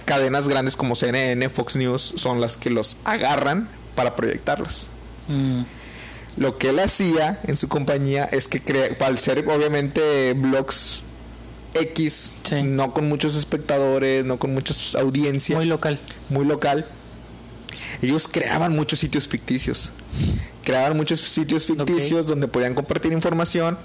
cadenas 0.04 0.48
grandes 0.48 0.76
como 0.76 0.96
CNN, 0.96 1.48
Fox 1.50 1.76
News 1.76 2.14
son 2.16 2.40
las 2.40 2.56
que 2.56 2.70
los 2.70 2.96
agarran 3.04 3.68
para 3.94 4.16
proyectarlos. 4.16 4.88
Mm. 5.28 5.62
Lo 6.38 6.56
que 6.56 6.70
él 6.70 6.78
hacía 6.78 7.40
en 7.44 7.56
su 7.56 7.68
compañía 7.68 8.24
es 8.24 8.48
que 8.48 8.62
crea, 8.62 8.96
al 9.00 9.18
ser 9.18 9.46
obviamente 9.48 10.32
blogs 10.34 11.02
X, 11.74 12.32
Sí. 12.44 12.62
no 12.62 12.94
con 12.94 13.08
muchos 13.08 13.36
espectadores, 13.36 14.24
no 14.24 14.38
con 14.38 14.54
muchas 14.54 14.94
audiencias, 14.94 15.56
Muy 15.56 15.66
muy, 15.66 15.68
local. 15.70 16.00
local, 16.30 16.84
ellos 18.00 18.28
creaban 18.28 18.74
muchos 18.74 19.00
sitios 19.00 19.28
ficticios. 19.28 19.90
Creaban 20.64 20.96
muchos 20.96 21.20
sitios 21.20 21.66
ficticios 21.66 22.26
donde 22.26 22.46
podían 22.48 22.74
compartir 22.74 23.12
información. 23.12 23.76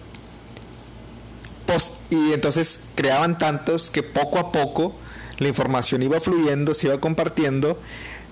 Y 2.10 2.34
entonces 2.34 2.82
creaban 2.96 3.38
tantos 3.38 3.90
que 3.90 4.04
poco 4.04 4.40
a 4.40 4.52
poco 4.52 4.96
la 5.40 5.48
información 5.48 6.04
iba 6.04 6.20
fluyendo, 6.20 6.74
se 6.74 6.88
iba 6.88 7.00
compartiendo, 7.00 7.80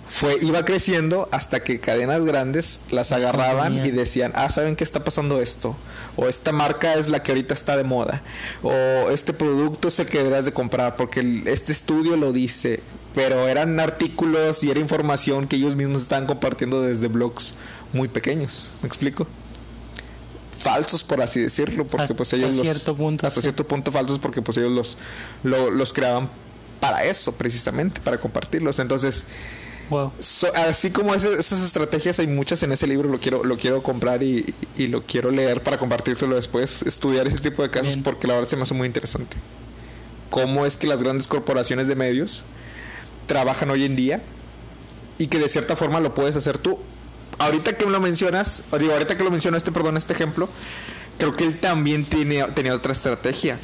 fue, 0.08 0.38
iba 0.41 0.66
creciendo 0.66 1.30
hasta 1.32 1.62
que 1.62 1.80
cadenas 1.80 2.26
grandes 2.26 2.82
las 2.91 3.12
agarraban 3.12 3.84
y 3.86 3.91
decían, 3.91 4.34
ah, 4.36 4.49
¿saben 4.49 4.76
qué 4.76 4.84
está 4.84 5.03
pasando 5.03 5.41
esto? 5.41 5.76
O 6.18 6.28
esta 6.28 6.51
marca 6.51 6.95
es 6.95 7.08
la 7.08 7.24
que 7.24 7.32
ahorita 7.32 7.53
está 7.53 7.78
de 7.78 7.84
moda. 7.84 8.22
O 8.62 9.10
este 9.10 9.34
producto 9.34 9.88
es 9.88 9.99
el 9.99 10.08
que 10.08 10.18
deberás 10.18 10.45
de 10.45 10.51
comprar 10.51 10.97
porque 10.97 11.43
este 11.45 11.72
estudio 11.72 12.18
lo 12.18 12.34
dice. 12.34 12.82
Pero 13.16 13.47
eran 13.47 13.80
artículos 13.80 14.64
y 14.64 14.72
era 14.72 14.80
información 14.80 15.47
que 15.47 15.56
ellos 15.56 15.76
mismos 15.76 16.01
estaban 16.01 16.28
compartiendo 16.28 16.82
desde 16.82 17.08
blogs 17.08 17.56
muy 17.93 18.08
pequeños. 18.08 18.72
¿Me 18.82 18.88
explico? 18.88 19.28
Falsos, 20.62 21.03
por 21.03 21.22
así 21.22 21.39
decirlo, 21.39 21.86
porque 21.86 22.03
Hasta 22.03 22.16
pues 22.16 22.34
ellos 22.34 22.53
los- 22.55 22.62
cierto 22.64 22.95
punto, 22.95 23.26
hasta 23.28 23.41
sí. 23.41 23.45
cierto 23.45 23.66
punto 23.66 23.91
falsos 23.91 24.20
porque 24.20 24.41
pues 24.41 24.57
ellos 24.57 24.72
los 24.72 24.97
lo- 25.43 25.72
los 25.72 25.93
creaban 25.93 26.30
para 26.80 27.03
eso, 27.05 27.32
precisamente, 27.34 28.01
para 28.01 28.20
compartirlos. 28.20 28.80
Entonces, 28.80 29.26
Wow. 29.89 30.12
so- 30.20 30.53
así 30.55 30.89
como 30.91 31.14
ese- 31.14 31.34
esas 31.34 31.62
estrategias, 31.62 32.18
hay 32.20 32.28
muchas 32.28 32.64
en 32.64 32.72
ese 32.72 32.88
libro, 32.88 33.09
lo 33.09 33.20
quiero, 33.20 33.43
lo 33.43 33.57
quiero 33.57 33.84
comprar 33.84 34.24
y, 34.24 34.53
y 34.78 34.88
lo 34.88 35.03
quiero 35.03 35.32
leer 35.32 35.62
para 35.64 35.78
compartírselo 35.78 36.36
después, 36.36 36.82
estudiar 36.84 37.28
ese 37.28 37.39
tipo 37.39 37.62
de 37.62 37.70
casos, 37.70 37.89
Bien. 37.89 38.03
porque 38.03 38.28
la 38.28 38.34
verdad 38.36 38.47
se 38.49 38.55
me 38.55 38.64
hace 38.64 38.74
muy 38.74 38.88
interesante. 38.88 39.36
Cómo 40.30 40.66
es 40.66 40.78
que 40.78 40.88
las 40.88 41.03
grandes 41.03 41.28
corporaciones 41.28 41.88
de 41.88 41.95
medios 41.95 42.43
trabajan 43.28 43.70
hoy 43.70 43.84
en 43.84 43.95
día 43.95 44.22
y 45.18 45.28
que 45.28 45.39
de 45.39 45.49
cierta 45.49 45.76
forma 45.76 45.99
lo 45.99 46.14
puedes 46.14 46.36
hacer 46.36 46.57
tú. 46.57 46.80
Ahorita 47.40 47.76
que 47.78 47.86
lo 47.86 48.00
mencionas, 48.00 48.64
o 48.72 48.78
digo, 48.78 48.94
ahorita 48.94 49.18
que 49.18 49.24
lo 49.24 49.32
mencionaste, 49.32 49.72
perdón, 49.72 49.98
este 49.98 50.14
ejemplo, 50.14 50.48
creo 51.18 51.34
que 51.34 51.44
él 51.46 51.60
también 51.60 52.04
tiene, 52.06 52.44
tenía 52.56 52.76
otra 52.76 52.94
estrategia. 52.94 53.58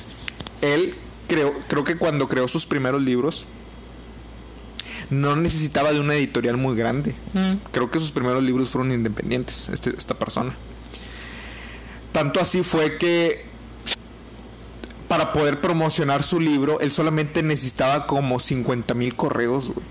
Él 0.62 0.96
creo, 1.28 1.54
creo 1.68 1.84
que 1.84 1.96
cuando 1.98 2.28
creó 2.28 2.48
sus 2.48 2.66
primeros 2.66 3.02
libros, 3.02 3.46
no 5.10 5.36
necesitaba 5.36 5.92
de 5.94 6.00
una 6.00 6.16
editorial 6.16 6.58
muy 6.58 6.76
grande. 6.76 7.14
Mm, 7.34 7.56
Creo 7.72 7.90
que 7.92 8.00
sus 8.00 8.12
primeros 8.12 8.44
libros 8.44 8.70
fueron 8.70 8.92
independientes, 8.92 9.70
este- 9.70 9.94
esta 9.98 10.16
persona. 10.16 10.54
Tanto 12.12 12.40
así 12.40 12.64
fue 12.64 12.98
que 12.98 13.46
para 15.08 15.32
poder 15.34 15.62
promocionar 15.62 16.24
su 16.24 16.40
libro, 16.40 16.80
él 16.82 16.92
solamente 16.92 17.42
necesitaba 17.44 18.08
como 18.08 18.40
50 18.40 18.94
mil 18.96 19.16
correos, 19.16 19.68
güey. 19.68 19.86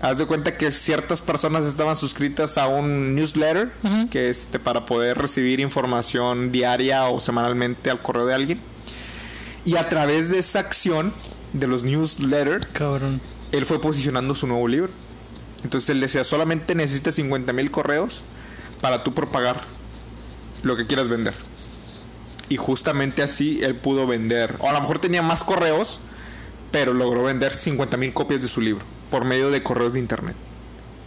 Haz 0.00 0.18
de 0.18 0.26
cuenta 0.26 0.56
que 0.56 0.70
ciertas 0.70 1.22
personas 1.22 1.64
estaban 1.64 1.96
suscritas 1.96 2.56
a 2.56 2.68
un 2.68 3.16
newsletter, 3.16 3.72
que 4.10 4.30
este, 4.30 4.60
para 4.60 4.86
poder 4.86 5.18
recibir 5.18 5.58
información 5.58 6.52
diaria 6.52 7.08
o 7.08 7.18
semanalmente 7.18 7.90
al 7.90 8.00
correo 8.00 8.24
de 8.24 8.34
alguien. 8.34 8.60
Y 9.64 9.76
a 9.76 9.88
través 9.88 10.28
de 10.28 10.38
esa 10.38 10.60
acción 10.60 11.12
de 11.52 11.66
los 11.66 11.82
newsletters, 11.82 12.66
cabrón. 12.66 13.20
él 13.50 13.66
fue 13.66 13.80
posicionando 13.80 14.36
su 14.36 14.46
nuevo 14.46 14.68
libro. 14.68 14.90
Entonces 15.64 15.90
él 15.90 16.00
decía, 16.00 16.22
solamente 16.22 16.76
necesitas 16.76 17.16
50 17.16 17.52
mil 17.52 17.72
correos 17.72 18.22
para 18.80 19.02
tú 19.02 19.12
propagar 19.12 19.60
lo 20.62 20.76
que 20.76 20.86
quieras 20.86 21.08
vender. 21.08 21.34
Y 22.48 22.56
justamente 22.56 23.24
así 23.24 23.58
él 23.64 23.74
pudo 23.74 24.06
vender, 24.06 24.54
o 24.60 24.68
a 24.68 24.72
lo 24.72 24.80
mejor 24.80 25.00
tenía 25.00 25.22
más 25.22 25.42
correos, 25.42 26.00
pero 26.70 26.94
logró 26.94 27.24
vender 27.24 27.52
50 27.52 27.96
mil 27.96 28.12
copias 28.12 28.40
de 28.40 28.46
su 28.46 28.60
libro 28.60 28.84
por 29.10 29.24
medio 29.24 29.50
de 29.50 29.62
correos 29.62 29.92
de 29.94 29.98
internet. 29.98 30.36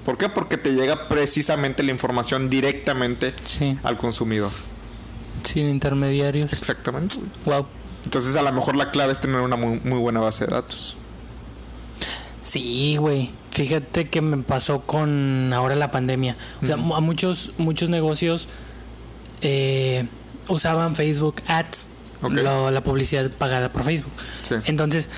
¿Por 0.06 0.18
qué? 0.18 0.30
Porque 0.30 0.58
te 0.58 0.72
llega 0.74 1.08
precisamente 1.08 1.84
la 1.84 1.91
información 1.91 2.49
directamente 2.49 3.34
Sí, 3.43 3.78
al 3.84 3.97
consumidor. 3.97 4.52
sin 5.43 5.70
intermediarios. 5.70 6.52
Exactamente. 6.54 7.16
Wow. 7.45 7.66
Entonces 8.04 8.36
a 8.36 8.41
lo 8.41 8.52
mejor 8.52 8.76
la 8.76 8.89
clave 8.91 9.14
es 9.14 9.20
tener 9.20 9.41
una 9.41 9.56
muy, 9.56 9.80
muy 9.84 9.99
buena 9.99 10.20
base 10.20 10.45
de 10.45 10.52
datos. 10.54 10.95
Sí, 12.41 12.97
güey. 12.97 13.30
Fíjate 13.52 14.10
que 14.10 14.22
me 14.22 14.38
pasó 14.38 14.82
con 14.82 15.52
ahora 15.54 15.76
la 15.76 15.91
pandemia. 15.91 16.36
O 16.64 16.66
sea, 16.66 16.76
a 16.76 16.99
muchos, 17.02 17.54
muchos 17.58 17.89
negocios 17.89 18.47
eh, 19.41 20.08
usaban 20.47 20.95
Facebook 20.95 21.36
Ads, 21.47 21.88
lo- 22.30 22.72
la 22.72 22.82
publicidad 22.82 23.30
pagada 23.32 23.72
por 23.72 23.84
Facebook. 23.84 24.14
Sí. 24.41 24.56
Entonces, 24.66 25.10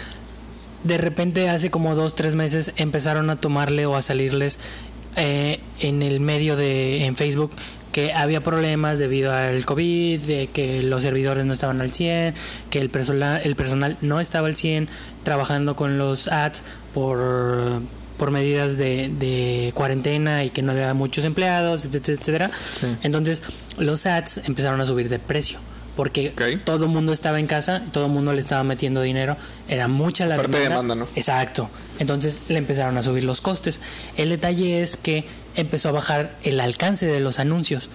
de 0.84 0.98
repente 0.98 1.50
hace 1.50 1.70
como 1.70 1.96
dos, 1.96 2.16
tres 2.16 2.36
meses 2.36 2.74
empezaron 2.76 3.30
a 3.30 3.40
tomarle 3.40 3.86
o 3.86 3.96
a 3.96 4.02
salirles 4.02 4.60
eh, 5.16 5.60
en 5.80 6.02
el 6.02 6.20
medio 6.20 6.56
de 6.56 7.06
en 7.06 7.16
Facebook 7.16 7.52
que 7.92 8.12
había 8.12 8.42
problemas 8.42 8.98
debido 8.98 9.32
al 9.32 9.64
COVID, 9.66 10.20
de 10.22 10.48
que 10.48 10.82
los 10.82 11.04
servidores 11.04 11.46
no 11.46 11.54
estaban 11.54 11.80
al 11.80 11.92
100, 11.92 12.34
que 12.72 12.82
el 12.82 12.90
personal, 12.90 13.40
el 13.44 13.56
personal 13.56 13.98
no 14.02 14.20
estaba 14.20 14.48
al 14.48 14.56
100 14.56 14.90
trabajando 15.22 15.76
con 15.76 16.00
los 16.00 16.28
ads 16.28 16.64
por, 16.92 17.82
por 18.18 18.32
medidas 18.32 18.80
de, 18.80 19.12
de 19.20 19.72
cuarentena 19.76 20.44
y 20.44 20.50
que 20.50 20.64
no 20.64 20.72
había 20.72 20.96
muchos 20.96 21.24
empleados, 21.24 21.86
etcétera, 21.86 22.18
etcétera. 22.20 22.52
Sí. 22.80 22.88
Entonces 23.04 23.44
los 23.78 24.08
ads 24.08 24.42
empezaron 24.46 24.82
a 24.82 24.88
subir 24.88 25.08
de 25.08 25.20
precio 25.20 25.60
porque 25.96 26.32
todo 26.66 26.86
el 26.86 26.90
mundo 26.90 27.14
estaba 27.14 27.40
en 27.40 27.48
casa, 27.48 27.84
todo 27.92 28.06
el 28.08 28.12
mundo 28.12 28.34
le 28.34 28.40
estaba 28.40 28.64
metiendo 28.64 29.02
dinero, 29.02 29.38
era 29.68 29.88
mucha 29.88 30.26
la 30.26 30.38
demanda. 30.38 30.60
demanda, 30.60 30.96
¿no? 30.96 31.08
Exacto. 31.16 31.70
Entonces 32.00 32.42
le 32.50 32.58
empezaron 32.58 32.98
a 32.98 33.02
subir 33.04 33.24
los 33.24 33.42
costes. 33.42 33.80
El 34.18 34.30
detalle 34.30 34.82
es 34.82 34.98
que 34.98 35.26
empezó 35.56 35.90
a 35.90 35.92
bajar 35.92 36.36
el 36.44 36.60
alcance 36.60 37.06
de 37.06 37.20
los 37.20 37.40
anuncios 37.40 37.90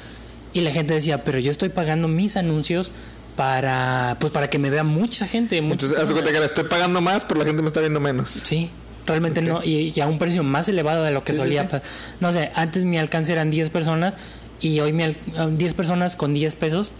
y 0.52 0.60
la 0.60 0.70
gente 0.70 0.94
decía, 0.94 1.24
pero 1.24 1.38
yo 1.40 1.50
estoy 1.50 1.70
pagando 1.70 2.06
mis 2.08 2.36
anuncios 2.36 2.90
para 3.36 4.16
pues 4.20 4.32
para 4.32 4.50
que 4.50 4.58
me 4.58 4.70
vea 4.70 4.84
mucha 4.84 5.26
gente, 5.26 5.60
muchas 5.62 5.90
Entonces, 5.90 5.98
haz 6.08 6.12
cuenta 6.12 6.32
que 6.32 6.44
estoy 6.44 6.64
pagando 6.64 7.00
más, 7.00 7.24
pero 7.24 7.40
la 7.40 7.46
gente 7.46 7.62
me 7.62 7.68
está 7.68 7.80
viendo 7.80 8.00
menos. 8.00 8.30
Sí, 8.44 8.70
realmente 9.06 9.42
no. 9.42 9.62
Y, 9.62 9.92
y 9.94 10.00
a 10.00 10.06
un 10.06 10.18
precio 10.18 10.42
más 10.42 10.68
elevado 10.68 11.02
de 11.04 11.10
lo 11.12 11.22
que 11.24 11.32
Sí, 11.32 11.38
solía. 11.38 11.68
sí. 11.70 11.76
No 12.20 12.32
sé, 12.32 12.50
antes 12.54 12.84
mi 12.84 12.98
alcance 12.98 13.32
eran 13.32 13.50
10 13.50 13.70
personas 13.70 14.14
y 14.60 14.80
hoy 14.80 14.92
mi 14.92 15.04
al- 15.04 15.16
ah, 15.36 15.46
10 15.50 15.74
personas 15.74 16.16
con 16.16 16.34
10 16.34 16.56
pesos. 16.56 16.90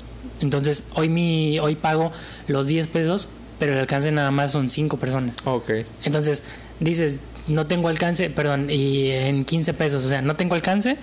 Entonces 0.41 0.85
hoy 0.95 1.09
mi 1.09 1.59
hoy 1.59 1.75
pago 1.75 2.13
los 2.47 2.67
10 2.67 2.89
pesos, 2.89 3.29
pero 3.59 3.73
el 3.73 3.79
alcance 3.79 4.13
nada 4.13 4.31
más 4.31 4.53
son 4.53 4.71
5 4.71 4.97
personas. 4.99 5.37
Ok. 5.45 5.71
Entonces 6.05 6.43
dices, 6.81 7.21
no 7.49 7.67
tengo 7.67 7.89
alcance, 7.89 8.31
perdón, 8.31 8.71
y 8.71 9.11
en 9.11 9.45
15 9.45 9.75
pesos, 9.75 10.05
o 10.05 10.09
sea, 10.09 10.23
no 10.23 10.37
tengo 10.37 10.55
alcance, 10.55 10.97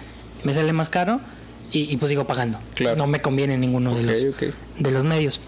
me 0.43 0.53
sale 0.53 0.72
más 0.74 0.89
caro 0.89 1.20
y, 1.72 1.91
y 1.91 1.97
pues 1.97 2.09
sigo 2.09 2.26
pagando. 2.26 2.59
Claro. 2.74 2.97
No 2.97 3.07
me 3.07 3.22
conviene 3.22 3.57
ninguno 3.57 3.93
de 3.95 4.03
los 4.03 4.22
de 4.22 4.91
los 4.91 5.03
medios. 5.03 5.39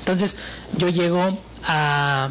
Entonces, 0.00 0.36
yo 0.76 0.88
llego 0.88 1.38
a, 1.64 2.30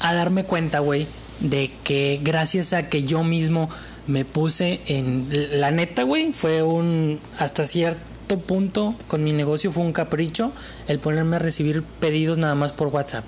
a 0.00 0.14
darme 0.14 0.44
cuenta, 0.44 0.80
güey, 0.80 1.06
de 1.40 1.70
que 1.84 2.20
gracias 2.22 2.72
a 2.72 2.88
que 2.88 3.04
yo 3.04 3.24
mismo 3.24 3.68
me 4.06 4.24
puse 4.24 4.80
en. 4.86 5.28
La 5.60 5.70
neta, 5.70 6.02
güey, 6.02 6.32
fue 6.32 6.62
un. 6.62 7.20
Hasta 7.38 7.64
cierto 7.64 8.02
punto 8.36 8.94
con 9.06 9.24
mi 9.24 9.32
negocio 9.32 9.72
fue 9.72 9.82
un 9.82 9.92
capricho 9.92 10.52
el 10.86 10.98
ponerme 10.98 11.36
a 11.36 11.38
recibir 11.38 11.82
pedidos 11.82 12.38
nada 12.38 12.54
más 12.54 12.72
por 12.72 12.88
WhatsApp. 12.88 13.24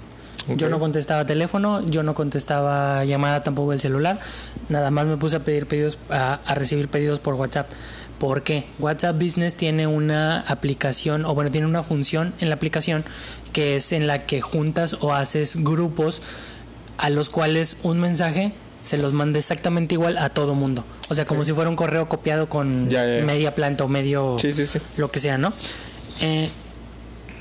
Yo 0.57 0.69
no 0.69 0.79
contestaba 0.79 1.27
teléfono, 1.27 1.87
yo 1.89 2.03
no 2.03 2.15
contestaba 2.15 3.05
llamada 3.05 3.43
tampoco 3.43 3.71
del 3.71 3.81
celular, 3.81 4.21
nada 4.69 4.91
más 4.91 5.07
me 5.07 5.17
puse 5.17 5.37
a 5.37 5.45
pedir 5.45 5.67
pedidos, 5.67 5.99
a, 6.09 6.41
a 6.45 6.55
recibir 6.55 6.89
pedidos 6.89 7.21
por 7.21 7.35
WhatsApp. 7.35 7.71
¿Por 8.19 8.43
qué? 8.43 8.67
WhatsApp 8.79 9.17
Business 9.17 9.55
tiene 9.55 9.87
una 9.87 10.41
aplicación, 10.41 11.25
o 11.25 11.35
bueno, 11.35 11.51
tiene 11.51 11.67
una 11.67 11.83
función 11.83 12.35
en 12.41 12.49
la 12.49 12.57
aplicación 12.57 13.05
que 13.53 13.77
es 13.77 13.93
en 13.93 14.07
la 14.07 14.27
que 14.27 14.41
juntas 14.41 14.97
o 15.01 15.13
haces 15.13 15.57
grupos 15.57 16.23
a 16.99 17.11
los 17.11 17.31
cuales 17.31 17.79
un 17.83 18.01
mensaje 18.01 18.53
se 18.83 18.99
los 18.99 19.13
manda 19.13 19.39
exactamente 19.39 19.95
igual 19.95 20.17
a 20.19 20.29
todo 20.31 20.55
mundo. 20.55 20.85
O 21.09 21.15
sea, 21.15 21.25
como 21.27 21.45
si 21.45 21.53
fuera 21.53 21.69
un 21.71 21.77
correo 21.77 22.09
copiado 22.09 22.49
con 22.49 22.89
Ya, 22.89 23.07
ya, 23.07 23.19
ya. 23.19 23.25
media 23.25 23.55
planta 23.55 23.85
o 23.85 23.89
medio 23.89 24.37
Sí, 24.39 24.53
sí, 24.53 24.67
sí. 24.67 24.79
lo 24.97 25.11
que 25.11 25.21
sea, 25.21 25.39
¿no? 25.39 25.53
Eh, 26.23 26.49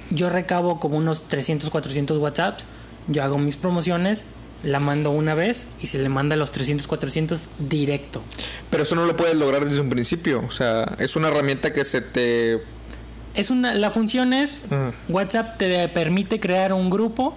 yo 0.09 0.29
recabo 0.29 0.79
como 0.79 0.97
unos 0.97 1.27
300, 1.27 1.69
400 1.69 2.17
WhatsApps, 2.17 2.65
yo 3.07 3.23
hago 3.23 3.37
mis 3.37 3.57
promociones, 3.57 4.25
la 4.63 4.79
mando 4.79 5.11
una 5.11 5.35
vez 5.35 5.67
y 5.81 5.87
se 5.87 5.99
le 5.99 6.09
manda 6.09 6.35
los 6.35 6.51
300, 6.51 6.87
400 6.87 7.49
directo. 7.59 8.21
Pero 8.69 8.83
eso 8.83 8.95
no 8.95 9.05
lo 9.05 9.15
puedes 9.15 9.35
lograr 9.35 9.65
desde 9.65 9.79
un 9.79 9.89
principio. 9.89 10.43
O 10.47 10.51
sea, 10.51 10.95
es 10.99 11.15
una 11.15 11.29
herramienta 11.29 11.71
que 11.71 11.85
se 11.85 12.01
te. 12.01 12.61
Es 13.35 13.51
una, 13.51 13.73
la 13.73 13.91
función 13.91 14.33
es, 14.33 14.61
Mm. 14.69 15.13
WhatsApp 15.13 15.57
te 15.57 15.87
permite 15.89 16.39
crear 16.39 16.73
un 16.73 16.89
grupo 16.89 17.35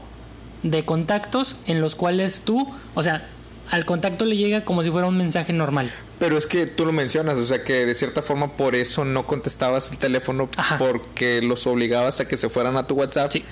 de 0.62 0.84
contactos 0.84 1.57
en 1.66 1.80
los 1.80 1.94
cuales 1.94 2.40
tú, 2.44 2.66
o 2.94 3.03
sea, 3.03 3.26
al 3.73 3.87
contacto 3.87 4.27
le 4.27 4.37
llega 4.37 4.61
como 4.64 4.83
si 4.83 4.91
fuera 4.91 5.09
un 5.09 5.16
mensaje 5.16 5.55
normal. 5.55 5.91
Pero 6.18 6.37
es 6.37 6.47
que 6.47 6.66
tú 6.66 6.85
lo 6.85 6.93
mencionas, 6.93 7.39
o 7.39 7.47
sea 7.47 7.64
que 7.64 7.87
de 7.87 7.95
cierta 7.95 8.20
forma 8.20 8.53
por 8.53 8.77
eso 8.77 9.07
no 9.07 9.27
contestabas 9.27 9.91
el 9.91 9.97
teléfono 9.97 10.51
Ajá. 10.59 10.77
porque 10.77 11.41
los 11.41 11.66
obligabas 11.66 12.20
a 12.20 12.29
que 12.29 12.37
se 12.37 12.51
fueran 12.51 12.77
a 12.77 12.87
tu 12.87 12.95
WhatsApp. 12.95 13.33
Sí. 13.33 13.43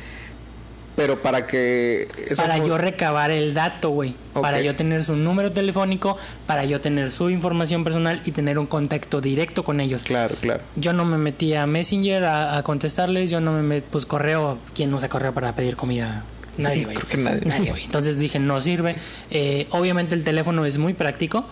Pero 0.95 1.23
para 1.23 1.47
que 1.47 2.07
para 2.37 2.59
yo 2.59 2.77
recabar 2.77 3.31
el 3.31 3.55
dato, 3.55 3.89
güey. 3.89 4.15
Para 4.35 4.61
yo 4.61 4.77
tener 4.77 5.03
su 5.05 5.17
número 5.17 5.53
telefónico, 5.53 6.19
para 6.47 6.67
yo 6.67 6.83
tener 6.83 7.11
su 7.11 7.31
información 7.31 7.83
personal 7.83 8.21
y 8.27 8.33
tener 8.33 8.59
un 8.59 8.67
contacto 8.67 9.23
directo 9.23 9.65
con 9.65 9.81
ellos. 9.81 10.03
Claro, 10.03 10.35
claro. 10.39 10.63
Yo 10.77 10.93
no 10.93 11.07
me 11.07 11.17
metí 11.17 11.55
a 11.55 11.67
Messenger 11.67 12.25
a, 12.27 12.59
a 12.59 12.63
contestarles, 12.63 13.31
yo 13.31 13.41
no 13.41 13.53
me 13.53 13.63
metí, 13.63 13.87
pues 13.91 14.05
correo, 14.05 14.59
¿quién 14.75 14.93
usa 14.93 15.09
correo 15.09 15.33
para 15.33 15.55
pedir 15.55 15.77
comida? 15.77 16.25
Nadie, 16.63 16.85
güey. 16.85 16.97
creo 16.97 17.09
que 17.09 17.17
nadie. 17.17 17.71
güey. 17.71 17.85
Entonces 17.85 18.19
dije, 18.19 18.39
no 18.39 18.61
sirve. 18.61 18.97
Eh, 19.31 19.67
obviamente 19.71 20.15
el 20.15 20.23
teléfono 20.25 20.65
es 20.65 20.79
muy 20.79 20.95
práctico, 20.95 21.47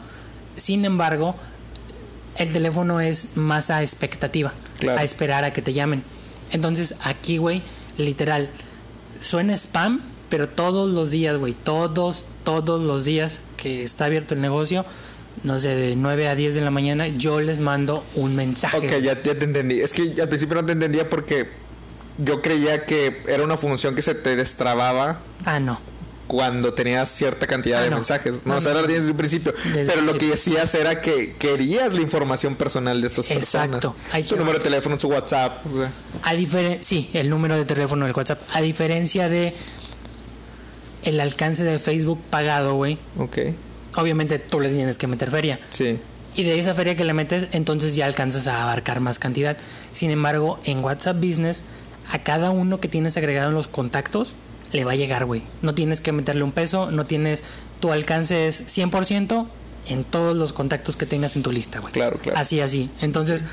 sin 0.57 0.85
embargo, 0.85 1.35
el 2.37 2.53
teléfono 2.53 3.01
es 3.01 3.37
más 3.37 3.71
a 3.71 3.83
expectativa, 3.83 4.53
Claro. 4.79 4.99
a 5.01 5.05
esperar 5.05 5.45
a 5.45 5.53
que 5.53 5.63
te 5.63 5.73
llamen. 5.73 6.03
Entonces 6.53 6.95
aquí, 7.05 7.37
güey, 7.39 7.63
literal, 7.97 8.51
suena 9.21 9.55
spam, 9.57 10.01
pero 10.29 10.49
todos 10.49 10.91
los 10.93 11.11
días, 11.11 11.37
güey, 11.37 11.55
todos, 11.55 12.25
todos 12.45 12.83
los 12.85 13.05
días 13.05 13.43
que 13.57 13.83
está 13.83 14.05
abierto 14.07 14.35
el 14.35 14.41
negocio, 14.41 14.85
no 15.43 15.59
sé, 15.59 15.69
de 15.75 15.97
9 15.97 16.29
a 16.29 16.35
10 16.35 16.55
de 16.55 16.61
la 16.61 16.71
mañana, 16.71 17.09
yo 17.09 17.41
les 17.41 17.59
mando 17.61 18.05
un 18.15 18.35
mensaje. 18.37 18.77
Ok, 18.79 19.03
ya, 19.03 19.21
ya 19.23 19.35
te 19.35 19.45
entendí. 19.45 19.81
Es 19.81 19.93
que 19.93 20.15
al 20.21 20.29
principio 20.29 20.57
no 20.57 20.65
te 20.67 20.73
entendía 20.73 21.09
porque 21.09 21.49
yo 22.19 22.43
creía 22.43 22.85
que 22.85 23.23
era 23.29 23.43
una 23.45 23.57
función 23.57 23.95
que 23.95 24.03
se 24.03 24.15
te 24.15 24.37
destrababa 24.37 25.21
Ah, 25.45 25.61
no. 25.61 25.79
cuando 26.27 26.75
tenías 26.75 27.09
cierta 27.09 27.47
cantidad 27.47 27.81
Ah, 27.81 27.85
de 27.85 27.91
no. 27.91 27.97
mensajes. 27.97 28.35
No, 28.45 28.53
No, 28.53 28.57
o 28.57 28.61
sea, 28.61 28.73
tienes 28.75 28.89
desde 29.03 29.11
un 29.13 29.17
principio. 29.17 29.55
Desde 29.73 29.87
pero 29.87 30.01
el 30.01 30.07
lo 30.07 30.15
que 30.15 30.27
decías 30.27 30.75
era 30.75 31.01
que 31.01 31.35
querías 31.39 31.93
la 31.93 32.01
información 32.03 32.55
personal 32.57 33.01
de 33.01 33.07
estas 33.07 33.31
Exacto. 33.31 33.71
personas. 33.95 33.97
Ahí 34.13 34.27
Su 34.27 34.37
número 34.37 34.59
de 34.59 34.65
teléfono, 34.65 34.99
su 35.01 35.09
WhatsApp. 35.09 35.65
o 35.67 35.79
sea. 35.81 35.91
A 36.25 36.35
diferen 36.35 36.85
sí, 36.85 37.09
el 37.15 37.31
número 37.31 37.57
de 37.57 37.65
teléfono 37.65 38.05
del 38.05 38.15
WhatsApp. 38.15 38.41
A 38.53 38.61
diferencia 38.61 39.29
de 39.29 39.55
el 41.03 41.21
alcance 41.21 41.65
de 41.65 41.79
Facebook 41.79 42.21
pagado, 42.31 42.75
güey. 42.75 42.99
Ok. 43.19 43.39
Obviamente 43.97 44.39
tú 44.39 44.61
le 44.61 44.69
tienes 44.69 44.99
que 44.99 45.07
meter 45.07 45.31
feria. 45.31 45.59
Sí. 45.71 45.99
Y 46.35 46.43
de 46.45 46.61
esa 46.61 46.75
feria 46.75 46.95
que 46.95 47.05
le 47.05 47.15
metes, 47.15 47.47
entonces 47.53 47.97
ya 47.97 48.05
alcanzas 48.07 48.47
a 48.49 48.63
abarcar 48.63 49.01
más 49.01 49.19
cantidad. 49.19 49.57
Sin 49.93 50.11
embargo, 50.11 50.61
en 50.65 50.85
WhatsApp 50.85 51.17
Business, 51.17 51.63
a 52.11 52.19
cada 52.21 52.51
uno 52.51 52.81
que 52.81 52.89
tienes 52.89 53.17
agregado 53.17 53.49
en 53.49 53.55
los 53.55 53.69
contactos, 53.69 54.35
le 54.73 54.85
va 54.85 54.93
a 54.93 54.97
llegar, 54.97 55.25
güey. 55.25 55.43
No 55.63 55.75
tienes 55.75 56.01
que 56.01 56.13
meterle 56.13 56.43
un 56.43 56.53
peso, 56.53 56.91
no 56.91 57.05
tienes. 57.05 57.43
Tu 57.81 57.91
alcance 57.93 58.47
es 58.47 58.67
100% 58.67 59.47
en 59.89 60.05
todos 60.05 60.37
los 60.37 60.53
contactos 60.53 60.97
que 60.97 61.07
tengas 61.07 61.37
en 61.37 61.43
tu 61.43 61.53
lista, 61.53 61.81
güey. 61.81 61.93
Claro, 61.93 62.19
claro. 62.19 62.39
Así, 62.39 62.61
así. 62.61 62.91
Entonces, 63.01 63.45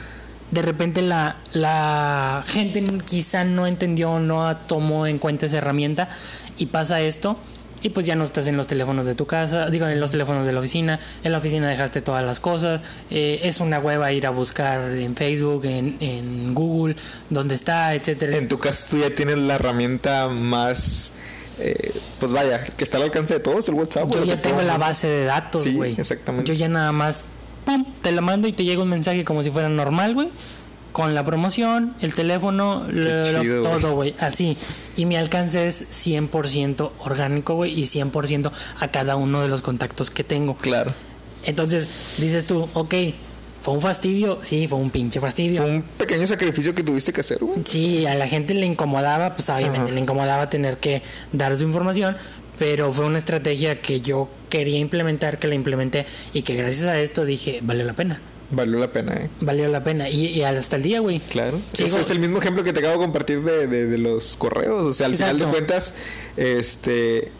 de 0.51 0.61
repente 0.61 1.01
la, 1.01 1.37
la 1.53 2.43
gente 2.47 2.83
quizá 3.05 3.43
no 3.43 3.67
entendió, 3.67 4.19
no 4.19 4.55
tomó 4.67 5.07
en 5.07 5.19
cuenta 5.19 5.45
esa 5.45 5.57
herramienta 5.57 6.09
y 6.57 6.67
pasa 6.67 7.01
esto. 7.01 7.37
Y 7.85 7.89
pues 7.89 8.05
ya 8.07 8.15
no 8.15 8.23
estás 8.23 8.47
en 8.47 8.57
los 8.57 8.65
teléfonos 8.65 9.05
de 9.05 9.13
tu 9.13 9.27
casa, 9.27 9.69
digo, 9.69 9.85
en 9.87 9.99
los 9.99 10.09
teléfonos 10.09 10.43
de 10.47 10.51
la 10.53 10.57
oficina. 10.59 10.99
En 11.23 11.31
la 11.31 11.37
oficina 11.37 11.69
dejaste 11.69 12.01
todas 12.01 12.25
las 12.25 12.39
cosas. 12.39 12.81
eh, 13.11 13.41
es 13.43 13.59
una 13.59 13.77
hueva 13.79 14.11
ir 14.11 14.25
a 14.25 14.31
buscar 14.31 14.81
en 14.89 15.15
Facebook, 15.15 15.65
en, 15.65 15.97
en 15.99 16.55
Google, 16.55 16.95
dónde 17.29 17.53
está, 17.53 17.93
etcétera. 17.93 18.37
En 18.37 18.47
tu 18.47 18.57
caso, 18.57 18.87
tú 18.89 18.97
ya 18.97 19.11
tienes 19.13 19.37
la 19.37 19.55
herramienta 19.55 20.29
más. 20.29 21.11
eh, 21.59 21.91
pues 22.19 22.31
vaya, 22.31 22.63
que 22.63 22.83
está 22.83 22.97
al 22.97 23.03
alcance 23.03 23.35
de 23.35 23.39
todos, 23.39 23.69
el 23.69 23.75
WhatsApp. 23.75 24.09
Yo 24.11 24.23
ya 24.25 24.41
tengo 24.41 24.63
la 24.63 24.77
base 24.79 25.07
de 25.07 25.25
datos, 25.25 25.61
Sí, 25.61 25.73
güey. 25.75 25.93
exactamente. 25.95 26.51
Yo 26.51 26.57
ya 26.57 26.67
nada 26.67 26.91
más, 26.91 27.23
pum, 27.65 27.85
te 28.01 28.11
la 28.11 28.21
mando 28.21 28.47
y 28.47 28.51
te 28.53 28.63
llega 28.63 28.81
un 28.81 28.89
mensaje 28.89 29.23
como 29.23 29.43
si 29.43 29.51
fuera 29.51 29.69
normal, 29.69 30.15
güey. 30.15 30.29
Con 30.95 31.13
la 31.13 31.25
promoción, 31.25 31.93
el 31.99 32.13
teléfono, 32.13 32.87
lo- 32.89 33.41
chido, 33.41 33.61
todo, 33.63 33.95
güey. 33.95 34.15
Así. 34.17 34.55
Y 34.95 35.03
mi 35.03 35.17
alcance 35.17 35.67
es 35.67 35.85
100% 35.91 36.89
orgánico, 36.99 37.55
güey. 37.55 37.77
Y 37.77 37.83
100% 37.83 38.49
a 38.79 38.87
cada 38.87 39.17
uno 39.17 39.41
de 39.41 39.49
los 39.49 39.61
contactos 39.61 40.09
que 40.09 40.23
tengo. 40.23 40.55
Claro. 40.55 40.93
Entonces, 41.43 42.15
dices 42.19 42.45
tú, 42.45 42.69
ok, 42.73 42.93
¿fue 43.61 43.73
un 43.73 43.81
fastidio? 43.81 44.39
Sí, 44.41 44.69
fue 44.69 44.77
un 44.79 44.89
pinche 44.89 45.19
fastidio. 45.19 45.63
Fue 45.63 45.69
un 45.69 45.81
pequeño 45.81 46.27
sacrificio 46.27 46.73
que 46.73 46.81
tuviste 46.81 47.11
que 47.11 47.19
hacer, 47.19 47.39
güey. 47.39 47.59
Sí, 47.65 48.05
a 48.05 48.15
la 48.15 48.29
gente 48.29 48.53
le 48.53 48.65
incomodaba, 48.65 49.35
pues 49.35 49.49
obviamente 49.49 49.81
Ajá. 49.81 49.91
le 49.91 49.99
incomodaba 49.99 50.49
tener 50.49 50.77
que 50.77 51.01
dar 51.33 51.57
su 51.57 51.63
información, 51.63 52.15
pero 52.57 52.89
fue 52.93 53.03
una 53.05 53.17
estrategia 53.17 53.81
que 53.81 53.99
yo 53.99 54.29
quería 54.49 54.79
implementar, 54.79 55.39
que 55.39 55.49
la 55.49 55.55
implementé 55.55 56.05
y 56.33 56.43
que 56.43 56.55
gracias 56.55 56.85
a 56.85 56.97
esto 57.01 57.25
dije, 57.25 57.59
valió 57.61 57.83
la 57.83 57.91
pena, 57.93 58.21
Valió 58.51 58.77
la 58.77 58.91
pena, 58.93 59.13
¿eh? 59.15 59.29
valió 59.41 59.67
la 59.67 59.83
pena. 59.83 60.07
Y, 60.09 60.27
y 60.27 60.43
hasta 60.43 60.75
el 60.75 60.83
día, 60.83 60.99
güey. 60.99 61.19
Claro. 61.19 61.57
Ese 61.73 61.99
es 61.99 62.09
el 62.11 62.19
mismo 62.19 62.37
ejemplo 62.37 62.63
que 62.63 62.73
te 62.73 62.79
acabo 62.79 62.93
de 62.93 62.99
compartir 62.99 63.41
de, 63.41 63.67
de- 63.67 63.85
de 63.87 63.97
los 63.97 64.35
correos. 64.35 64.83
O 64.85 64.93
sea, 64.93 65.07
al 65.07 65.15
final 65.17 65.39
de 65.39 65.45
cuentas, 65.45 65.93
este. 66.37 67.31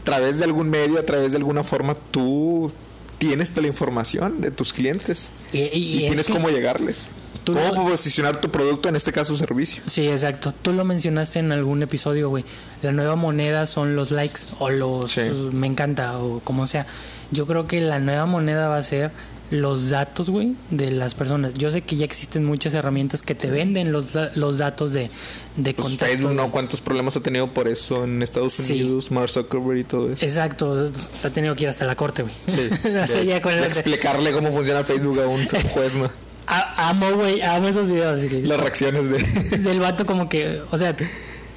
A 0.00 0.02
través 0.04 0.38
de 0.38 0.44
algún 0.44 0.70
medio, 0.70 0.98
a 0.98 1.02
través 1.02 1.32
de 1.32 1.36
alguna 1.38 1.62
forma, 1.62 1.94
tú 1.94 2.72
tienes 3.18 3.50
toda 3.50 3.62
la 3.62 3.68
información 3.68 4.40
de 4.40 4.50
tus 4.50 4.72
clientes. 4.72 5.30
Y, 5.52 5.58
y- 5.58 5.62
Y, 5.62 5.76
y 5.76 6.04
es 6.04 6.06
tienes 6.08 6.26
cómo 6.28 6.48
llegarles. 6.48 7.10
tú 7.44 7.52
cómo 7.54 7.84
lo- 7.84 7.90
posicionar 7.90 8.40
tu 8.40 8.50
producto, 8.50 8.88
en 8.88 8.96
este 8.96 9.12
caso 9.12 9.36
servicio. 9.36 9.82
Sí, 9.86 10.08
exacto. 10.08 10.52
Tú 10.62 10.72
lo 10.72 10.84
mencionaste 10.84 11.38
en 11.38 11.52
algún 11.52 11.82
episodio, 11.82 12.28
güey. 12.30 12.44
La 12.82 12.92
nueva 12.92 13.14
moneda 13.14 13.66
son 13.66 13.94
los 13.94 14.10
likes 14.10 14.40
o 14.58 14.70
los 14.70 15.12
Sí. 15.12 15.20
me 15.52 15.66
encanta 15.66 16.18
o 16.18 16.40
como 16.40 16.66
sea. 16.66 16.86
Yo 17.30 17.46
creo 17.46 17.66
que 17.66 17.80
la 17.82 17.98
nueva 17.98 18.26
moneda 18.26 18.68
va 18.68 18.78
a 18.78 18.82
ser 18.82 19.10
los 19.50 19.90
datos, 19.90 20.30
güey, 20.30 20.54
de 20.70 20.92
las 20.92 21.14
personas. 21.14 21.54
Yo 21.54 21.70
sé 21.70 21.82
que 21.82 21.96
ya 21.96 22.04
existen 22.04 22.44
muchas 22.44 22.72
herramientas 22.74 23.20
que 23.22 23.34
te 23.34 23.50
venden 23.50 23.90
los, 23.92 24.16
los 24.36 24.58
datos 24.58 24.92
de, 24.92 25.10
de 25.56 25.74
Pues 25.74 25.88
contacto. 25.88 26.06
Facebook. 26.28 26.50
¿Cuántos 26.52 26.80
problemas 26.80 27.16
ha 27.16 27.20
tenido 27.20 27.52
por 27.52 27.66
eso 27.68 28.04
en 28.04 28.22
Estados 28.22 28.54
Sí. 28.54 28.82
Unidos? 28.82 29.10
Mark 29.10 29.28
Zuckerberg 29.30 29.78
y 29.78 29.84
todo 29.84 30.12
eso. 30.12 30.24
Exacto, 30.24 30.90
ha 31.24 31.30
tenido 31.30 31.54
que 31.56 31.64
ir 31.64 31.68
hasta 31.68 31.84
la 31.84 31.96
corte, 31.96 32.22
güey. 32.22 32.34
O 33.02 33.06
sea, 33.06 33.20
de- 33.20 33.26
ya 33.26 33.40
con 33.42 33.52
de 33.52 33.58
el- 33.58 33.64
explicarle 33.66 34.32
cómo 34.32 34.52
funciona 34.52 34.84
Facebook 34.84 35.20
a 35.20 35.26
un 35.26 35.44
juez, 35.74 35.94
¿no? 35.96 36.10
A- 36.46 36.88
amo, 36.90 37.12
güey, 37.14 37.40
amo 37.42 37.68
esos 37.68 37.86
videos. 37.88 38.24
güey. 38.28 38.42
Las 38.42 38.60
reacciones 38.60 39.10
de... 39.10 39.58
Del 39.58 39.80
vato 39.80 40.06
como 40.06 40.28
que, 40.28 40.60
o 40.70 40.76
sea, 40.78 40.96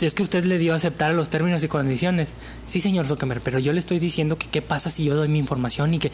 es 0.01 0.13
que 0.15 0.23
usted 0.23 0.43
le 0.45 0.57
dio 0.57 0.73
a 0.73 0.75
aceptar 0.77 1.13
los 1.13 1.29
términos 1.29 1.63
y 1.63 1.67
condiciones. 1.67 2.29
Sí, 2.65 2.81
señor 2.81 3.05
Zuckerberg, 3.05 3.41
pero 3.41 3.59
yo 3.59 3.71
le 3.71 3.79
estoy 3.79 3.99
diciendo 3.99 4.37
que 4.37 4.47
qué 4.49 4.61
pasa 4.61 4.89
si 4.89 5.05
yo 5.05 5.15
doy 5.15 5.29
mi 5.29 5.39
información 5.39 5.93
y 5.93 5.99
que 5.99 6.11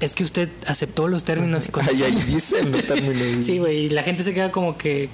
es 0.00 0.14
que 0.14 0.24
usted 0.24 0.50
aceptó 0.66 1.08
los 1.08 1.24
términos 1.24 1.66
y 1.66 1.68
ahí 1.68 1.72
condiciones. 1.72 2.26
dicen 2.26 2.72
los 2.72 2.84
términos. 2.86 3.16
Sí, 3.40 3.58
güey, 3.58 3.86
y 3.86 3.88
la 3.90 4.02
gente 4.02 4.22
se 4.22 4.34
queda 4.34 4.50
como 4.52 4.76
que 4.76 5.08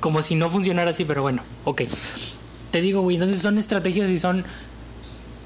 como 0.00 0.22
si 0.22 0.34
no 0.34 0.50
funcionara 0.50 0.90
así, 0.90 1.04
pero 1.04 1.22
bueno, 1.22 1.42
ok. 1.64 1.82
Te 2.70 2.80
digo, 2.80 3.00
güey, 3.00 3.16
entonces 3.16 3.40
son 3.40 3.58
estrategias 3.58 4.10
y 4.10 4.18
son 4.18 4.44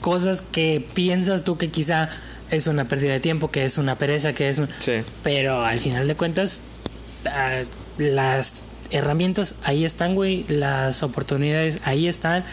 cosas 0.00 0.42
que 0.42 0.86
piensas 0.94 1.44
tú 1.44 1.56
que 1.56 1.70
quizá 1.70 2.10
es 2.50 2.66
una 2.66 2.86
pérdida 2.86 3.12
de 3.12 3.20
tiempo, 3.20 3.50
que 3.50 3.64
es 3.64 3.78
una 3.78 3.96
pereza, 3.96 4.34
que 4.34 4.48
es 4.48 4.58
un... 4.58 4.68
Sí. 4.78 5.02
Pero 5.22 5.64
al 5.64 5.80
final 5.80 6.06
de 6.06 6.16
cuentas, 6.16 6.60
ah, 7.26 7.62
las 7.96 8.64
herramientas 8.90 9.56
ahí 9.62 9.84
están, 9.84 10.14
güey. 10.14 10.44
Las 10.48 11.02
oportunidades 11.02 11.80
ahí 11.84 12.08
están. 12.08 12.44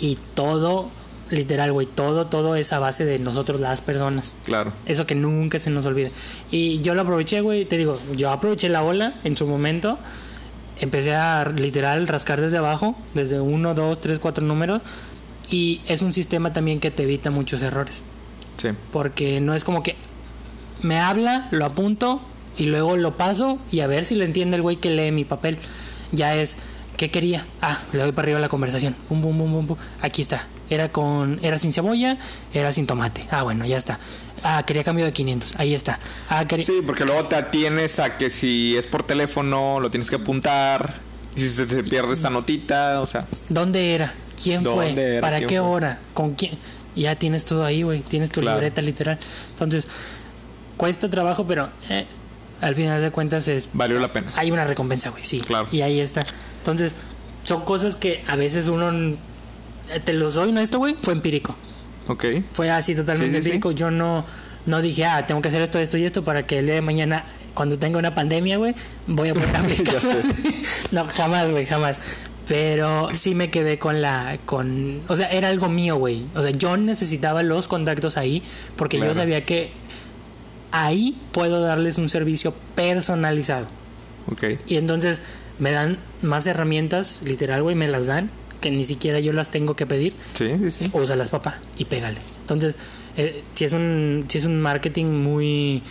Y 0.00 0.16
todo, 0.34 0.90
literal, 1.30 1.72
güey, 1.72 1.86
todo, 1.86 2.26
todo 2.26 2.54
es 2.56 2.72
a 2.72 2.78
base 2.78 3.04
de 3.04 3.18
nosotros 3.18 3.60
las 3.60 3.80
personas. 3.80 4.36
Claro. 4.44 4.72
Eso 4.86 5.06
que 5.06 5.14
nunca 5.14 5.58
se 5.58 5.70
nos 5.70 5.86
olvide. 5.86 6.10
Y 6.50 6.80
yo 6.80 6.94
lo 6.94 7.02
aproveché, 7.02 7.40
güey. 7.40 7.64
Te 7.64 7.76
digo, 7.76 7.98
yo 8.16 8.30
aproveché 8.30 8.68
la 8.68 8.82
ola 8.82 9.12
en 9.24 9.36
su 9.36 9.46
momento. 9.46 9.98
Empecé 10.80 11.14
a 11.14 11.44
literal 11.56 12.06
rascar 12.06 12.40
desde 12.40 12.58
abajo, 12.58 12.94
desde 13.14 13.40
uno, 13.40 13.74
dos, 13.74 14.00
tres, 14.00 14.18
cuatro 14.18 14.44
números. 14.44 14.82
Y 15.50 15.80
es 15.86 16.02
un 16.02 16.12
sistema 16.12 16.52
también 16.52 16.78
que 16.78 16.90
te 16.90 17.04
evita 17.04 17.30
muchos 17.30 17.62
errores. 17.62 18.04
Sí. 18.56 18.68
Porque 18.92 19.40
no 19.40 19.54
es 19.54 19.64
como 19.64 19.82
que 19.82 19.96
me 20.82 20.98
habla, 20.98 21.48
lo 21.50 21.64
apunto 21.64 22.20
y 22.56 22.66
luego 22.66 22.96
lo 22.96 23.16
paso 23.16 23.58
y 23.70 23.80
a 23.80 23.86
ver 23.86 24.04
si 24.04 24.14
lo 24.14 24.24
entiende 24.24 24.56
el 24.56 24.62
güey 24.62 24.76
que 24.76 24.90
lee 24.90 25.10
mi 25.10 25.24
papel. 25.24 25.58
Ya 26.12 26.34
es, 26.34 26.58
¿qué 26.96 27.10
quería? 27.10 27.46
Ah, 27.60 27.78
le 27.92 28.02
doy 28.02 28.12
para 28.12 28.26
arriba 28.26 28.40
la 28.40 28.48
conversación. 28.48 28.94
Bum, 29.08 29.20
bum, 29.20 29.38
bum, 29.38 29.52
bum, 29.52 29.66
bum. 29.68 29.76
Aquí 30.00 30.22
está. 30.22 30.46
Era 30.70 30.90
con, 30.92 31.38
era 31.42 31.56
sin 31.58 31.72
cebolla, 31.72 32.18
era 32.52 32.72
sin 32.72 32.86
tomate. 32.86 33.24
Ah, 33.30 33.42
bueno, 33.42 33.64
ya 33.66 33.76
está. 33.78 33.98
Ah, 34.42 34.62
quería 34.66 34.84
cambio 34.84 35.04
de 35.06 35.12
500. 35.12 35.56
Ahí 35.56 35.74
está. 35.74 35.98
Ah, 36.28 36.46
quería... 36.46 36.64
Sí, 36.66 36.80
porque 36.84 37.04
luego 37.04 37.24
te 37.24 37.36
atienes 37.36 37.98
a 38.00 38.18
que 38.18 38.28
si 38.30 38.76
es 38.76 38.86
por 38.86 39.02
teléfono 39.02 39.80
lo 39.80 39.90
tienes 39.90 40.10
que 40.10 40.16
apuntar. 40.16 41.00
Y 41.36 41.40
si 41.40 41.48
se 41.50 41.66
te 41.66 41.82
pierde 41.84 42.14
esa 42.14 42.30
notita, 42.30 43.00
o 43.00 43.06
sea, 43.06 43.26
¿Dónde 43.48 43.94
era? 43.94 44.12
¿Quién 44.42 44.62
¿Dónde 44.62 44.92
fue? 44.94 45.06
era? 45.12 45.20
¿Para 45.20 45.36
¿Quién 45.38 45.48
qué 45.48 45.58
fue? 45.60 45.68
hora? 45.68 45.98
¿Con 46.14 46.34
quién? 46.34 46.58
Ya 46.96 47.14
tienes 47.14 47.44
todo 47.44 47.64
ahí, 47.64 47.82
güey. 47.82 48.00
Tienes 48.00 48.30
tu 48.30 48.40
Claro. 48.40 48.56
libreta 48.58 48.82
literal. 48.82 49.18
Entonces, 49.50 49.86
cuesta 50.76 51.08
trabajo, 51.08 51.46
pero 51.46 51.68
eh, 51.90 52.06
al 52.60 52.74
final 52.74 53.00
de 53.00 53.10
cuentas 53.10 53.46
es 53.48 53.68
valió 53.72 53.98
la 54.00 54.10
pena. 54.10 54.26
hay 54.36 54.50
una 54.50 54.64
recompensa, 54.64 55.10
güey, 55.10 55.22
sí. 55.22 55.40
Claro. 55.40 55.68
Y 55.70 55.80
ahí 55.82 56.00
está. 56.00 56.26
Entonces, 56.58 56.94
son 57.44 57.64
cosas 57.64 57.94
que 57.96 58.22
a 58.26 58.36
veces 58.36 58.68
uno. 58.68 59.16
Te 60.04 60.12
lo 60.12 60.28
soy 60.30 60.50
honesto, 60.50 60.78
güey. 60.78 60.96
Fue 61.00 61.14
empírico. 61.14 61.56
Ok. 62.08 62.24
Fue 62.52 62.70
así 62.70 62.94
totalmente 62.94 63.38
Sí, 63.38 63.42
sí, 63.42 63.42
sí. 63.42 63.48
empírico. 63.56 63.70
Yo 63.72 63.90
no, 63.90 64.24
no 64.66 64.80
dije, 64.82 65.04
ah, 65.04 65.26
tengo 65.26 65.40
que 65.42 65.48
hacer 65.48 65.62
esto, 65.62 65.78
esto 65.78 65.98
y 65.98 66.04
esto 66.04 66.24
para 66.24 66.46
que 66.46 66.58
el 66.58 66.66
día 66.66 66.74
de 66.76 66.82
mañana, 66.82 67.24
cuando 67.54 67.78
tenga 67.78 67.98
una 67.98 68.14
pandemia, 68.14 68.56
güey, 68.58 68.74
voy 69.06 69.28
a 69.30 69.34
poder 69.34 69.56
aplicar. 69.56 69.96
No, 70.92 71.06
jamás, 71.06 71.50
güey, 71.50 71.66
jamás. 71.66 72.00
Pero 72.48 73.08
sí 73.14 73.34
me 73.34 73.50
quedé 73.50 73.78
con 73.78 74.00
la. 74.00 74.38
con 74.46 75.02
O 75.08 75.16
sea, 75.16 75.28
era 75.30 75.48
algo 75.48 75.68
mío, 75.68 75.96
güey. 75.96 76.24
O 76.34 76.42
sea, 76.42 76.50
yo 76.50 76.78
necesitaba 76.78 77.42
los 77.42 77.68
contactos 77.68 78.16
ahí 78.16 78.42
porque 78.76 78.96
Claro. 78.96 79.12
yo 79.12 79.16
sabía 79.18 79.44
que 79.44 79.70
ahí 80.70 81.20
puedo 81.32 81.60
darles 81.60 81.98
un 81.98 82.08
servicio 82.08 82.54
personalizado. 82.74 83.66
Ok. 84.32 84.44
Y 84.66 84.76
entonces 84.76 85.20
me 85.58 85.72
dan 85.72 85.98
más 86.22 86.46
herramientas, 86.46 87.20
literal, 87.24 87.62
güey, 87.62 87.74
me 87.74 87.88
las 87.88 88.06
dan, 88.06 88.30
que 88.60 88.70
ni 88.70 88.84
siquiera 88.84 89.20
yo 89.20 89.32
las 89.32 89.50
tengo 89.50 89.74
que 89.76 89.86
pedir. 89.86 90.14
Sí, 90.34 90.50
sí, 90.62 90.70
sí. 90.70 90.90
Úsalas, 90.92 91.28
papá, 91.28 91.58
y 91.76 91.84
pégale. 91.84 92.18
Entonces, 92.42 92.76
eh, 93.16 93.42
si 93.54 93.64
es 93.64 93.72
un 93.72 94.24
si 94.28 94.38
es 94.38 94.44
un 94.44 94.60
marketing 94.60 95.06
muy 95.06 95.82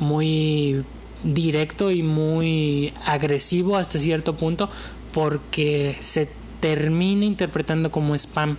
muy 0.00 0.84
directo 1.24 1.90
y 1.90 2.02
muy 2.02 2.92
agresivo 3.06 3.76
hasta 3.76 3.98
cierto 3.98 4.36
punto 4.36 4.68
porque 5.12 5.96
se 6.00 6.28
termina 6.60 7.24
interpretando 7.24 7.90
como 7.90 8.14
spam. 8.16 8.56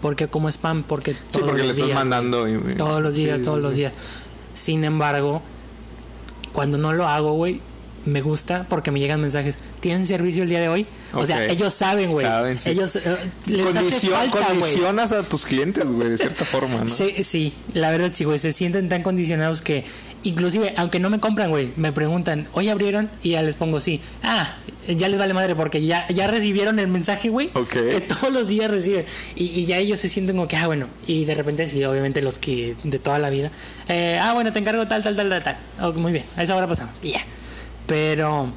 Porque 0.00 0.28
como 0.28 0.48
spam, 0.48 0.84
porque 0.84 1.12
Sí, 1.12 1.18
todos 1.32 1.46
porque 1.46 1.62
le 1.62 1.68
los 1.68 1.76
estás 1.76 1.88
días, 1.88 1.98
mandando. 1.98 2.48
y- 2.48 2.54
y- 2.70 2.74
todos 2.76 3.02
los 3.02 3.14
días, 3.14 3.38
Sí, 3.40 3.44
todos 3.44 3.58
sí, 3.58 3.62
los 3.64 3.74
sí. 3.74 3.80
días. 3.80 3.92
Sin 4.52 4.84
embargo, 4.84 5.42
cuando 6.52 6.78
no 6.78 6.92
lo 6.92 7.06
hago, 7.08 7.32
güey, 7.32 7.60
me 8.08 8.20
gusta 8.22 8.66
porque 8.68 8.90
me 8.90 8.98
llegan 9.00 9.20
mensajes. 9.20 9.58
¿Tienen 9.80 10.06
servicio 10.06 10.42
el 10.42 10.48
día 10.48 10.60
de 10.60 10.68
hoy? 10.68 10.86
O 11.12 11.24
sea, 11.26 11.44
ellos 11.46 11.72
saben, 11.74 12.10
güey. 12.10 12.26
Sí. 12.58 12.70
Ellos 12.70 12.96
eh, 12.96 13.02
les 13.46 13.66
hace 13.76 13.78
Condicio- 13.90 14.10
falta, 14.16 14.46
condicionas 14.48 15.12
a 15.12 15.22
tus 15.22 15.44
clientes, 15.46 15.84
güey, 15.86 16.10
de 16.10 16.18
cierta 16.18 16.44
forma, 16.44 16.84
¿no? 16.84 16.88
Sí, 16.88 17.22
sí, 17.22 17.52
la 17.74 17.90
verdad 17.90 18.10
sí, 18.12 18.24
güey, 18.24 18.38
se 18.38 18.52
sienten 18.52 18.88
tan 18.88 19.02
condicionados 19.02 19.62
que 19.62 19.84
inclusive, 20.24 20.74
aunque 20.76 20.98
no 21.00 21.10
me 21.10 21.20
compran, 21.20 21.50
güey, 21.50 21.72
me 21.76 21.92
preguntan, 21.92 22.46
¿hoy 22.52 22.68
abrieron? 22.68 23.10
Y 23.22 23.30
ya 23.30 23.42
les 23.42 23.56
pongo 23.56 23.80
sí. 23.80 24.00
Ah, 24.22 24.56
ya 24.88 25.08
les 25.08 25.18
vale 25.18 25.34
madre 25.34 25.54
porque 25.54 25.84
ya, 25.84 26.06
ya 26.08 26.26
recibieron 26.26 26.78
el 26.78 26.88
mensaje, 26.88 27.28
güey. 27.28 27.50
Ok. 27.54 27.68
Que 27.72 28.00
todos 28.00 28.32
los 28.32 28.48
días 28.48 28.70
reciben. 28.70 29.04
Y, 29.36 29.44
y 29.44 29.64
ya 29.66 29.76
ellos 29.78 30.00
se 30.00 30.08
sienten 30.08 30.36
como 30.36 30.48
que, 30.48 30.56
ah, 30.56 30.66
bueno. 30.66 30.86
Y 31.06 31.24
de 31.24 31.34
repente 31.34 31.66
sí, 31.66 31.84
obviamente 31.84 32.22
los 32.22 32.38
que 32.38 32.74
de 32.84 32.98
toda 32.98 33.18
la 33.18 33.30
vida. 33.30 33.50
eh, 33.88 34.18
ah, 34.20 34.32
bueno, 34.34 34.52
te 34.52 34.58
encargo 34.58 34.86
tal, 34.88 35.02
tal, 35.02 35.14
tal, 35.14 35.28
tal, 35.28 35.42
tal. 35.42 35.56
Ok, 35.88 35.96
muy 35.96 36.12
bien, 36.12 36.24
a 36.36 36.42
esa 36.42 36.56
hora 36.56 36.66
pasamos. 36.66 36.94
Y 37.02 37.10
ya. 37.12 37.20
Pero... 37.88 38.52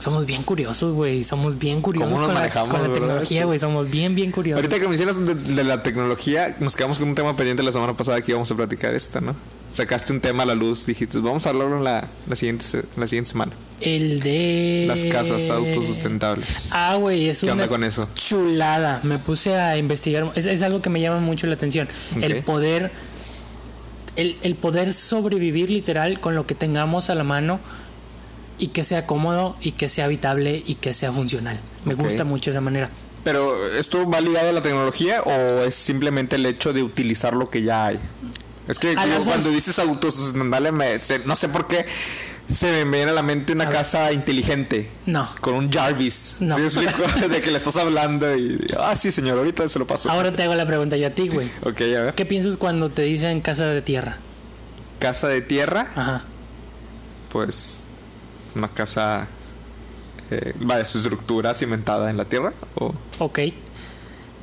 Somos 0.00 0.24
bien 0.24 0.42
curiosos, 0.42 0.94
güey. 0.94 1.22
Somos 1.22 1.58
bien 1.58 1.82
curiosos 1.82 2.18
con 2.18 2.32
la, 2.32 2.48
con 2.48 2.92
tecnología, 2.94 3.44
güey. 3.44 3.58
Somos 3.58 3.90
bien, 3.90 4.14
bien 4.14 4.30
curiosos. 4.30 4.64
Ahorita 4.64 4.80
que 4.80 4.88
mencionas 4.88 5.26
de, 5.26 5.34
de 5.34 5.62
la 5.62 5.82
tecnología, 5.82 6.56
nos 6.58 6.74
quedamos 6.74 6.98
con 6.98 7.10
un 7.10 7.14
tema 7.14 7.36
pendiente 7.36 7.62
la 7.62 7.70
semana 7.70 7.94
pasada 7.94 8.22
que 8.22 8.32
íbamos 8.32 8.50
a 8.50 8.54
platicar 8.54 8.94
esta, 8.94 9.20
¿no? 9.20 9.36
Sacaste 9.72 10.14
un 10.14 10.22
tema 10.22 10.44
a 10.44 10.46
la 10.46 10.54
luz, 10.54 10.86
dijiste, 10.86 11.18
vamos 11.18 11.46
a 11.46 11.50
hablarlo 11.50 11.76
en 11.76 11.84
la, 11.84 12.08
la, 12.26 12.34
siguiente, 12.34 12.64
la 12.96 13.06
siguiente 13.06 13.30
semana. 13.32 13.52
El 13.82 14.20
de... 14.20 14.86
Las 14.88 15.04
casas 15.04 15.50
autosustentables. 15.50 16.68
Ah, 16.70 16.96
güey, 16.96 17.28
es 17.28 17.40
¿Qué 17.40 17.46
una 17.46 17.52
onda 17.52 17.68
con 17.68 17.84
eso? 17.84 18.08
chulada. 18.14 19.00
Me 19.02 19.18
puse 19.18 19.54
a 19.54 19.76
investigar. 19.76 20.32
Es, 20.34 20.46
es 20.46 20.62
algo 20.62 20.80
que 20.80 20.88
me 20.88 21.02
llama 21.02 21.20
mucho 21.20 21.46
la 21.46 21.54
atención. 21.54 21.88
El 22.22 22.42
poder. 22.42 22.90
El, 24.16 24.36
el 24.42 24.54
poder 24.54 24.94
sobrevivir 24.94 25.70
literal 25.70 26.20
con 26.20 26.34
lo 26.34 26.46
que 26.46 26.54
tengamos 26.54 27.10
a 27.10 27.14
la 27.14 27.22
mano 27.22 27.60
y 28.60 28.68
que 28.68 28.84
sea 28.84 29.06
cómodo 29.06 29.56
y 29.60 29.72
que 29.72 29.88
sea 29.88 30.04
habitable 30.04 30.62
y 30.64 30.76
que 30.76 30.92
sea 30.92 31.10
funcional. 31.10 31.58
Me 31.84 31.94
gusta 31.94 32.24
mucho 32.24 32.50
esa 32.50 32.60
manera. 32.60 32.88
Pero, 33.24 33.66
¿esto 33.74 34.08
va 34.08 34.20
ligado 34.20 34.50
a 34.50 34.52
la 34.52 34.62
tecnología 34.62 35.20
o 35.22 35.62
es 35.62 35.74
simplemente 35.74 36.36
el 36.36 36.46
hecho 36.46 36.72
de 36.72 36.82
utilizar 36.82 37.34
lo 37.34 37.50
que 37.50 37.62
ya 37.62 37.86
hay? 37.86 38.00
Es 38.68 38.78
que 38.78 38.94
las 38.94 39.24
cuando 39.24 39.50
dices 39.50 39.78
autosustentable, 39.78 40.70
no 41.24 41.36
sé 41.36 41.48
por 41.48 41.66
qué 41.66 41.86
se 42.52 42.84
me 42.84 42.98
viene 42.98 43.10
a 43.10 43.14
la 43.14 43.22
mente 43.22 43.52
una 43.52 43.68
casa 43.68 44.12
inteligente. 44.12 44.88
No. 45.06 45.28
Con 45.40 45.54
un 45.54 45.70
Jarvis. 45.70 46.36
No. 46.40 46.56
¿Sí 46.56 46.80
de 47.28 47.40
que 47.40 47.50
le 47.50 47.58
estás 47.58 47.76
hablando 47.76 48.36
y... 48.36 48.58
Ah, 48.78 48.94
sí, 48.96 49.12
señor, 49.12 49.38
ahorita 49.38 49.68
se 49.68 49.78
lo 49.78 49.86
paso. 49.86 50.10
Ahora 50.10 50.32
te 50.32 50.42
hago 50.42 50.54
la 50.54 50.66
pregunta 50.66 50.96
yo 50.96 51.06
a 51.06 51.10
ti, 51.10 51.28
güey. 51.28 51.50
Ok, 51.62 51.80
a 51.80 52.00
ver. 52.00 52.14
¿Qué 52.14 52.26
piensas 52.26 52.56
cuando 52.56 52.90
te 52.90 53.02
dicen 53.02 53.40
casa 53.40 53.66
de 53.66 53.82
tierra? 53.82 54.18
Casa 54.98 55.28
de 55.28 55.40
tierra, 55.40 55.88
Ajá. 55.94 56.24
pues 57.30 57.84
una 58.54 58.68
casa... 58.68 59.28
Eh, 60.30 60.54
vaya, 60.60 60.84
su 60.84 60.98
estructura 60.98 61.54
cimentada 61.54 62.08
en 62.10 62.16
la 62.16 62.24
tierra. 62.24 62.52
O... 62.76 62.94
Ok. 63.18 63.40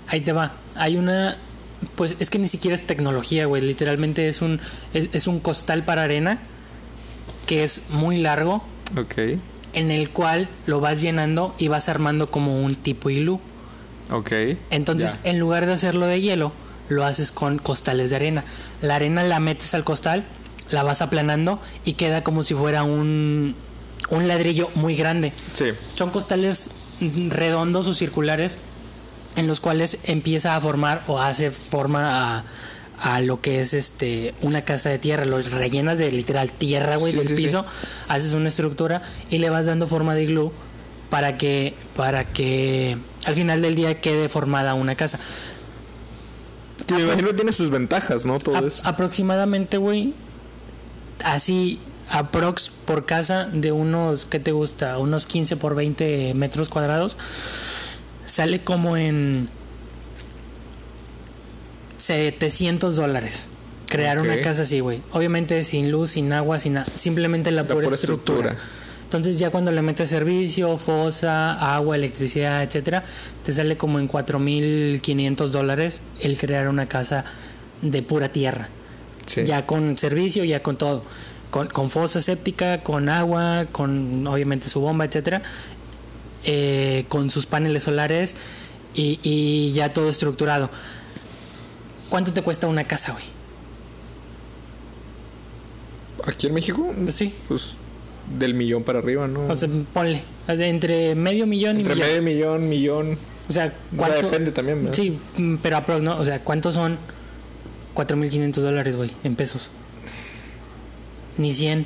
Ahí 0.08 0.22
te 0.22 0.34
va. 0.34 0.53
Hay 0.76 0.97
una. 0.97 1.38
Pues 1.95 2.18
es 2.20 2.30
que 2.30 2.39
ni 2.39 2.47
siquiera 2.47 2.76
es 2.76 2.86
tecnología, 2.86 3.45
güey. 3.45 3.62
Literalmente 3.62 4.28
es 4.28 4.41
un, 4.41 4.60
es, 4.93 5.10
es 5.14 5.28
un 5.28 5.39
costal 5.39 5.84
para 5.86 6.03
arena 6.03 6.39
que 7.45 7.64
es 7.64 7.84
muy 7.89 8.18
largo, 8.18 8.64
Ok, 8.97 9.14
en 9.74 9.91
el 9.91 10.10
cual 10.10 10.49
lo 10.66 10.82
vas 10.82 11.01
llenando 11.01 11.55
y 11.58 11.70
vas 11.70 11.88
armando 11.88 12.30
como 12.30 12.62
un 12.62 12.76
tipo 12.76 13.10
iglú. 13.10 13.39
ok. 14.12 14.32
Entonces, 14.70 15.20
en 15.24 15.39
lugar 15.39 15.66
de 15.66 15.72
hacerlo 15.74 16.08
de 16.08 16.20
hielo, 16.20 16.51
lo 16.89 17.05
haces 17.05 17.32
con 17.32 17.58
costales 17.58 18.10
de 18.10 18.18
arena. 18.18 18.43
La 18.82 18.95
arena 18.95 19.24
la 19.24 19.39
metes 19.39 19.74
al 19.76 19.86
costal, 19.86 20.26
la 20.72 20.84
vas 20.84 21.01
aplanando 21.01 21.62
y 21.86 21.93
queda 21.93 22.22
como 22.24 22.43
si 22.43 22.53
fuera 22.53 22.84
un, 22.84 23.55
un 24.10 24.28
ladrillo 24.28 24.70
muy 24.76 24.95
grande. 24.95 25.34
Sí. 25.53 25.66
Son 25.95 26.10
costales 26.12 26.70
redondos 27.30 27.88
o 27.88 27.93
circulares 27.93 28.58
en 29.36 29.47
los 29.47 29.60
cuales 29.60 29.97
empieza 30.05 30.55
a 30.55 30.62
formar 30.62 31.03
o 31.08 31.20
hace 31.20 31.51
forma 31.51 32.38
a, 32.39 32.43
a 32.99 33.22
lo 33.22 33.39
que 33.41 33.60
es 33.60 33.74
este 33.74 34.34
una 34.41 34.64
casa 34.64 34.89
de 34.89 34.97
tierra. 34.97 35.26
Los 35.26 35.51
rellenas 35.51 35.99
de 35.99 36.12
literal 36.12 36.51
tierra, 36.51 36.97
güey, 36.97 37.12
Sí, 37.14 37.18
del 37.20 37.28
sí, 37.28 37.36
sí. 37.36 37.43
piso, 37.43 37.66
haces 38.08 38.34
una 38.34 38.47
estructura 38.47 39.01
y 39.30 39.38
le 39.38 39.49
vas 39.49 39.66
dando 39.68 39.86
forma 39.88 40.16
de 40.16 40.24
iglú 40.24 40.51
para 41.10 41.38
que 41.38 41.74
para 41.95 42.26
que 42.26 42.97
al 43.26 43.36
final 43.36 43.62
del 43.62 43.76
día 43.76 43.99
quede 44.01 44.28
formada 44.30 44.74
una 44.74 44.95
casa. 44.95 45.20
Que 46.88 46.93
me 46.93 47.01
imagino 47.01 47.28
que 47.30 47.34
tiene 47.34 47.51
sus 47.53 47.70
ventajas, 47.70 48.26
¿no? 48.26 48.38
Todo 48.38 48.55
A- 48.58 48.68
eso. 48.68 48.82
aproximadamente, 48.86 49.78
güey, 49.78 50.14
así 51.24 51.80
aprox 52.10 52.70
por 52.86 53.05
casa 53.05 53.45
de 53.51 53.72
unos, 53.72 54.26
¿qué 54.26 54.39
te 54.39 54.51
gusta? 54.51 54.97
Unos 54.97 55.26
15 55.26 55.58
por 55.58 55.76
20 55.76 56.34
metros 56.34 56.70
cuadrados. 56.70 57.18
Sale 58.26 58.64
como 58.64 58.97
en 58.97 59.49
700 61.97 62.95
dólares. 62.95 63.47
Crear 63.89 64.20
una 64.20 64.41
casa 64.41 64.64
así, 64.64 64.82
güey. 64.82 65.01
Obviamente 65.12 65.64
sin 65.64 65.91
luz, 65.91 66.12
sin 66.12 66.34
agua, 66.34 66.60
sin 66.60 66.74
nada. 66.74 66.86
Simplemente 66.93 67.51
la, 67.51 67.62
La 67.62 67.68
pura, 67.68 67.86
pura 67.86 67.95
estructura. 67.95 68.51
estructura. 68.51 68.72
Entonces 69.05 69.39
ya 69.39 69.49
cuando 69.49 69.72
le 69.72 69.82
metes 69.82 70.10
servicio, 70.10 70.78
fosa, 70.78 71.53
agua, 71.76 71.95
electricidad, 71.95 72.62
etcétera, 72.62 73.05
te 73.43 73.53
sale 73.53 73.78
como 73.78 73.99
en 73.99 74.10
4.500 74.10 75.47
dólares 75.47 76.01
el 76.20 76.38
crear 76.38 76.68
una 76.68 76.89
casa 76.89 77.24
de 77.82 78.03
pura 78.03 78.28
tierra. 78.30 78.68
Sí. 79.26 79.45
Ya 79.45 79.66
con 79.66 79.95
servicio, 79.95 80.43
ya 80.43 80.62
con 80.62 80.78
todo. 80.78 81.03
Con, 81.51 81.67
con 81.67 81.89
fosa 81.89 82.19
séptica, 82.21 82.81
con 82.83 83.07
agua, 83.09 83.65
con 83.71 84.25
obviamente 84.27 84.67
su 84.69 84.81
bomba, 84.81 85.05
etcétera. 85.05 85.41
eh, 86.43 87.03
con 87.09 87.29
sus 87.29 87.45
paneles 87.45 87.83
solares 87.83 88.35
y, 88.93 89.19
y 89.23 89.71
ya 89.73 89.91
todo 89.91 90.07
estructurado. 90.09 90.69
¿Cuánto 92.09 92.31
te 92.31 92.41
cuesta 92.41 92.67
una 92.67 92.85
casa, 92.85 93.11
güey? 93.13 93.23
Aquí 96.25 96.47
en 96.47 96.53
México, 96.53 96.93
Sí. 97.07 97.33
pues 97.47 97.75
del 98.37 98.53
millón 98.53 98.83
para 98.83 98.99
arriba, 98.99 99.27
¿no? 99.27 99.47
O 99.47 99.55
sea, 99.55 99.69
ponle. 99.93 100.23
Entre 100.47 101.15
medio 101.15 101.45
millón 101.47 101.77
Entre 101.77 101.93
y 101.93 101.95
millón. 101.95 102.23
medio 102.23 102.57
millón, 102.59 102.69
millón. 102.69 103.17
O 103.49 103.53
sea, 103.53 103.65
O 103.65 103.69
sea, 103.69 103.73
¿cuánto? 103.97 104.21
depende 104.27 104.51
también, 104.51 104.79
¿verdad? 104.83 104.93
Sí, 104.95 105.17
pero 105.61 105.99
¿no? 106.01 106.17
O 106.17 106.25
sea, 106.25 106.43
¿cuántos 106.43 106.75
son 106.75 106.97
4.500 107.95 108.53
dólares, 108.61 108.95
güey, 108.97 109.11
en 109.23 109.35
pesos? 109.35 109.71
Ni 111.38 111.53
100. 111.53 111.85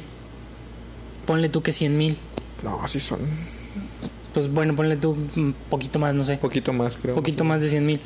Ponle 1.25 1.49
tú 1.49 1.61
que 1.61 1.71
100 1.73 1.97
mil. 1.97 2.17
No, 2.63 2.87
sí 2.87 2.99
son 2.99 3.19
Pues 4.33 4.49
bueno, 4.49 4.75
ponle 4.75 4.97
tú 4.97 5.11
un 5.35 5.53
poquito 5.69 5.99
más, 5.99 6.13
no 6.15 6.25
sé. 6.25 6.37
poquito 6.37 6.73
más, 6.73 6.97
creo. 6.97 7.15
Poquito 7.15 7.43
más 7.43 7.61
de 7.61 7.69
100 7.69 7.85
mil. 7.85 7.99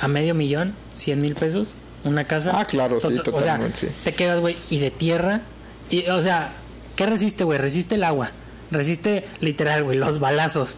A 0.00 0.08
medio 0.08 0.34
millón, 0.34 0.74
100 0.96 1.20
mil 1.20 1.34
pesos, 1.34 1.68
una 2.04 2.24
casa. 2.24 2.52
Ah, 2.58 2.64
claro, 2.64 3.00
sí, 3.00 3.06
Tot- 3.08 3.12
O 3.12 3.40
sea, 3.40 3.54
totalmente, 3.56 3.78
sí. 3.78 3.86
te 4.04 4.12
quedas, 4.12 4.40
güey, 4.40 4.56
y 4.70 4.78
de 4.78 4.90
tierra. 4.90 5.42
Y, 5.90 6.06
o 6.08 6.20
sea, 6.20 6.52
¿qué 6.96 7.06
resiste, 7.06 7.44
güey? 7.44 7.58
Resiste 7.58 7.94
el 7.94 8.04
agua. 8.04 8.30
Resiste, 8.70 9.24
literal, 9.40 9.84
güey, 9.84 9.96
los 9.96 10.18
balazos. 10.20 10.76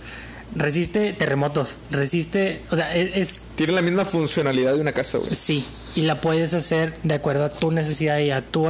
Resiste 0.55 1.13
terremotos. 1.13 1.79
Resiste. 1.91 2.63
O 2.71 2.77
sea, 2.77 2.95
es- 2.95 3.17
es 3.17 3.43
Tiene 3.57 3.73
la 3.73 3.83
misma 3.83 4.05
funcionalidad 4.05 4.75
de 4.75 4.81
una 4.81 4.93
casa, 4.93 5.19
güey. 5.19 5.31
Sí, 5.31 5.65
y 5.97 6.03
la 6.03 6.21
puedes 6.21 6.53
hacer 6.55 6.95
de 7.03 7.15
acuerdo 7.15 7.45
a 7.45 7.51
tu 7.51 7.71
necesidad 7.71 8.19
y 8.19 8.31
a 8.33 8.43
tu... 8.43 8.67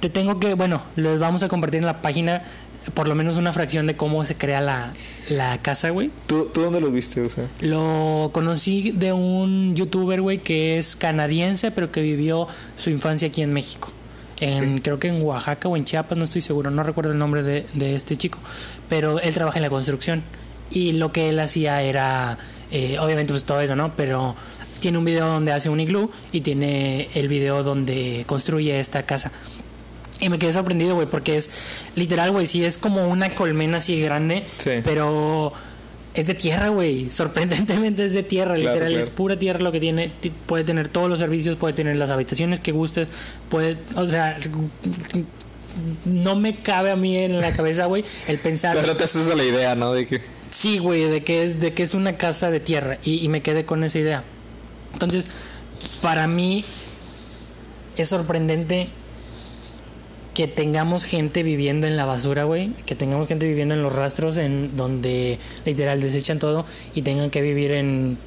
Te 0.00 0.10
tengo 0.10 0.38
que, 0.38 0.54
bueno, 0.54 0.82
les 0.96 1.18
vamos 1.18 1.42
a 1.42 1.48
compartir 1.48 1.80
en 1.80 1.86
la 1.86 2.02
página 2.02 2.42
por 2.94 3.08
lo 3.08 3.14
menos 3.14 3.36
una 3.36 3.52
fracción 3.52 3.86
de 3.86 3.96
cómo 3.96 4.24
se 4.24 4.36
crea 4.36 4.60
la, 4.60 4.92
la 5.28 5.58
casa, 5.58 5.90
güey. 5.90 6.10
¿Tú, 6.26 6.46
¿Tú 6.52 6.62
dónde 6.62 6.80
lo 6.80 6.90
viste, 6.90 7.20
o 7.20 7.28
sea? 7.28 7.46
Lo 7.60 8.30
conocí 8.32 8.92
de 8.92 9.12
un 9.12 9.74
youtuber, 9.74 10.20
güey, 10.20 10.38
que 10.38 10.78
es 10.78 10.96
canadiense, 10.96 11.70
pero 11.70 11.90
que 11.90 12.02
vivió 12.02 12.46
su 12.76 12.90
infancia 12.90 13.28
aquí 13.28 13.42
en 13.42 13.52
México. 13.52 13.92
En, 14.38 14.80
Creo 14.80 14.98
que 14.98 15.08
en 15.08 15.22
Oaxaca 15.22 15.68
o 15.68 15.76
en 15.76 15.84
Chiapas, 15.84 16.16
no 16.16 16.24
estoy 16.24 16.42
seguro, 16.42 16.70
no 16.70 16.82
recuerdo 16.82 17.12
el 17.12 17.18
nombre 17.18 17.42
de, 17.42 17.66
de 17.74 17.96
este 17.96 18.16
chico. 18.16 18.38
Pero 18.88 19.18
él 19.18 19.34
trabaja 19.34 19.58
en 19.58 19.62
la 19.62 19.70
construcción. 19.70 20.22
Y 20.70 20.92
lo 20.92 21.12
que 21.12 21.30
él 21.30 21.38
hacía 21.38 21.82
era, 21.82 22.38
eh, 22.70 22.98
obviamente, 22.98 23.32
pues 23.32 23.44
todo 23.44 23.60
eso, 23.60 23.76
¿no? 23.76 23.96
Pero 23.96 24.36
tiene 24.80 24.98
un 24.98 25.04
video 25.04 25.26
donde 25.26 25.52
hace 25.52 25.70
un 25.70 25.80
iglú 25.80 26.10
y 26.32 26.42
tiene 26.42 27.08
el 27.14 27.28
video 27.28 27.62
donde 27.62 28.24
construye 28.26 28.78
esta 28.78 29.04
casa. 29.04 29.32
Y 30.20 30.28
me 30.30 30.38
quedé 30.38 30.52
sorprendido, 30.52 30.94
güey, 30.94 31.06
porque 31.06 31.36
es 31.36 31.50
literal, 31.94 32.30
güey, 32.32 32.46
sí 32.46 32.64
es 32.64 32.78
como 32.78 33.08
una 33.08 33.28
colmena 33.30 33.78
así 33.78 34.00
grande, 34.00 34.44
Sí. 34.58 34.70
pero 34.82 35.52
es 36.14 36.26
de 36.26 36.32
tierra, 36.34 36.70
güey. 36.70 37.10
Sorprendentemente 37.10 38.02
es 38.04 38.14
de 38.14 38.22
tierra, 38.22 38.54
Claro, 38.54 38.70
literal, 38.70 38.88
claro. 38.92 39.02
es 39.02 39.10
pura 39.10 39.38
tierra 39.38 39.60
lo 39.60 39.72
que 39.72 39.80
tiene. 39.80 40.08
Ti- 40.08 40.32
Puede 40.46 40.64
tener 40.64 40.88
todos 40.88 41.10
los 41.10 41.18
servicios, 41.18 41.56
puede 41.56 41.74
tener 41.74 41.96
las 41.96 42.08
habitaciones 42.10 42.60
que 42.60 42.72
gustes, 42.72 43.08
puede, 43.50 43.76
o 43.94 44.06
sea, 44.06 44.38
no 46.06 46.36
me 46.36 46.56
cabe 46.62 46.90
a 46.90 46.96
mí 46.96 47.16
en 47.18 47.38
la 47.40 47.52
cabeza, 47.52 47.84
güey, 47.84 48.02
el 48.28 48.38
pensar, 48.38 48.76
Pero 48.80 48.96
te 48.96 49.04
haces 49.04 49.28
a 49.28 49.34
la 49.36 49.44
idea, 49.44 49.74
¿no? 49.74 49.92
De 49.92 50.06
que... 50.06 50.22
sí, 50.48 50.78
güey, 50.78 51.04
de 51.04 51.22
que 51.22 51.44
es 51.44 51.60
de 51.60 51.74
que 51.74 51.82
es 51.82 51.92
una 51.92 52.16
casa 52.16 52.50
de 52.50 52.60
tierra 52.60 52.96
y, 53.04 53.22
y 53.22 53.28
me 53.28 53.42
quedé 53.42 53.66
con 53.66 53.84
esa 53.84 53.98
idea. 53.98 54.24
Entonces, 54.94 55.26
para 56.00 56.26
mí 56.26 56.64
es 57.98 58.08
sorprendente 58.08 58.88
que 60.36 60.46
tengamos 60.46 61.04
gente 61.06 61.42
viviendo 61.42 61.86
en 61.86 61.96
la 61.96 62.04
basura, 62.04 62.44
güey, 62.44 62.68
que 62.84 62.94
tengamos 62.94 63.26
gente 63.26 63.46
viviendo 63.46 63.74
en 63.74 63.82
los 63.82 63.94
rastros 63.94 64.36
en 64.36 64.76
donde 64.76 65.38
literal 65.64 65.98
desechan 65.98 66.38
todo 66.38 66.66
y 66.94 67.00
tengan 67.00 67.30
que 67.30 67.40
vivir 67.40 67.72
en 67.72 68.18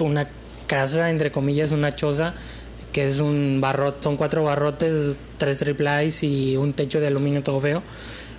una 0.00 0.26
casa, 0.66 1.10
entre 1.10 1.30
comillas, 1.30 1.70
una 1.70 1.94
choza, 1.94 2.34
que 2.90 3.06
es 3.06 3.20
un 3.20 3.60
barrote, 3.60 4.02
son 4.02 4.16
cuatro 4.16 4.42
barrotes, 4.42 5.14
tres 5.38 5.58
triplies 5.58 6.24
y 6.24 6.56
un 6.56 6.72
techo 6.72 6.98
de 6.98 7.06
aluminio 7.06 7.44
todo 7.44 7.60
feo. 7.60 7.84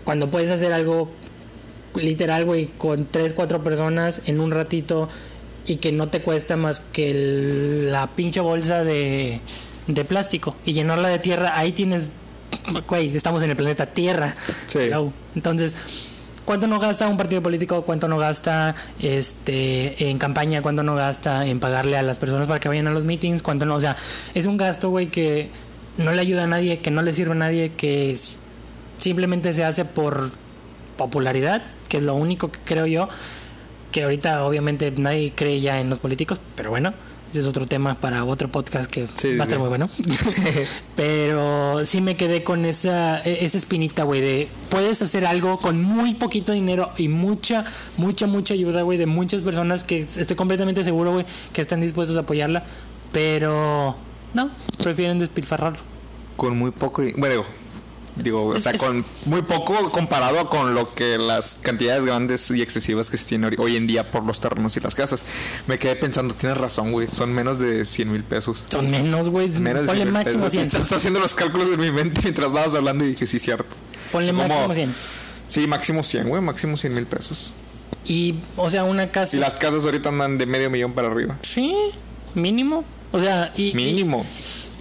Cuando 0.03 0.29
puedes 0.29 0.51
hacer 0.51 0.73
algo 0.73 1.09
literal, 1.95 2.43
güey, 2.43 2.65
con 2.65 3.05
tres, 3.05 3.31
cuatro 3.31 3.63
personas 3.63 4.23
en 4.25 4.41
un 4.41 4.51
ratito 4.51 5.07
y 5.65 5.77
que 5.77 5.93
no 5.93 6.09
te 6.09 6.21
cuesta 6.21 6.57
más 6.57 6.81
que 6.81 7.13
la 7.89 8.07
pinche 8.07 8.41
bolsa 8.41 8.83
de 8.83 9.39
plástico 10.09 10.57
y 10.65 10.73
llenarla 10.73 11.07
de 11.07 11.19
tierra, 11.19 11.57
ahí 11.57 11.71
tienes, 11.71 12.09
güey, 12.87 13.15
estamos 13.15 13.43
en 13.43 13.49
el 13.51 13.55
planeta 13.55 13.85
Tierra. 13.85 14.33
Sí. 14.67 14.89
Entonces, 15.35 15.73
¿cuánto 16.45 16.67
no 16.67 16.79
gasta 16.79 17.07
un 17.07 17.17
partido 17.17 17.41
político? 17.41 17.83
¿Cuánto 17.83 18.07
no 18.07 18.17
gasta 18.17 18.75
este 18.99 20.09
en 20.09 20.17
campaña? 20.17 20.61
¿Cuánto 20.61 20.83
no 20.83 20.95
gasta 20.95 21.45
en 21.47 21.59
pagarle 21.59 21.97
a 21.97 22.03
las 22.03 22.19
personas 22.19 22.47
para 22.47 22.59
que 22.59 22.69
vayan 22.69 22.87
a 22.87 22.91
los 22.91 23.03
meetings? 23.03 23.41
¿Cuánto 23.41 23.65
no? 23.65 23.75
O 23.75 23.81
sea, 23.81 23.95
es 24.33 24.45
un 24.45 24.57
gasto, 24.57 24.89
güey, 24.89 25.07
que 25.07 25.49
no 25.97 26.11
le 26.13 26.21
ayuda 26.21 26.43
a 26.43 26.47
nadie, 26.47 26.79
que 26.79 26.91
no 26.91 27.01
le 27.01 27.13
sirve 27.13 27.31
a 27.33 27.35
nadie, 27.35 27.71
que 27.73 28.17
simplemente 28.97 29.53
se 29.53 29.63
hace 29.63 29.85
por 29.85 30.31
popularidad, 30.97 31.63
que 31.87 31.97
es 31.97 32.03
lo 32.03 32.15
único 32.15 32.51
que 32.51 32.59
creo 32.63 32.85
yo. 32.85 33.07
Que 33.91 34.03
ahorita, 34.03 34.45
obviamente, 34.45 34.89
nadie 34.91 35.33
cree 35.35 35.59
ya 35.59 35.81
en 35.81 35.89
los 35.89 35.99
políticos, 35.99 36.39
pero 36.55 36.69
bueno. 36.69 36.93
Ese 37.31 37.39
es 37.39 37.47
otro 37.47 37.65
tema 37.65 37.95
para 37.95 38.25
otro 38.25 38.49
podcast 38.51 38.91
que 38.91 39.07
Sí, 39.15 39.35
va 39.37 39.41
a 39.41 39.43
estar 39.43 39.57
muy 39.57 39.69
bueno. 39.69 39.89
Pero 40.95 41.85
sí 41.85 42.01
me 42.01 42.17
quedé 42.17 42.43
con 42.43 42.65
esa, 42.65 43.21
e- 43.21 43.45
esa 43.45 43.57
espinita, 43.57 44.03
güey, 44.03 44.21
de 44.21 44.47
puedes 44.69 45.01
hacer 45.01 45.25
algo 45.25 45.57
con 45.57 45.81
muy 45.81 46.15
poquito 46.15 46.51
dinero 46.51 46.89
y 46.97 47.07
mucha, 47.07 47.63
mucha, 47.97 48.27
mucha 48.27 48.53
ayuda, 48.53 48.81
güey, 48.81 48.97
de 48.97 49.05
muchas 49.05 49.41
personas 49.41 49.83
que 49.83 50.01
estoy 50.01 50.35
completamente 50.35 50.83
seguro, 50.83 51.13
güey, 51.13 51.25
que 51.53 51.61
están 51.61 51.79
dispuestos 51.81 52.17
a 52.17 52.21
apoyarla, 52.21 52.63
pero 53.11 53.95
no, 54.33 54.51
prefieren 54.83 55.17
despilfarrarlo. 55.17 55.79
Con 56.35 56.57
muy 56.57 56.71
poco. 56.71 57.01
Bueno, 57.17 57.43
digo, 58.15 58.47
o 58.47 58.59
sea, 58.59 58.73
con 58.77 59.03
muy 59.25 59.41
poco 59.41 59.89
comparado 59.91 60.49
con 60.49 60.73
lo 60.75 60.93
que 60.93 61.17
las 61.17 61.55
cantidades 61.61 62.03
grandes 62.05 62.49
y 62.51 62.61
excesivas 62.61 63.09
que 63.09 63.17
se 63.17 63.25
tienen 63.25 63.55
hoy- 63.57 63.75
en 63.75 63.87
día 63.87 64.11
por 64.11 64.23
los 64.23 64.39
terrenos 64.39 64.75
y 64.77 64.79
las 64.81 64.95
casas. 64.95 65.23
Me 65.67 65.79
quedé 65.79 65.95
pensando, 65.95 66.33
tienes 66.33 66.57
razón, 66.57 66.91
güey. 66.91 67.07
Son 67.07 67.33
menos 67.33 67.59
de 67.59 67.85
100 67.85 68.11
mil 68.11 68.23
pesos. 68.23 68.63
Son 68.69 68.89
menos, 68.91 69.29
güey, 69.29 69.47
Menos 69.49 69.85
ponle 69.85 70.03
100,000 70.03 70.11
máximo 70.11 70.43
pesos. 70.45 70.51
100. 70.51 70.63
Estás 70.83 70.91
haciendo 70.93 71.19
los 71.19 71.33
cálculos 71.33 71.67
en 71.67 71.79
mi 71.79 71.91
mente 71.91 72.21
mientras 72.23 72.47
estabas 72.47 72.75
hablando 72.75 73.05
y 73.05 73.09
dije, 73.09 73.25
sí, 73.27 73.39
cierto. 73.39 73.69
Ponle 74.11 74.31
Como- 74.33 74.47
máximo 74.47 74.73
100. 74.75 74.93
Sí, 75.47 75.67
máximo 75.67 76.03
100, 76.03 76.29
güey. 76.29 76.41
Máximo 76.41 76.77
100 76.77 76.93
mil 76.95 77.05
pesos. 77.05 77.53
Y, 78.05 78.35
o 78.57 78.69
sea, 78.69 78.83
una 78.83 79.11
casa... 79.11 79.35
Y 79.37 79.39
las 79.39 79.57
casas 79.57 79.85
ahorita 79.85 80.09
andan 80.09 80.37
de 80.37 80.45
medio 80.45 80.69
millón 80.69 80.93
para 80.93 81.07
arriba. 81.09 81.37
Sí, 81.43 81.73
mínimo. 82.35 82.83
O 83.11 83.19
sea, 83.19 83.51
y... 83.55 83.73
Mínimo. 83.73 84.25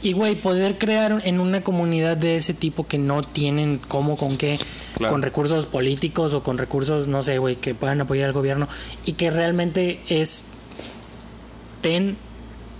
Y, 0.02 0.12
güey, 0.12 0.34
poder 0.34 0.78
crear 0.78 1.20
en 1.24 1.40
una 1.40 1.62
comunidad 1.62 2.16
de 2.16 2.36
ese 2.36 2.54
tipo 2.54 2.86
que 2.86 2.96
no 2.96 3.22
tienen 3.22 3.78
cómo, 3.86 4.16
con 4.16 4.38
qué, 4.38 4.58
Claro. 4.96 5.12
con 5.12 5.22
recursos 5.22 5.66
políticos 5.66 6.32
o 6.34 6.42
con 6.42 6.56
recursos, 6.58 7.06
no 7.06 7.22
sé, 7.22 7.38
güey, 7.38 7.56
que 7.56 7.74
puedan 7.74 8.00
apoyar 8.00 8.26
al 8.26 8.32
gobierno 8.32 8.66
y 9.04 9.12
que 9.12 9.30
realmente 9.30 10.00
es, 10.08 10.46
ten 11.80 12.16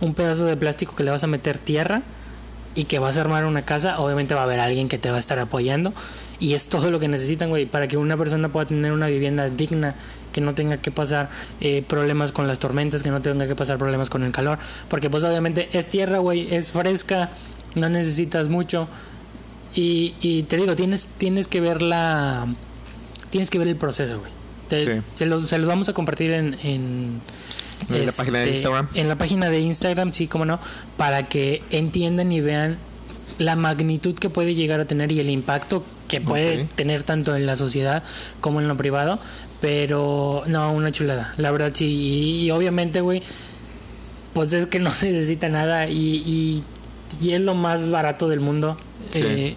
un 0.00 0.14
pedazo 0.14 0.46
de 0.46 0.56
plástico 0.56 0.96
que 0.96 1.04
le 1.04 1.10
vas 1.10 1.24
a 1.24 1.26
meter 1.26 1.58
tierra 1.58 2.02
y 2.74 2.84
que 2.84 2.98
vas 2.98 3.18
a 3.18 3.22
armar 3.22 3.44
una 3.44 3.62
casa, 3.62 4.00
obviamente 4.00 4.34
va 4.34 4.40
a 4.40 4.44
haber 4.44 4.60
alguien 4.60 4.88
que 4.88 4.98
te 4.98 5.10
va 5.10 5.16
a 5.16 5.18
estar 5.18 5.38
apoyando 5.38 5.92
y 6.38 6.54
es 6.54 6.68
todo 6.68 6.90
lo 6.90 6.98
que 7.00 7.08
necesitan, 7.08 7.50
güey, 7.50 7.66
para 7.66 7.86
que 7.86 7.96
una 7.96 8.16
persona 8.16 8.50
pueda 8.50 8.66
tener 8.66 8.92
una 8.92 9.08
vivienda 9.08 9.48
digna, 9.48 9.94
que 10.32 10.40
no 10.40 10.54
tenga 10.54 10.76
que 10.78 10.90
pasar 10.90 11.28
eh, 11.60 11.82
problemas 11.86 12.32
con 12.32 12.46
las 12.46 12.58
tormentas, 12.58 13.02
que 13.02 13.10
no 13.10 13.20
tenga 13.22 13.46
que 13.48 13.54
pasar 13.56 13.78
problemas 13.78 14.10
con 14.10 14.22
el 14.22 14.32
calor, 14.32 14.58
porque 14.88 15.10
pues 15.10 15.24
obviamente 15.24 15.68
es 15.72 15.88
tierra, 15.88 16.18
güey, 16.18 16.54
es 16.54 16.70
fresca, 16.70 17.30
no 17.74 17.88
necesitas 17.88 18.48
mucho 18.48 18.88
y, 19.74 20.14
y 20.20 20.42
te 20.44 20.56
digo, 20.56 20.74
tienes, 20.76 21.06
tienes 21.06 21.46
que 21.48 21.60
ver 21.60 21.82
la, 21.82 22.46
tienes 23.30 23.50
que 23.50 23.58
ver 23.58 23.68
el 23.68 23.76
proceso, 23.76 24.18
güey. 24.20 24.32
Te- 24.68 24.84
Sí. 24.96 25.02
se, 25.14 25.26
los, 25.26 25.48
se 25.48 25.58
los 25.58 25.66
vamos 25.66 25.88
a 25.88 25.92
compartir 25.92 26.30
en, 26.30 26.54
en, 26.62 27.20
En 27.92 28.06
la 28.06 28.12
página 28.12 28.38
de 28.38 28.44
este, 28.44 28.54
Instagram. 28.56 28.88
En 28.94 29.08
la 29.08 29.16
página 29.16 29.50
de 29.50 29.60
Instagram, 29.60 30.12
sí, 30.12 30.28
como 30.28 30.44
no, 30.44 30.60
para 30.96 31.28
que 31.28 31.62
entiendan 31.70 32.30
y 32.30 32.40
vean 32.40 32.78
la 33.38 33.56
magnitud 33.56 34.14
que 34.16 34.30
puede 34.30 34.54
llegar 34.54 34.80
a 34.80 34.84
tener 34.84 35.10
y 35.12 35.18
el 35.20 35.30
impacto 35.30 35.84
que 36.08 36.20
puede 36.20 36.64
tener 36.74 37.02
tanto 37.04 37.34
en 37.36 37.46
la 37.46 37.56
sociedad 37.56 38.02
como 38.40 38.60
en 38.60 38.68
lo 38.68 38.76
privado. 38.76 39.18
Pero 39.60 40.42
no, 40.46 40.72
una 40.72 40.90
chulada. 40.90 41.32
La 41.36 41.50
verdad 41.52 41.72
sí. 41.74 41.86
Y, 41.86 42.44
y 42.46 42.50
obviamente, 42.50 43.00
güey, 43.00 43.22
pues 44.32 44.52
es 44.52 44.66
que 44.66 44.78
no 44.78 44.90
necesita 45.02 45.48
nada 45.48 45.88
y, 45.88 45.94
y, 46.26 46.64
y 47.20 47.32
es 47.32 47.40
lo 47.40 47.54
más 47.54 47.90
barato 47.90 48.28
del 48.28 48.40
mundo. 48.40 48.76
Sí. 49.10 49.20
Eh, 49.22 49.56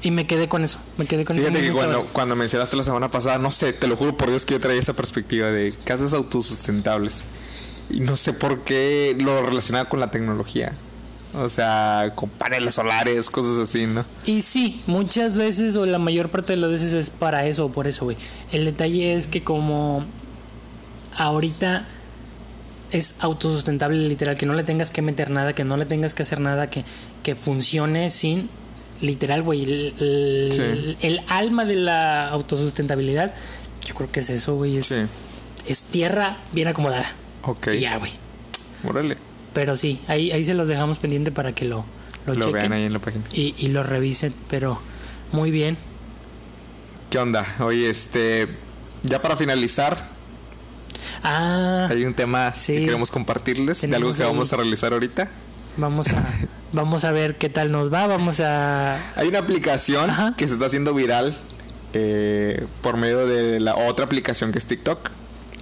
y 0.00 0.10
me 0.12 0.26
quedé 0.26 0.48
con 0.48 0.62
eso. 0.64 0.78
Me 0.96 1.06
quedé 1.06 1.24
con 1.24 1.36
Fíjate 1.36 1.58
eso. 1.58 1.66
que 1.66 1.72
cuando, 1.72 2.02
cuando 2.12 2.36
mencionaste 2.36 2.76
la 2.76 2.84
semana 2.84 3.08
pasada, 3.10 3.38
no 3.38 3.50
sé, 3.50 3.72
te 3.72 3.86
lo 3.88 3.96
juro 3.96 4.16
por 4.16 4.28
Dios 4.30 4.44
que 4.44 4.54
yo 4.54 4.60
traía 4.60 4.80
esa 4.80 4.92
perspectiva 4.94 5.48
de 5.48 5.72
casas 5.84 6.12
autosustentables. 6.14 7.84
Y 7.90 8.00
no 8.00 8.16
sé 8.16 8.32
por 8.32 8.60
qué 8.60 9.16
lo 9.18 9.42
relacionaba 9.44 9.88
con 9.88 9.98
la 10.00 10.10
tecnología. 10.10 10.72
O 11.34 11.48
sea, 11.50 12.12
con 12.14 12.30
paneles 12.30 12.74
solares, 12.74 13.28
cosas 13.28 13.58
así, 13.58 13.86
¿no? 13.86 14.04
Y 14.24 14.40
sí, 14.40 14.80
muchas 14.86 15.36
veces 15.36 15.76
o 15.76 15.84
la 15.84 15.98
mayor 15.98 16.30
parte 16.30 16.54
de 16.54 16.56
las 16.58 16.70
veces 16.70 16.94
es 16.94 17.10
para 17.10 17.44
eso 17.46 17.66
o 17.66 17.72
por 17.72 17.86
eso, 17.86 18.06
güey. 18.06 18.16
El 18.50 18.64
detalle 18.64 19.14
es 19.14 19.26
que 19.26 19.42
como 19.42 20.04
ahorita 21.16 21.86
es 22.90 23.16
autosustentable 23.20 23.98
literal, 24.08 24.36
que 24.36 24.46
no 24.46 24.54
le 24.54 24.64
tengas 24.64 24.90
que 24.90 25.02
meter 25.02 25.30
nada, 25.30 25.52
que 25.54 25.64
no 25.64 25.76
le 25.76 25.84
tengas 25.84 26.14
que 26.14 26.22
hacer 26.22 26.40
nada, 26.40 26.70
que, 26.70 26.84
que 27.22 27.34
funcione 27.34 28.08
sin 28.10 28.48
literal, 29.02 29.42
güey. 29.42 29.64
El, 29.64 29.94
el- 30.00 30.96
Sí. 30.98 31.06
el 31.06 31.20
alma 31.28 31.64
de 31.66 31.74
la 31.76 32.28
autosustentabilidad, 32.30 33.34
yo 33.86 33.94
creo 33.94 34.10
que 34.10 34.20
es 34.20 34.30
eso, 34.30 34.56
güey. 34.56 34.78
Es, 34.78 34.86
Sí. 34.86 34.96
es 35.66 35.84
tierra 35.84 36.38
bien 36.52 36.68
acomodada. 36.68 37.04
Ok. 37.42 37.68
Y 37.74 37.80
ya, 37.80 37.98
güey. 37.98 38.12
Órale. 38.88 39.18
Pero 39.58 39.74
sí, 39.74 39.98
ahí, 40.06 40.30
ahí 40.30 40.44
se 40.44 40.54
los 40.54 40.68
dejamos 40.68 40.98
pendiente 41.00 41.32
para 41.32 41.52
que 41.52 41.64
lo, 41.64 41.84
lo, 42.26 42.34
Lo, 42.34 42.40
chequen 42.46 42.52
vean 42.52 42.72
ahí 42.74 42.84
en 42.84 42.92
la 42.92 43.00
página. 43.00 43.24
y, 43.32 43.56
y 43.58 43.70
lo 43.70 43.82
revisen, 43.82 44.32
pero 44.48 44.80
muy 45.32 45.50
bien. 45.50 45.76
¿Qué 47.10 47.18
onda? 47.18 47.44
Oye, 47.58 47.90
este. 47.90 48.46
Ya 49.02 49.20
para 49.20 49.36
finalizar, 49.36 49.98
Ah, 51.24 51.88
hay 51.90 52.04
un 52.04 52.14
tema 52.14 52.52
Sí. 52.52 52.74
que 52.74 52.84
queremos 52.84 53.10
compartirles 53.10 53.80
de 53.80 53.96
algo 53.96 54.12
que 54.12 54.22
ahí- 54.22 54.28
vamos 54.28 54.52
a 54.52 54.56
realizar 54.58 54.92
ahorita. 54.92 55.28
vamos 55.76 56.06
a 56.12 56.24
vamos 56.72 57.04
a 57.04 57.10
ver 57.10 57.34
qué 57.36 57.48
tal 57.48 57.72
nos 57.72 57.92
va, 57.92 58.06
vamos 58.06 58.38
a 58.38 59.12
Hay 59.16 59.26
una 59.26 59.40
aplicación 59.40 60.08
Ajá. 60.10 60.34
que 60.36 60.46
se 60.46 60.52
está 60.54 60.66
haciendo 60.66 60.94
viral 60.94 61.36
eh, 61.94 62.64
por 62.80 62.96
medio 62.96 63.26
de 63.26 63.58
la 63.58 63.74
otra 63.74 64.04
aplicación 64.04 64.52
que 64.52 64.58
es 64.60 64.66
TikTok. 64.66 65.10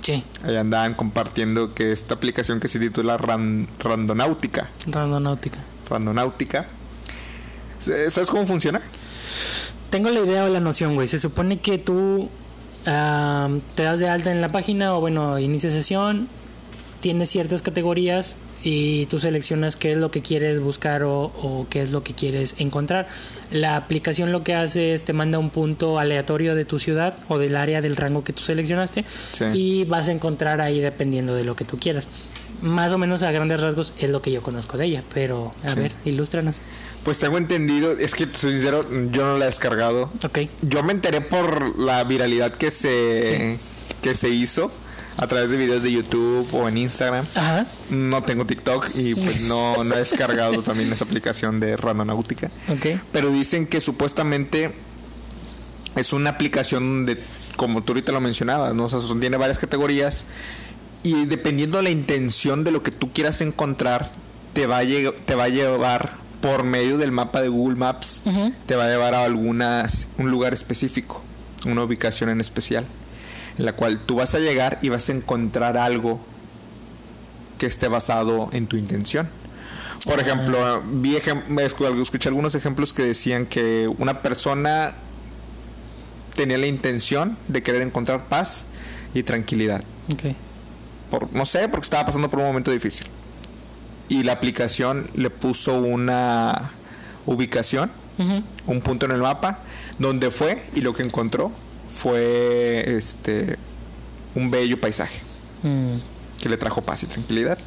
Sí, 0.07 0.23
Ahí 0.45 0.57
andaban 0.57 0.95
compartiendo 0.95 1.69
que 1.71 1.91
esta 1.93 2.15
aplicación 2.15 2.61
que 2.61 2.69
se 2.69 2.79
titula 2.79 3.17
Ran- 3.19 3.67
Randonáutica. 3.81 4.69
randonáutica. 4.87 5.59
Randonáutica. 5.91 6.67
¿Sabes 7.81 8.29
cómo 8.31 8.47
funciona? 8.47 8.81
Tengo 9.91 10.11
la 10.11 10.21
idea 10.21 10.45
o 10.45 10.49
la 10.49 10.61
noción, 10.61 10.95
güey. 10.95 11.07
Se 11.09 11.19
supone 11.19 11.61
que 11.61 11.79
tú 11.79 12.31
te 12.85 13.83
das 13.83 13.99
de 14.01 14.09
alta 14.09 14.31
en 14.31 14.41
la 14.41 14.49
página 14.51 14.95
o 14.95 15.01
bueno, 15.01 15.39
inicia 15.39 15.71
sesión, 15.71 16.29
tienes 17.01 17.31
ciertas 17.31 17.63
categorías 17.63 18.37
y 18.69 19.07
tú 19.07 19.19
seleccionas 19.21 19.77
qué 19.77 19.93
es 19.93 19.97
lo 19.97 20.11
que 20.11 20.23
quieres 20.23 20.59
buscar 20.59 21.05
o, 21.05 21.21
o 21.27 21.67
qué 21.71 21.83
es 21.83 21.93
lo 21.93 22.03
que 22.03 22.15
quieres 22.15 22.57
encontrar. 22.59 23.07
La 23.53 23.77
aplicación 23.77 24.33
lo 24.33 24.43
que 24.43 24.55
hace 24.57 24.93
es 24.93 25.05
te 25.05 25.13
manda 25.13 25.39
un 25.39 25.51
punto 25.51 26.01
aleatorio 26.01 26.57
de 26.57 26.65
tu 26.65 26.81
ciudad 26.81 27.17
o 27.29 27.39
del 27.39 27.55
área 27.55 27.81
del 27.81 27.95
rango 27.95 28.25
que 28.25 28.33
tú 28.33 28.43
seleccionaste 28.43 29.05
Sí. 29.33 29.45
y 29.55 29.85
vas 29.85 30.09
a 30.09 30.13
encontrar 30.13 30.61
ahí 30.61 30.81
dependiendo 30.81 31.37
de 31.37 31.45
lo 31.45 31.55
que 31.55 31.65
tú 31.65 31.79
quieras. 31.79 32.09
Más 32.61 32.93
o 32.93 32.99
menos 32.99 33.23
a 33.23 33.31
grandes 33.31 33.61
rasgos 33.61 33.93
es 34.01 34.11
lo 34.11 34.21
que 34.21 34.33
yo 34.33 34.43
conozco 34.43 34.77
de 34.79 34.87
ella, 34.87 35.05
pero 35.15 35.55
a 35.63 35.71
Sí. 35.75 35.77
ver, 35.79 35.93
ilústranos. 36.05 36.61
Pues 37.05 37.21
tengo 37.21 37.39
entendido, 37.39 37.93
es 37.93 38.17
que 38.17 38.27
soy 38.33 38.51
sincero, 38.51 38.85
yo 39.13 39.27
no 39.27 39.39
la 39.39 39.45
he 39.45 39.49
descargado. 39.49 40.11
Ok. 40.25 40.41
Yo 40.63 40.83
me 40.83 40.93
enteré 40.93 41.21
por 41.21 41.79
la 41.79 42.03
viralidad 42.03 42.53
que 42.53 42.73
se, 42.73 43.59
que 44.03 44.15
se 44.15 44.29
hizo 44.31 44.73
a 45.17 45.27
través 45.27 45.51
de 45.51 45.57
videos 45.57 45.83
de 45.83 45.93
YouTube 45.93 46.47
o 46.53 46.69
en 46.69 46.79
Instagram. 46.79 47.25
Ajá. 47.35 47.67
No 47.91 48.23
tengo 48.23 48.45
TikTok 48.45 48.89
y 48.97 49.15
pues 49.15 49.49
no, 49.49 49.83
no 49.85 49.95
he 49.95 49.99
descargado 49.99 50.63
también 50.63 50.93
esa 50.93 51.05
aplicación 51.05 51.61
de 51.61 51.77
Randonáutica. 51.77 52.51
Ok. 52.69 53.01
Pero 53.13 53.31
dicen 53.31 53.67
que 53.67 53.81
supuestamente 53.81 54.73
es 55.97 56.13
una 56.13 56.31
aplicación 56.31 57.07
de, 57.07 57.19
como 57.57 57.83
tú 57.83 57.93
ahorita 57.93 58.13
lo 58.13 58.21
mencionabas, 58.21 58.75
¿no? 58.75 58.85
O 58.85 58.89
sea, 58.89 59.01
tiene 59.19 59.37
varias 59.37 59.59
categorías 59.59 60.27
y 61.03 61.25
dependiendo 61.27 61.79
de 61.79 61.85
la 61.85 61.91
intención 61.91 62.65
de 62.65 62.73
lo 62.73 62.83
que 62.83 62.91
tú 62.91 63.13
quieras 63.13 63.41
encontrar, 63.41 64.11
te 64.53 64.67
va 64.67 64.79
a, 64.79 64.83
te 65.25 65.35
va 65.35 65.45
a 65.45 65.49
llevar 65.49 66.27
por 66.41 66.65
medio 66.65 66.99
del 66.99 67.13
mapa 67.13 67.43
de 67.43 67.49
Google 67.49 67.77
Maps 67.77 68.23
te 68.67 68.77
va 68.77 68.85
a 68.85 68.89
llevar 68.89 69.15
a 69.15 69.25
algunas 69.25 70.09
un 70.19 70.31
lugar 70.31 70.53
específico, 70.53 71.23
una 71.65 71.83
ubicación 71.83 72.31
en 72.31 72.41
especial, 72.41 72.87
en 73.59 73.65
la 73.65 73.73
cual 73.73 74.01
tú 74.07 74.17
vas 74.17 74.35
a 74.35 74.39
llegar 74.39 74.79
y 74.83 74.89
vas 74.89 75.09
a 75.09 75.13
encontrar 75.13 75.77
algo 75.77 76.21
que 77.59 77.67
esté 77.67 77.89
basado 77.89 78.49
en 78.53 78.67
tu 78.67 78.77
intención. 78.77 79.29
Por 80.05 80.21
ejemplo, 80.21 80.83
vi 80.87 81.17
ejem- 81.17 81.45
escu- 81.49 82.01
escuché 82.03 82.29
algunos 82.29 82.55
ejemplos 82.55 82.93
que 82.93 83.03
decían 83.03 83.47
que 83.47 83.89
una 83.99 84.21
persona 84.21 84.95
tenía 86.35 86.59
la 86.59 86.67
intención 86.67 87.39
de 87.49 87.63
querer 87.63 87.83
encontrar 87.83 88.29
paz 88.29 88.67
y 89.15 89.23
tranquilidad. 89.23 89.83
Ok. 90.13 90.35
Por, 91.11 91.33
no 91.33 91.47
sé, 91.47 91.69
porque 91.69 91.85
estaba 91.85 92.05
pasando 92.05 92.29
por 92.29 92.41
un 92.41 92.47
momento 92.47 92.71
difícil. 92.71 93.07
Y 94.09 94.23
la 94.23 94.33
aplicación 94.33 95.09
le 95.15 95.31
puso 95.31 95.79
una 95.81 96.73
ubicación, 97.25 97.91
un 98.67 98.81
punto 98.83 99.07
en 99.07 99.13
el 99.13 99.19
mapa, 99.23 99.61
donde 99.99 100.31
fue 100.31 100.63
y 100.75 100.81
lo 100.83 100.93
que 100.93 101.03
encontró 101.03 101.51
fue 101.97 102.85
este 102.97 103.57
un 104.35 104.51
bello 104.51 104.81
paisaje 104.81 105.21
Mm, 105.63 105.95
que 106.43 106.49
le 106.51 106.57
trajo 106.59 106.83
paz 106.83 107.03
y 107.03 107.07
tranquilidad. 107.07 107.59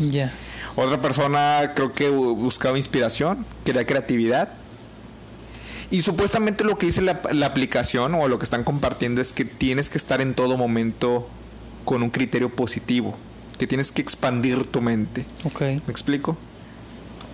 Ya. 0.00 0.32
Otra 0.76 1.00
persona 1.00 1.72
creo 1.76 1.92
que 1.92 2.10
bu- 2.10 2.34
buscaba 2.34 2.78
inspiración, 2.78 3.44
quería 3.64 3.84
creatividad. 3.86 4.48
Y 5.90 6.02
supuestamente 6.02 6.64
lo 6.64 6.76
que 6.78 6.86
dice 6.86 7.02
la, 7.02 7.20
la 7.30 7.46
aplicación 7.46 8.14
o 8.14 8.26
lo 8.26 8.38
que 8.38 8.44
están 8.44 8.64
compartiendo 8.64 9.20
es 9.20 9.32
que 9.32 9.44
tienes 9.44 9.88
que 9.90 9.98
estar 9.98 10.20
en 10.20 10.34
todo 10.34 10.56
momento 10.56 11.28
con 11.84 12.02
un 12.02 12.10
criterio 12.10 12.48
positivo, 12.50 13.14
que 13.58 13.66
tienes 13.68 13.92
que 13.92 14.00
expandir 14.02 14.64
tu 14.66 14.80
mente. 14.80 15.26
Ok. 15.44 15.60
¿Me 15.60 15.82
explico? 15.88 16.36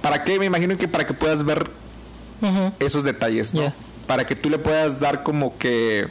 ¿Para 0.02 0.24
qué? 0.24 0.38
Me 0.38 0.46
imagino 0.46 0.76
que 0.76 0.88
para 0.88 1.06
que 1.06 1.14
puedas 1.14 1.44
ver 1.44 1.70
esos 2.80 3.04
detalles, 3.04 3.54
¿no? 3.54 3.72
Para 4.06 4.26
que 4.26 4.34
tú 4.34 4.50
le 4.50 4.58
puedas 4.58 4.98
dar 5.00 5.22
como 5.22 5.56
que 5.56 6.08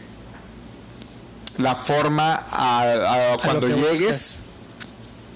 la 1.60 1.76
forma 1.76 2.34
a, 2.49 3.34
a 3.34 3.38
cuando 3.38 3.68
llegues 3.68 3.99
buscas. 3.99 4.39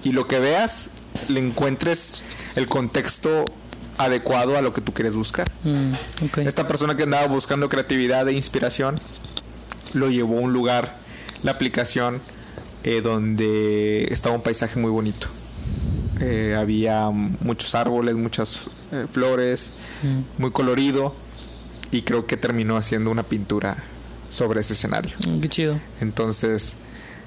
y 0.03 0.11
lo 0.13 0.27
que 0.27 0.39
veas, 0.39 0.89
le 1.29 1.39
encuentres 1.39 2.25
el 2.55 2.67
contexto 2.67 3.45
adecuado 3.97 4.57
a 4.57 4.61
lo 4.61 4.73
que 4.73 4.81
tú 4.81 4.91
quieres 4.93 5.13
buscar. 5.13 5.45
Mm. 5.63 6.39
Esta 6.39 6.65
persona 6.67 6.97
que 6.97 7.03
andaba 7.03 7.27
buscando 7.27 7.69
creatividad 7.69 8.27
e 8.27 8.33
inspiración 8.33 8.95
lo 9.93 10.09
llevó 10.09 10.39
a 10.39 10.41
un 10.41 10.53
lugar, 10.53 10.97
la 11.43 11.51
aplicación, 11.51 12.19
eh, 12.83 13.01
donde 13.01 14.05
estaba 14.11 14.33
un 14.35 14.41
paisaje 14.41 14.79
muy 14.79 14.89
bonito. 14.89 15.27
Eh, 16.19 16.55
había 16.57 17.09
muchos 17.11 17.75
árboles, 17.75 18.15
muchas 18.15 18.61
eh, 18.91 19.05
flores, 19.11 19.81
Mm, 20.03 20.41
muy 20.41 20.51
colorido 20.51 21.15
y 21.91 22.01
creo 22.01 22.27
que 22.27 22.35
terminó 22.35 22.75
haciendo 22.75 23.09
una 23.09 23.23
pintura 23.23 23.77
sobre 24.33 24.61
ese 24.61 24.73
escenario. 24.73 25.11
mm, 25.27 25.39
qué 25.39 25.49
chido. 25.49 25.79
Entonces, 26.01 26.75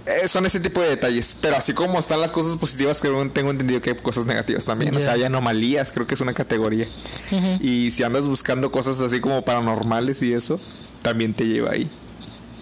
eh, 0.06 0.28
son 0.28 0.46
ese 0.46 0.60
tipo 0.60 0.80
de 0.80 0.90
detalles. 0.90 1.36
Pero 1.40 1.56
así 1.56 1.72
como 1.72 1.98
están 1.98 2.20
las 2.20 2.30
cosas 2.30 2.56
positivas, 2.56 3.00
creo 3.00 3.28
tengo 3.30 3.50
entendido 3.50 3.80
que 3.80 3.90
hay 3.90 3.96
cosas 3.96 4.24
negativas 4.24 4.64
también. 4.64 4.96
O 4.96 5.00
sea, 5.00 5.12
hay 5.12 5.24
anomalías, 5.24 5.90
creo 5.90 6.06
que 6.06 6.14
es 6.14 6.20
una 6.20 6.32
categoría. 6.32 6.86
Y 7.60 7.90
si 7.90 8.02
andas 8.04 8.26
buscando 8.26 8.70
cosas 8.70 9.00
así 9.00 9.20
como 9.20 9.42
paranormales 9.42 10.22
y 10.22 10.32
eso, 10.32 10.58
también 11.02 11.34
te 11.34 11.46
lleva 11.46 11.72
ahí. 11.72 11.88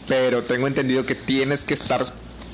Pero 0.08 0.42
tengo 0.42 0.66
entendido 0.66 1.04
que 1.04 1.14
tienes 1.14 1.64
que 1.64 1.74
estar 1.74 2.02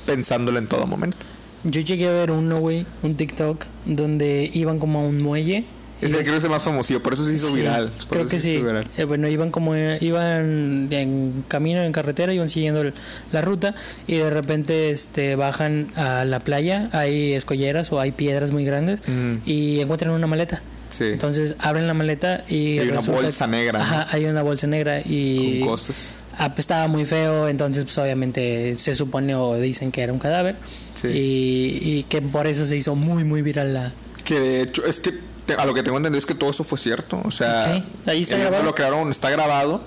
pensándolo 0.07 0.59
en 0.59 0.67
todo 0.67 0.87
momento. 0.87 1.19
Yo 1.63 1.83
llegué 1.83 2.09
a 2.09 2.13
ver 2.13 2.31
uno, 2.31 2.57
güey, 2.57 2.87
un 3.03 3.17
TikTok, 3.17 3.67
donde 3.85 4.51
iban 4.53 4.79
como 4.79 5.01
a 5.01 5.03
un 5.03 5.23
muelle. 5.23 5.67
Ese 6.01 6.17
creo 6.19 6.33
que 6.33 6.37
es 6.39 6.45
el 6.45 6.51
más 6.51 6.63
famosillo, 6.63 7.03
por 7.03 7.13
eso 7.13 7.25
se 7.27 7.35
hizo 7.35 7.49
Sí, 7.49 7.57
viral. 7.57 7.91
Creo 8.09 8.27
que 8.27 8.39
sí. 8.39 8.63
Eh, 8.97 9.05
bueno, 9.05 9.29
iban 9.29 9.51
como 9.51 9.75
iban 9.77 10.89
en 10.93 11.45
camino 11.49 11.83
en 11.83 11.93
carretera, 11.93 12.33
iban 12.33 12.49
siguiendo 12.49 12.81
el- 12.83 12.95
la 13.33 13.41
ruta 13.41 13.75
y 14.07 14.17
de 14.17 14.31
repente 14.31 14.91
este 14.91 15.37
bajan 15.37 15.93
a 15.97 16.25
la 16.25 16.41
playa, 16.41 16.89
hay 16.93 17.33
escolleras 17.35 17.93
o 17.93 18.01
hay 18.01 18.13
piedras 18.13 18.53
muy 18.53 18.65
grandes 18.65 19.01
Mm. 19.07 19.37
y 19.47 19.81
encuentran 19.81 20.13
una 20.13 20.27
maleta. 20.27 20.63
Sí. 20.91 21.05
Entonces 21.05 21.55
abren 21.61 21.87
la 21.87 21.95
maleta 21.95 22.43
y 22.49 22.79
Hay 22.81 22.89
una 22.89 23.01
bolsa 23.01 23.47
negra, 23.47 23.79
¿no? 23.79 23.85
Ajá, 23.85 24.09
hay 24.11 24.25
una 24.25 24.43
bolsa 24.43 24.67
negra 24.67 25.01
y 25.05 25.61
con 25.61 25.69
cosas. 25.69 26.15
apestaba 26.37 26.89
muy 26.89 27.05
feo, 27.05 27.47
entonces 27.49 27.85
pues 27.85 27.97
obviamente 27.99 28.75
se 28.75 28.95
supone 28.97 29.35
o 29.37 29.55
dicen 29.57 29.93
que 29.93 30.03
era 30.03 30.13
un 30.13 30.19
cadáver 30.19 30.57
Sí. 30.95 31.09
y, 31.09 31.79
y 31.99 32.03
que 32.09 32.21
por 32.23 32.47
eso 32.49 32.65
se 32.67 32.77
hizo 32.77 32.97
muy 32.97 33.23
muy 33.25 33.41
viral 33.43 33.73
la 33.75 33.93
Que 34.25 34.41
de 34.41 34.63
hecho, 34.63 34.85
es 34.85 34.99
que 35.01 35.15
a 35.59 35.67
lo 35.67 35.75
que 35.75 35.83
tengo 35.83 35.97
entendido 35.97 36.19
es 36.19 36.27
que 36.27 36.35
todo 36.35 36.51
eso 36.51 36.65
fue 36.65 36.79
cierto. 36.79 37.21
O 37.25 37.31
sea, 37.31 37.75
Sí, 37.75 37.83
ahí 38.07 38.23
está 38.23 38.37
grabado. 38.39 38.63
Lo 38.65 38.75
crearon, 38.75 39.11
está 39.11 39.31
grabado. 39.31 39.81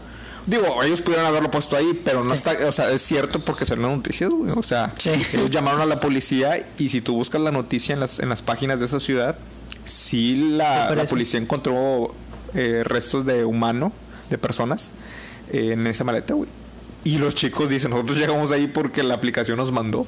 Digo, 0.46 0.84
ellos 0.84 1.00
pudieron 1.02 1.26
haberlo 1.26 1.50
puesto 1.50 1.78
ahí, 1.78 2.00
pero 2.04 2.22
no 2.24 2.32
Sí. 2.32 2.36
está, 2.46 2.68
o 2.68 2.72
sea, 2.74 2.92
es 2.92 3.02
cierto 3.02 3.40
porque 3.40 3.66
salió 3.66 3.88
noticias, 3.88 4.30
güey. 4.30 4.52
O 4.58 4.64
sea, 4.64 4.92
Sí. 4.98 5.12
ellos 5.34 5.50
llamaron 5.50 5.80
a 5.82 5.86
la 5.86 6.00
policía 6.02 6.66
y 6.78 6.90
si 6.90 7.00
tú 7.00 7.14
buscas 7.16 7.40
la 7.42 7.52
noticia 7.52 7.94
en 7.94 8.02
las, 8.02 8.20
en 8.20 8.28
las 8.28 8.42
páginas 8.42 8.80
de 8.80 8.88
esa 8.88 9.00
ciudad, 9.00 9.38
sí 9.86 10.36
la, 10.36 10.42
Sí, 10.42 10.58
la 10.58 10.84
aparece. 10.86 11.08
policía 11.10 11.40
encontró 11.40 12.14
eh, 12.56 12.82
restos 12.84 13.26
de 13.26 13.46
humano, 13.46 13.92
de 14.30 14.38
personas, 14.38 14.92
eh, 15.52 15.72
en 15.74 15.88
esa 15.88 16.04
maleta, 16.04 16.34
güey. 16.36 16.50
Y 17.06 17.18
los 17.18 17.36
chicos 17.36 17.68
dicen, 17.70 17.92
nosotros 17.92 18.18
llegamos 18.18 18.52
ahí 18.52 18.68
porque 18.68 19.02
la 19.02 19.14
aplicación 19.16 19.58
nos 19.58 19.72
mandó. 19.72 20.06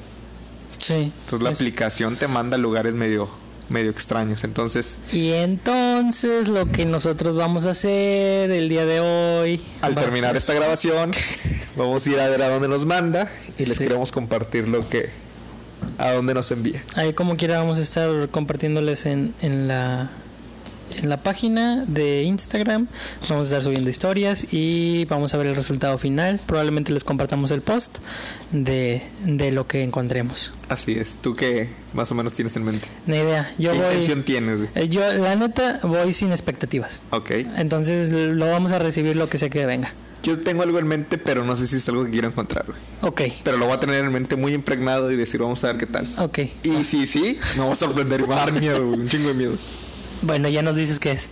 sí. 0.78 0.94
Entonces 1.24 1.40
la 1.42 1.50
Es- 1.50 1.56
aplicación 1.58 2.16
te 2.16 2.28
manda 2.28 2.54
a 2.56 2.58
lugares 2.58 2.94
medio, 2.94 3.28
medio 3.68 3.90
extraños. 3.90 4.44
Entonces, 4.44 4.98
Y 5.12 5.32
entonces 5.32 6.48
lo 6.48 6.70
que 6.70 6.84
nosotros 6.84 7.36
vamos 7.36 7.66
a 7.66 7.70
hacer 7.70 8.50
el 8.50 8.68
día 8.68 8.84
de 8.86 9.00
hoy. 9.00 9.60
al 9.82 9.92
a 9.96 10.00
terminar 10.00 10.36
esta 10.36 10.54
grabación, 10.54 11.10
vamos 11.76 12.06
a 12.06 12.10
ir 12.10 12.20
a 12.20 12.28
ver 12.28 12.42
a 12.42 12.48
dónde 12.48 12.68
nos 12.68 12.86
manda 12.86 13.30
y 13.58 13.64
les 13.64 13.76
Sí. 13.76 13.84
queremos 13.84 14.12
compartir 14.12 14.68
lo 14.68 14.88
que 14.88 15.10
a 15.98 16.12
dónde 16.12 16.34
nos 16.34 16.50
envía. 16.50 16.82
Ahí 16.94 17.12
como 17.12 17.36
quiera 17.36 17.58
vamos 17.58 17.78
a 17.78 17.82
estar 17.82 18.28
compartiéndoles 18.30 19.06
en, 19.06 19.34
en 19.42 19.68
la 19.68 20.10
en 20.98 21.08
la 21.08 21.18
página 21.22 21.84
de 21.86 22.22
Instagram. 22.22 22.86
Vamos 23.28 23.46
a 23.46 23.48
estar 23.50 23.62
subiendo 23.62 23.90
historias 23.90 24.46
y 24.52 25.04
vamos 25.06 25.34
a 25.34 25.38
ver 25.38 25.46
el 25.48 25.56
resultado 25.56 25.96
final. 25.98 26.40
Probablemente 26.46 26.92
les 26.92 27.04
compartamos 27.04 27.50
el 27.50 27.60
post 27.62 27.98
de, 28.52 29.02
de 29.24 29.52
lo 29.52 29.66
que 29.66 29.82
encontremos. 29.82 30.52
Así 30.68 30.92
es. 30.98 31.14
¿Tú 31.20 31.34
qué 31.34 31.68
más 31.94 32.10
o 32.10 32.14
menos 32.14 32.34
tienes 32.34 32.56
en 32.56 32.64
mente? 32.64 32.86
Ni 33.06 33.16
idea. 33.16 33.50
Yo 33.58 33.72
¿Qué 33.72 33.78
voy. 33.78 33.86
intención 33.88 34.22
tienes? 34.24 34.56
güey? 34.58 34.68
eh, 34.74 34.88
Yo, 34.88 35.00
la 35.12 35.36
neta, 35.36 35.80
voy 35.82 36.12
sin 36.12 36.30
expectativas. 36.32 37.02
Ok. 37.10 37.30
Entonces 37.56 38.10
lo 38.10 38.46
vamos 38.50 38.72
a 38.72 38.78
recibir 38.78 39.16
lo 39.16 39.28
que 39.28 39.38
sea 39.38 39.48
que 39.50 39.64
venga. 39.66 39.92
Yo 40.22 40.40
tengo 40.40 40.64
algo 40.64 40.80
en 40.80 40.88
mente, 40.88 41.18
pero 41.18 41.44
no 41.44 41.54
sé 41.54 41.68
si 41.68 41.76
es 41.76 41.88
algo 41.88 42.04
que 42.04 42.10
quiero 42.10 42.26
encontrar. 42.26 42.64
güey. 42.66 42.78
Ok, 43.02 43.22
Pero 43.44 43.58
lo 43.58 43.66
voy 43.66 43.74
a 43.76 43.80
tener 43.80 44.04
en 44.04 44.10
mente 44.10 44.34
muy 44.34 44.54
impregnado 44.54 45.12
y 45.12 45.16
decir, 45.16 45.40
vamos 45.40 45.62
a 45.62 45.68
ver 45.68 45.76
qué 45.76 45.86
tal. 45.86 46.08
ok. 46.18 46.38
Y 46.64 46.82
si 46.82 47.06
sí, 47.06 47.38
me 47.56 47.64
va 47.66 47.72
a 47.72 47.76
sorprender 47.76 48.20
y 48.20 48.22
me 48.24 48.30
va 48.30 48.42
a 48.42 48.46
dar 48.46 48.52
miedo, 48.60 48.84
güey, 48.88 49.00
un 49.00 49.06
chingo 49.08 49.28
de 49.28 49.34
miedo. 49.34 49.52
Bueno, 50.22 50.48
ya 50.48 50.62
nos 50.62 50.76
dices 50.76 50.98
qué 50.98 51.12
es. 51.12 51.30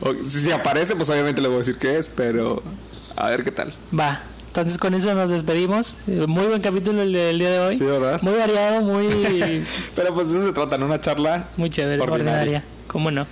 O- 0.00 0.14
si, 0.14 0.50
aparece, 0.50 0.96
pues 0.96 1.08
obviamente 1.10 1.40
le 1.40 1.48
voy 1.48 1.56
a 1.56 1.58
decir 1.60 1.76
qué 1.78 1.98
es, 1.98 2.08
pero 2.08 2.62
a 3.16 3.28
ver 3.30 3.44
qué 3.44 3.50
tal. 3.50 3.74
Va. 3.98 4.20
Entonces 4.48 4.78
con 4.78 4.94
eso 4.94 5.12
nos 5.14 5.30
despedimos. 5.30 5.98
Eh, 6.06 6.26
Muy 6.28 6.46
buen 6.46 6.62
capítulo 6.62 7.02
el 7.02 7.12
día 7.12 7.50
de 7.50 7.58
hoy. 7.58 7.76
Sí, 7.76 7.84
¿verdad? 7.84 8.22
Muy 8.22 8.34
variado, 8.34 8.82
muy, 8.82 9.64
Pero 9.96 10.14
pues 10.14 10.28
de 10.28 10.36
eso 10.38 10.46
se 10.46 10.52
trata, 10.52 10.78
¿no? 10.78 10.86
Una 10.86 11.00
charla. 11.00 11.48
muy 11.56 11.70
chévere, 11.70 12.00
Ordinaria. 12.00 12.32
ordinaria. 12.32 12.64
¿Cómo 12.86 13.10
no? 13.10 13.22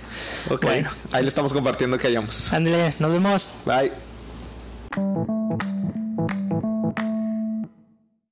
Ok. 0.49 0.63
Bueno. 0.65 0.89
Ahí 1.13 1.23
le 1.23 1.29
estamos 1.29 1.53
compartiendo 1.53 1.97
que 1.97 2.07
hayamos. 2.07 2.51
Ándale, 2.51 2.93
nos 2.99 3.11
vemos. 3.11 3.49
Bye. 3.65 3.91